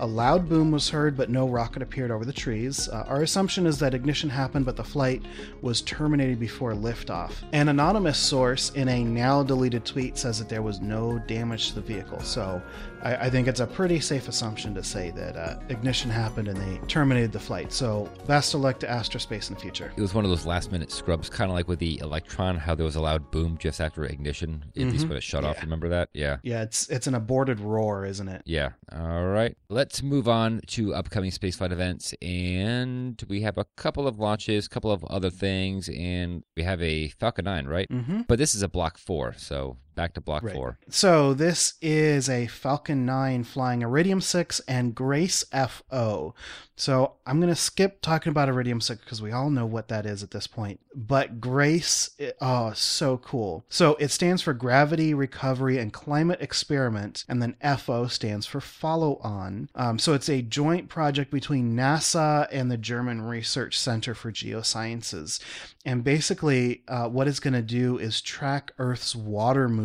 A 0.02 0.06
loud 0.06 0.48
boom 0.48 0.72
was 0.72 0.88
heard, 0.88 1.16
but 1.16 1.30
no 1.30 1.46
rocket 1.48 1.80
appeared 1.80 2.10
over 2.10 2.24
the 2.24 2.32
trees. 2.32 2.88
Uh, 2.88 3.04
our 3.06 3.22
assumption 3.22 3.66
is 3.68 3.78
that 3.78 3.94
ignition 3.94 4.28
happened, 4.28 4.66
but 4.66 4.74
the 4.74 4.82
flight 4.82 5.22
was 5.60 5.80
terminated 5.82 6.40
before 6.40 6.72
liftoff. 6.72 7.30
An 7.52 7.68
anonymous 7.68 8.18
source 8.18 8.70
in 8.70 8.88
a 8.88 9.04
now 9.04 9.44
deleted 9.44 9.84
tweet 9.84 10.18
says 10.18 10.40
that 10.40 10.48
there 10.48 10.60
was 10.60 10.80
no 10.80 11.20
damage 11.28 11.68
to 11.68 11.76
the 11.76 11.80
vehicle. 11.82 12.18
So 12.18 12.60
I, 13.04 13.14
I 13.14 13.30
think 13.30 13.46
it's 13.46 13.60
a 13.60 13.66
pretty 13.66 14.00
safe 14.00 14.26
assumption 14.26 14.74
to 14.74 14.82
say 14.82 15.12
that 15.12 15.36
uh, 15.36 15.60
ignition 15.68 16.10
happened 16.10 16.48
and 16.48 16.56
they 16.56 16.84
terminated 16.88 17.30
the 17.30 17.38
flight. 17.38 17.72
So 17.72 18.10
best 18.26 18.54
of 18.54 18.60
luck 18.60 18.80
to 18.80 18.90
Astra 18.90 19.20
Space 19.20 19.50
in 19.50 19.54
the 19.54 19.60
future. 19.60 19.92
It 19.96 20.00
was 20.00 20.14
one 20.14 20.24
of 20.24 20.30
those 20.32 20.46
last 20.46 20.72
minute 20.72 20.90
scrubs, 20.90 21.30
kind 21.30 21.48
of 21.48 21.54
like 21.54 21.68
with 21.68 21.78
the 21.78 22.00
Electron, 22.00 22.56
how 22.56 22.74
there 22.74 22.84
was 22.86 22.96
a 22.96 23.00
loud 23.00 23.30
boom 23.30 23.56
just 23.56 23.80
after 23.80 24.04
ignition, 24.04 24.64
at 24.76 24.82
least 24.82 25.04
Mhm. 25.04 25.10
when 25.10 25.18
it 25.18 25.22
shut 25.22 25.44
off. 25.44 25.62
Remember 25.62 25.88
that? 25.90 26.08
Yeah. 26.12 26.38
Yeah, 26.42 26.62
it's 26.62 26.88
it's 26.88 27.06
an 27.06 27.14
aborted 27.14 27.60
roar, 27.60 28.04
isn't 28.04 28.26
it? 28.28 28.42
Yeah. 28.46 28.70
All 28.90 29.26
right. 29.28 29.56
Let's 29.68 29.91
move 30.00 30.28
on 30.28 30.60
to 30.68 30.94
upcoming 30.94 31.30
spaceflight 31.30 31.72
events. 31.72 32.14
And 32.22 33.22
we 33.28 33.42
have 33.42 33.58
a 33.58 33.66
couple 33.76 34.06
of 34.06 34.18
launches, 34.18 34.66
a 34.66 34.68
couple 34.68 34.92
of 34.92 35.04
other 35.04 35.30
things, 35.30 35.88
and 35.88 36.44
we 36.56 36.62
have 36.62 36.80
a 36.80 37.08
Falcon 37.08 37.44
9, 37.44 37.66
right? 37.66 37.88
Mm-hmm. 37.90 38.22
But 38.28 38.38
this 38.38 38.54
is 38.54 38.62
a 38.62 38.68
Block 38.68 38.96
4, 38.96 39.34
so 39.36 39.76
back 39.94 40.14
to 40.14 40.20
Block 40.20 40.42
Right. 40.42 40.54
4. 40.54 40.78
So 40.88 41.34
this 41.34 41.74
is 41.80 42.28
a 42.28 42.46
Falcon 42.46 43.04
9 43.04 43.44
flying 43.44 43.82
Iridium 43.82 44.20
6 44.20 44.60
and 44.68 44.94
Grace 44.94 45.44
FO. 45.52 46.34
So 46.74 47.12
I'm 47.26 47.38
going 47.38 47.52
to 47.52 47.54
skip 47.54 48.00
talking 48.00 48.30
about 48.30 48.48
Iridium 48.48 48.80
6 48.80 49.04
because 49.04 49.22
we 49.22 49.30
all 49.30 49.50
know 49.50 49.66
what 49.66 49.88
that 49.88 50.06
is 50.06 50.22
at 50.22 50.30
this 50.30 50.46
point. 50.46 50.80
But 50.94 51.40
Grace, 51.40 52.10
oh, 52.40 52.72
so 52.72 53.18
cool. 53.18 53.64
So 53.68 53.94
it 53.96 54.10
stands 54.10 54.42
for 54.42 54.52
Gravity 54.52 55.14
Recovery 55.14 55.78
and 55.78 55.92
Climate 55.92 56.40
Experiment, 56.40 57.24
and 57.28 57.40
then 57.40 57.56
FO 57.78 58.08
stands 58.08 58.46
for 58.46 58.60
Follow 58.60 59.18
On. 59.22 59.68
Um, 59.74 59.98
so 59.98 60.14
it's 60.14 60.28
a 60.28 60.42
joint 60.42 60.88
project 60.88 61.30
between 61.30 61.76
NASA 61.76 62.48
and 62.50 62.70
the 62.70 62.76
German 62.76 63.22
Research 63.22 63.78
Center 63.78 64.14
for 64.14 64.32
Geosciences. 64.32 65.40
And 65.84 66.02
basically, 66.02 66.82
uh, 66.88 67.08
what 67.08 67.28
it's 67.28 67.40
going 67.40 67.54
to 67.54 67.62
do 67.62 67.98
is 67.98 68.20
track 68.20 68.72
Earth's 68.78 69.14
water 69.14 69.68
movement, 69.68 69.81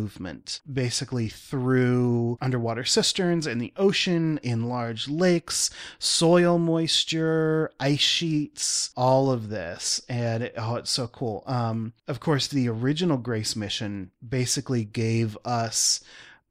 basically 0.70 1.28
through 1.28 2.38
underwater 2.40 2.84
cisterns 2.84 3.46
in 3.46 3.58
the 3.58 3.72
ocean, 3.76 4.38
in 4.42 4.68
large 4.68 5.08
lakes, 5.08 5.70
soil 5.98 6.58
moisture, 6.58 7.72
ice 7.80 7.98
sheets, 8.00 8.90
all 8.96 9.30
of 9.30 9.48
this. 9.48 10.00
And 10.08 10.44
it, 10.44 10.54
oh, 10.56 10.76
it's 10.76 10.90
so 10.90 11.08
cool. 11.08 11.42
Um, 11.46 11.92
of 12.06 12.20
course, 12.20 12.46
the 12.46 12.68
original 12.68 13.18
Grace 13.18 13.56
mission 13.56 14.10
basically 14.26 14.84
gave 14.84 15.36
us 15.44 16.00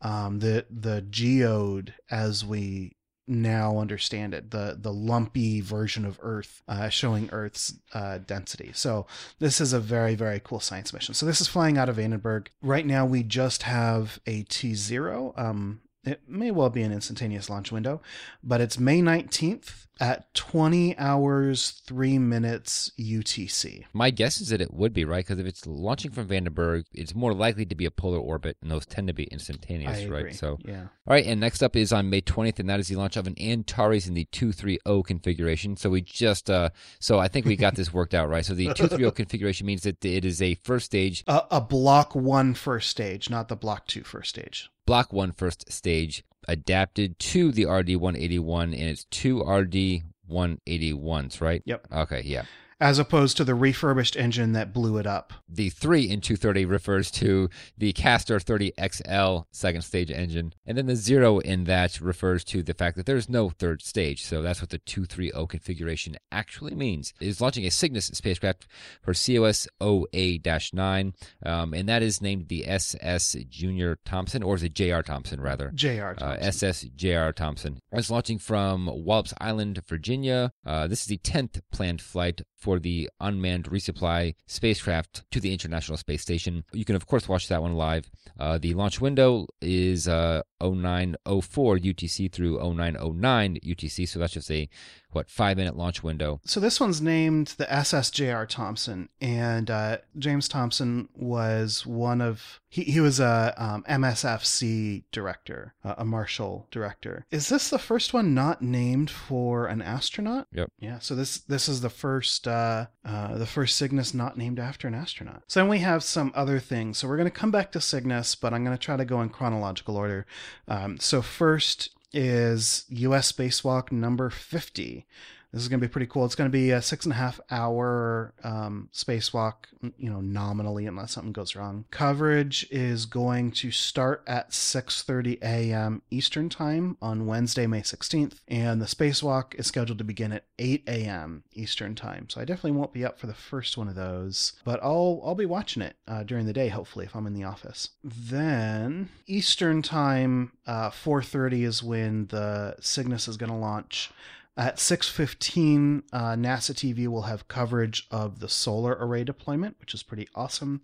um, 0.02 0.40
the 0.40 0.66
the 0.70 1.02
geoid 1.10 1.94
as 2.12 2.46
we 2.46 2.97
now 3.28 3.78
understand 3.78 4.34
it 4.34 4.52
the 4.52 4.78
the 4.80 4.94
lumpy 4.94 5.62
version 5.62 6.06
of 6.06 6.20
earth 6.22 6.62
uh, 6.68 6.90
showing 6.90 7.30
earth's 7.32 7.76
uh, 7.94 8.20
density. 8.20 8.72
So 8.74 9.06
this 9.40 9.60
is 9.60 9.74
a 9.74 9.80
very 9.80 10.16
very 10.16 10.40
cool 10.44 10.60
science 10.60 10.94
mission. 10.94 11.14
So 11.14 11.26
this 11.26 11.42
is 11.42 11.48
flying 11.48 11.78
out 11.78 11.90
of 11.90 11.98
vandenberg. 11.98 12.48
Right 12.62 12.86
now 12.86 13.06
we 13.06 13.24
just 13.24 13.64
have 13.64 14.20
a 14.26 14.44
t0 14.44 15.38
um 15.38 15.82
it 16.08 16.22
may 16.28 16.52
well 16.52 16.70
be 16.70 16.82
an 16.82 16.92
instantaneous 16.92 17.50
launch 17.50 17.72
window 17.72 18.02
but 18.44 18.62
it's 18.62 18.80
may 18.80 19.02
19th 19.02 19.88
at 20.00 20.32
20 20.36 20.98
hours 20.98 21.82
3 21.86 22.20
minutes 22.20 22.92
utc 23.00 23.84
My 23.94 24.12
guess 24.12 24.40
is 24.40 24.50
that 24.50 24.62
it 24.62 24.74
would 24.74 24.94
be, 24.94 25.06
right? 25.06 25.26
Because 25.26 25.40
if 25.40 25.48
it's 25.48 25.66
launching 25.66 26.12
from 26.12 26.28
Vandenberg, 26.28 26.84
it's 26.94 27.16
more 27.16 27.34
likely 27.34 27.66
to 27.66 27.76
be 27.76 27.86
a 27.86 27.92
polar 27.92 28.20
orbit, 28.20 28.58
and 28.62 28.70
those 28.70 28.86
tend 28.86 29.08
to 29.08 29.14
be 29.14 29.24
instantaneous, 29.24 30.06
right? 30.06 30.36
So, 30.36 30.60
yeah 30.64 30.88
all 31.08 31.14
right, 31.14 31.26
and 31.26 31.40
next 31.40 31.64
up 31.64 31.76
is 31.76 31.94
on 31.94 32.10
May 32.10 32.22
20th, 32.22 32.60
and 32.60 32.70
that 32.70 32.80
is 32.80 32.90
the 32.90 32.96
launch 32.96 33.16
of 33.16 33.28
an 33.28 33.36
Antares 33.40 34.08
in 34.08 34.14
the 34.14 34.26
230 34.26 35.04
configuration. 35.04 35.78
So 35.78 35.90
we 35.90 36.02
just, 36.02 36.50
uh, 36.50 36.70
so 37.00 37.18
I 37.18 37.28
think 37.28 37.46
we 37.46 37.56
got 37.56 37.76
this 37.76 37.94
worked 37.94 38.14
out, 38.14 38.30
right? 38.30 38.46
So 38.46 38.54
the 38.54 38.66
230 38.76 39.12
configuration 39.12 39.66
means 39.66 39.84
that 39.84 40.04
it 40.04 40.26
is 40.26 40.42
a 40.42 40.56
first 40.56 40.86
stage, 40.86 41.24
a, 41.28 41.44
a 41.50 41.62
block 41.62 42.14
one 42.14 42.54
first 42.54 42.90
stage 42.90 43.30
not 43.30 43.48
the 43.48 43.56
block 43.56 43.88
two 43.88 44.04
first 44.04 44.30
stage 44.30 44.70
block 44.88 45.14
one 45.14 45.32
first 45.34 45.72
stage, 45.72 46.24
adapted 46.48 47.20
to 47.20 47.52
the 47.52 47.66
RD 47.66 47.98
181, 47.98 48.74
and 48.74 48.84
it's 48.84 49.04
two 49.12 49.42
RD 49.44 50.02
181s, 50.32 51.42
right? 51.42 51.62
Yep. 51.66 51.88
Okay, 51.92 52.24
yeah. 52.26 52.46
As 52.80 53.00
opposed 53.00 53.38
to 53.38 53.44
the 53.44 53.56
refurbished 53.56 54.16
engine 54.16 54.52
that 54.54 54.72
blew 54.72 54.98
it 54.98 55.08
up 55.08 55.34
The 55.50 55.70
3 55.70 56.04
in 56.10 56.22
230 56.22 56.66
refers 56.66 57.10
to 57.12 57.50
the 57.78 57.92
Castor 57.94 58.38
30XL 58.38 59.46
second 59.52 59.82
stage 59.82 60.12
engine. 60.12 60.54
And 60.66 60.78
then 60.78 60.86
the 60.86 60.96
0 60.96 61.40
in 61.40 61.64
that 61.64 62.00
refers 62.00 62.44
to 62.46 62.62
the 62.62 62.74
fact 62.76 62.98
that 62.98 63.06
there's 63.06 63.30
no 63.30 63.50
third 63.50 63.82
stage. 63.82 64.24
So 64.24 64.42
that's 64.42 64.62
what 64.62 64.70
the 64.70 64.78
230 64.78 65.48
configuration 65.48 66.18
actually 66.32 66.76
means. 66.76 67.14
It 67.20 67.28
is 67.28 67.42
launching 67.42 67.66
a 67.66 67.72
Cygnus 67.72 68.08
spacecraft 68.08 68.68
for 69.02 69.14
CRS 69.14 69.68
OA 69.82 70.38
9, 70.74 71.14
um, 71.46 71.74
and 71.74 71.90
that 71.90 72.04
is 72.04 72.22
named 72.22 72.48
the 72.48 72.68
SS 72.68 73.36
Junior 73.50 73.98
Thompson, 74.06 74.44
or 74.44 74.56
is 74.56 74.64
it 74.64 74.74
JR 74.76 75.02
Thompson 75.02 75.42
rather? 75.42 75.72
jr 75.74 75.88
Uh, 76.10 76.14
Thompson. 76.16 76.44
SS 76.44 76.82
JR 76.96 77.32
Thompson. 77.32 77.80
It's 77.92 78.12
launching 78.12 78.38
from 78.38 78.86
Wallops 78.88 79.34
Island, 79.40 79.82
Virginia. 79.88 80.52
Uh, 80.66 80.88
this 80.88 81.02
is 81.02 81.08
the 81.08 81.18
10th 81.18 81.62
planned 81.72 82.02
flight 82.02 82.42
for 82.68 82.80
the 82.80 83.10
unmanned 83.22 83.64
resupply 83.64 84.36
spacecraft 84.46 85.24
to 85.32 85.40
the 85.40 85.54
International 85.54 85.98
Space 85.98 86.22
Station. 86.22 86.66
You 86.74 86.84
can, 86.84 86.98
of 86.98 87.06
course, 87.06 87.30
watch 87.30 87.48
that 87.48 87.62
one 87.62 87.76
live. 87.76 88.12
Uh, 88.38 88.58
the 88.58 88.74
launch 88.74 89.00
window 89.00 89.48
is 89.62 90.10
uh, 90.10 90.42
0904 90.62 91.78
UTC 91.78 92.32
through 92.32 92.60
0909 92.60 93.60
UTC, 93.64 94.08
so 94.08 94.20
that's 94.20 94.34
just 94.34 94.52
a, 94.52 94.70
what, 95.12 95.30
five 95.30 95.58
minute 95.58 95.76
launch 95.76 96.04
window. 96.04 96.40
So 96.46 96.60
this 96.60 96.80
one's 96.80 97.02
named 97.02 97.56
the 97.58 97.66
SSJR 97.66 98.48
Thompson, 98.48 99.10
and 99.22 99.70
uh, 99.70 99.98
James 100.18 100.48
Thompson 100.48 101.10
was 101.16 101.86
one 101.86 102.22
of 102.22 102.60
he, 102.70 102.84
he 102.84 103.00
was 103.00 103.20
a 103.20 103.54
um, 103.58 103.84
MSFC 103.90 105.04
director, 105.12 105.74
uh, 105.84 105.96
a 105.98 106.06
Marshall 106.06 106.68
director. 106.70 107.26
Is 107.32 107.50
this 107.50 107.70
the 107.70 107.80
first 107.80 108.14
one 108.14 108.34
not 108.34 108.62
named 108.62 109.10
for 109.10 109.68
an 109.68 109.82
astronaut? 109.82 110.48
Yep. 110.52 110.72
Yeah. 110.80 111.00
So 111.00 111.16
this 111.16 111.40
this 111.40 111.70
is 111.70 111.82
the 111.82 111.90
first 111.90 112.48
uh, 112.48 112.88
uh, 113.06 113.38
the 113.38 113.46
first 113.46 113.78
Cygnus 113.78 114.14
not 114.14 114.38
named 114.38 114.60
after 114.60 114.88
an 114.88 114.94
astronaut. 114.94 115.44
So 115.48 115.62
then 115.62 115.70
we 115.70 115.80
have 115.80 116.04
some 116.04 116.32
other 116.36 116.60
things. 116.60 116.98
So 116.98 117.08
we're 117.08 117.18
going 117.18 117.32
to 117.32 117.32
come 117.32 117.52
back 117.52 117.72
to 117.72 117.82
Cygnus, 117.82 118.36
but 118.36 118.54
I'm 118.54 118.64
going 118.64 118.78
to 118.78 118.84
try 118.84 118.98
to 118.98 119.06
go 119.06 119.22
in 119.22 119.30
chronological 119.30 119.96
order. 119.96 120.26
Um, 120.68 121.00
so 121.00 121.22
first 121.22 121.90
is 122.14 122.86
U.S. 122.90 123.32
spacewalk 123.32 123.92
number 123.92 124.30
50. 124.30 125.06
This 125.52 125.62
is 125.62 125.70
going 125.70 125.80
to 125.80 125.88
be 125.88 125.92
pretty 125.92 126.08
cool. 126.08 126.26
It's 126.26 126.36
going 126.36 126.50
to 126.50 126.58
be 126.58 126.72
a 126.72 126.82
six 126.82 127.06
and 127.06 127.14
a 127.14 127.16
half 127.16 127.40
hour 127.50 128.34
um, 128.44 128.90
spacewalk, 128.94 129.54
you 129.98 130.10
know, 130.10 130.20
nominally, 130.20 130.86
unless 130.86 131.14
something 131.14 131.32
goes 131.32 131.56
wrong. 131.56 131.86
Coverage 131.90 132.68
is 132.70 133.06
going 133.06 133.52
to 133.52 133.72
start 133.72 134.24
at 134.28 134.52
6:30 134.52 135.42
a.m. 135.42 136.02
Eastern 136.12 136.50
Time 136.50 136.98
on 137.02 137.26
Wednesday, 137.26 137.66
May 137.66 137.82
16th, 137.82 138.42
and 138.48 138.82
the 138.82 138.86
spacewalk 138.86 139.56
is 139.56 139.68
scheduled 139.68 139.98
to 140.00 140.04
begin 140.04 140.34
at 140.34 140.46
8 140.60 140.84
a.m. 140.88 141.44
Eastern 141.54 141.96
Time. 141.96 142.28
So 142.30 142.42
I 142.42 142.46
definitely 142.46 142.72
won't 142.72 142.94
be 142.94 143.06
up 143.06 143.18
for 143.18 143.28
the 143.28 143.34
first 143.34 143.78
one 143.78 143.88
of 143.88 143.96
those, 143.96 144.54
but 144.66 144.82
I'll 144.84 145.22
I'll 145.24 145.36
be 145.36 145.46
watching 145.46 145.82
it 145.82 145.96
uh, 146.08 146.24
during 146.24 146.46
the 146.46 146.54
day, 146.54 146.68
hopefully, 146.68 147.06
if 147.06 147.16
I'm 147.16 147.28
in 147.28 147.34
the 147.34 147.46
office. 147.46 147.92
Then 148.04 149.10
Eastern 149.28 149.82
Time, 149.82 150.52
uh, 150.66 150.90
4:30 150.90 151.64
is 151.64 151.82
when 151.82 152.28
the 152.28 152.76
Cygnus 152.82 153.30
is 153.30 153.38
going 153.38 153.52
to 153.52 153.58
launch. 153.58 154.12
At 154.58 154.80
6:15, 154.80 156.02
uh, 156.12 156.32
NASA 156.32 156.74
TV 156.74 157.08
will 157.08 157.24
have 157.24 157.48
coverage 157.48 158.08
of 158.10 158.40
the 158.40 158.50
solar 158.50 158.98
array 159.00 159.24
deployment, 159.24 159.80
which 159.80 159.94
is 159.94 160.02
pretty 160.02 160.28
awesome, 160.34 160.82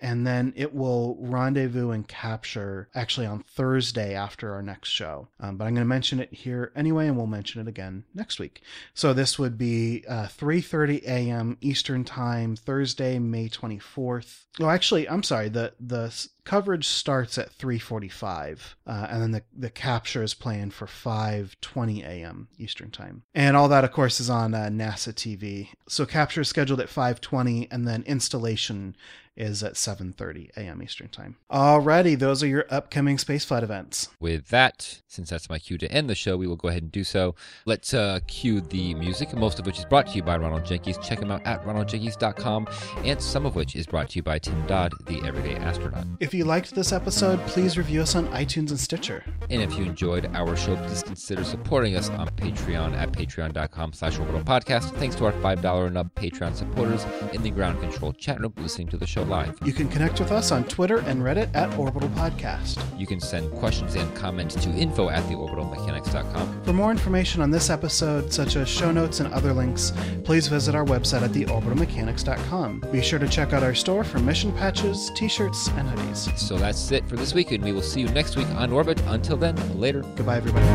and 0.00 0.26
then 0.26 0.52
it 0.56 0.74
will 0.74 1.16
rendezvous 1.20 1.90
and 1.90 2.08
capture 2.08 2.88
actually 2.96 3.26
on 3.26 3.44
Thursday 3.44 4.12
after 4.12 4.52
our 4.52 4.60
next 4.60 4.88
show. 4.88 5.28
Um, 5.38 5.56
but 5.56 5.66
I'm 5.66 5.74
going 5.74 5.84
to 5.84 5.88
mention 5.88 6.18
it 6.18 6.34
here 6.34 6.72
anyway, 6.74 7.06
and 7.06 7.16
we'll 7.16 7.28
mention 7.28 7.60
it 7.60 7.68
again 7.68 8.02
next 8.12 8.40
week. 8.40 8.60
So 8.92 9.12
this 9.12 9.38
would 9.38 9.56
be 9.56 10.04
uh, 10.08 10.26
3:30 10.26 11.04
a.m. 11.04 11.58
Eastern 11.60 12.02
Time, 12.02 12.56
Thursday, 12.56 13.20
May 13.20 13.48
24th. 13.48 14.46
Oh, 14.58 14.68
actually, 14.68 15.08
I'm 15.08 15.22
sorry. 15.22 15.48
The 15.48 15.74
the 15.78 16.10
coverage 16.44 16.86
starts 16.88 17.38
at 17.38 17.56
3.45 17.56 18.74
uh, 18.86 19.06
and 19.08 19.22
then 19.22 19.30
the, 19.30 19.42
the 19.56 19.70
capture 19.70 20.22
is 20.22 20.34
planned 20.34 20.74
for 20.74 20.86
5.20 20.86 22.04
a.m 22.04 22.48
eastern 22.58 22.90
time. 22.90 23.22
And 23.34 23.56
all 23.56 23.68
that 23.68 23.84
of 23.84 23.92
course 23.92 24.20
is 24.20 24.30
on 24.30 24.54
uh, 24.54 24.68
nasa 24.68 25.12
tv 25.12 25.68
so 25.88 26.06
capture 26.06 26.40
is 26.40 26.48
scheduled 26.48 26.80
at 26.80 26.88
5.20 26.88 27.68
and 27.70 27.86
then 27.86 28.02
installation 28.06 28.96
is 29.36 29.62
at 29.62 29.74
7.30 29.74 30.50
a.m 30.56 30.82
eastern 30.82 31.08
time 31.08 31.36
alrighty 31.50 32.18
those 32.18 32.42
are 32.42 32.46
your 32.46 32.66
upcoming 32.70 33.16
spaceflight 33.16 33.62
events 33.62 34.08
With 34.20 34.48
that, 34.48 35.00
since 35.06 35.30
that's 35.30 35.48
my 35.50 35.58
cue 35.58 35.78
to 35.78 35.90
end 35.90 36.08
the 36.08 36.14
show, 36.14 36.36
we 36.36 36.46
will 36.46 36.56
go 36.56 36.68
ahead 36.68 36.82
and 36.82 36.92
do 36.92 37.04
so. 37.04 37.34
Let's 37.66 37.92
uh, 37.94 38.20
cue 38.26 38.60
the 38.60 38.94
music, 38.94 39.34
most 39.34 39.58
of 39.58 39.66
which 39.66 39.78
is 39.78 39.84
brought 39.84 40.06
to 40.08 40.14
you 40.14 40.22
by 40.22 40.36
Ronald 40.36 40.64
Jenkins. 40.64 40.98
Check 40.98 41.20
him 41.20 41.30
out 41.30 41.44
at 41.44 41.64
ronaldjenkins.com, 41.64 42.68
and 43.04 43.20
some 43.20 43.46
of 43.46 43.54
which 43.54 43.74
is 43.76 43.86
brought 43.86 44.10
to 44.10 44.16
you 44.16 44.22
by 44.22 44.38
Tim 44.38 44.66
Dodd, 44.66 44.92
the 45.06 45.20
Everyday 45.26 45.56
Astronaut. 45.56 46.06
if 46.20 46.32
you 46.32 46.44
liked 46.44 46.74
this 46.74 46.92
episode 46.92 47.40
please 47.46 47.76
review 47.76 48.02
us 48.02 48.14
on 48.14 48.26
itunes 48.28 48.70
and 48.70 48.80
stitcher 48.80 49.24
And 49.50 49.60
if 49.62 49.76
you 49.76 49.84
enjoyed 49.84 50.30
our 50.34 50.56
show, 50.56 50.76
please 50.76 51.02
consider 51.02 51.44
supporting 51.44 51.96
us 51.96 52.08
on 52.10 52.28
Patreon 52.30 52.96
at 52.96 53.12
patreon.com 53.12 53.92
slash 53.92 54.18
orbital. 54.18 54.42
Thanks 54.44 55.16
to 55.16 55.26
our 55.26 55.32
$5 55.32 55.86
and 55.86 55.98
up 55.98 56.14
Patreon 56.14 56.54
supporters 56.54 57.04
in 57.32 57.42
the 57.42 57.50
ground 57.50 57.80
control 57.80 58.12
chat 58.12 58.40
room 58.40 58.52
listening 58.56 58.88
to 58.88 58.96
the 58.96 59.06
show 59.06 59.21
live. 59.24 59.56
you 59.64 59.72
can 59.72 59.88
connect 59.88 60.18
with 60.20 60.32
us 60.32 60.52
on 60.52 60.64
twitter 60.64 60.98
and 60.98 61.22
reddit 61.22 61.48
at 61.54 61.72
orbital 61.78 62.08
podcast 62.10 62.82
You 62.98 63.06
can 63.06 63.20
send 63.20 63.50
questions 63.52 63.94
and 63.96 64.14
comments 64.14 64.54
to 64.54 64.70
info 64.70 65.08
at 65.10 65.24
theorbitalmechanics.com. 65.24 66.62
For 66.62 66.72
more 66.72 66.90
information 66.92 67.42
on 67.42 67.50
this 67.50 67.68
episode, 67.68 68.32
such 68.32 68.54
as 68.54 68.68
show 68.68 68.92
notes 68.92 69.18
and 69.18 69.32
other 69.34 69.52
links, 69.52 69.92
please 70.22 70.46
visit 70.46 70.74
our 70.76 70.84
website 70.84 71.22
at 71.22 71.32
theorbitalmechanics.com. 71.32 72.84
Be 72.92 73.02
sure 73.02 73.18
to 73.18 73.28
check 73.28 73.52
out 73.52 73.64
our 73.64 73.74
store 73.74 74.04
for 74.04 74.20
mission 74.20 74.52
patches, 74.52 75.10
t-shirts, 75.16 75.68
and 75.70 75.88
hoodies. 75.88 76.38
So 76.38 76.56
that's 76.56 76.92
it 76.92 77.08
for 77.08 77.16
this 77.16 77.34
week, 77.34 77.50
and 77.50 77.64
we 77.64 77.72
will 77.72 77.82
see 77.82 78.00
you 78.00 78.08
next 78.08 78.36
week 78.36 78.48
on 78.50 78.72
Orbit. 78.72 79.00
Until 79.06 79.36
then, 79.36 79.56
later. 79.78 80.02
Goodbye, 80.14 80.36
everybody. 80.36 80.66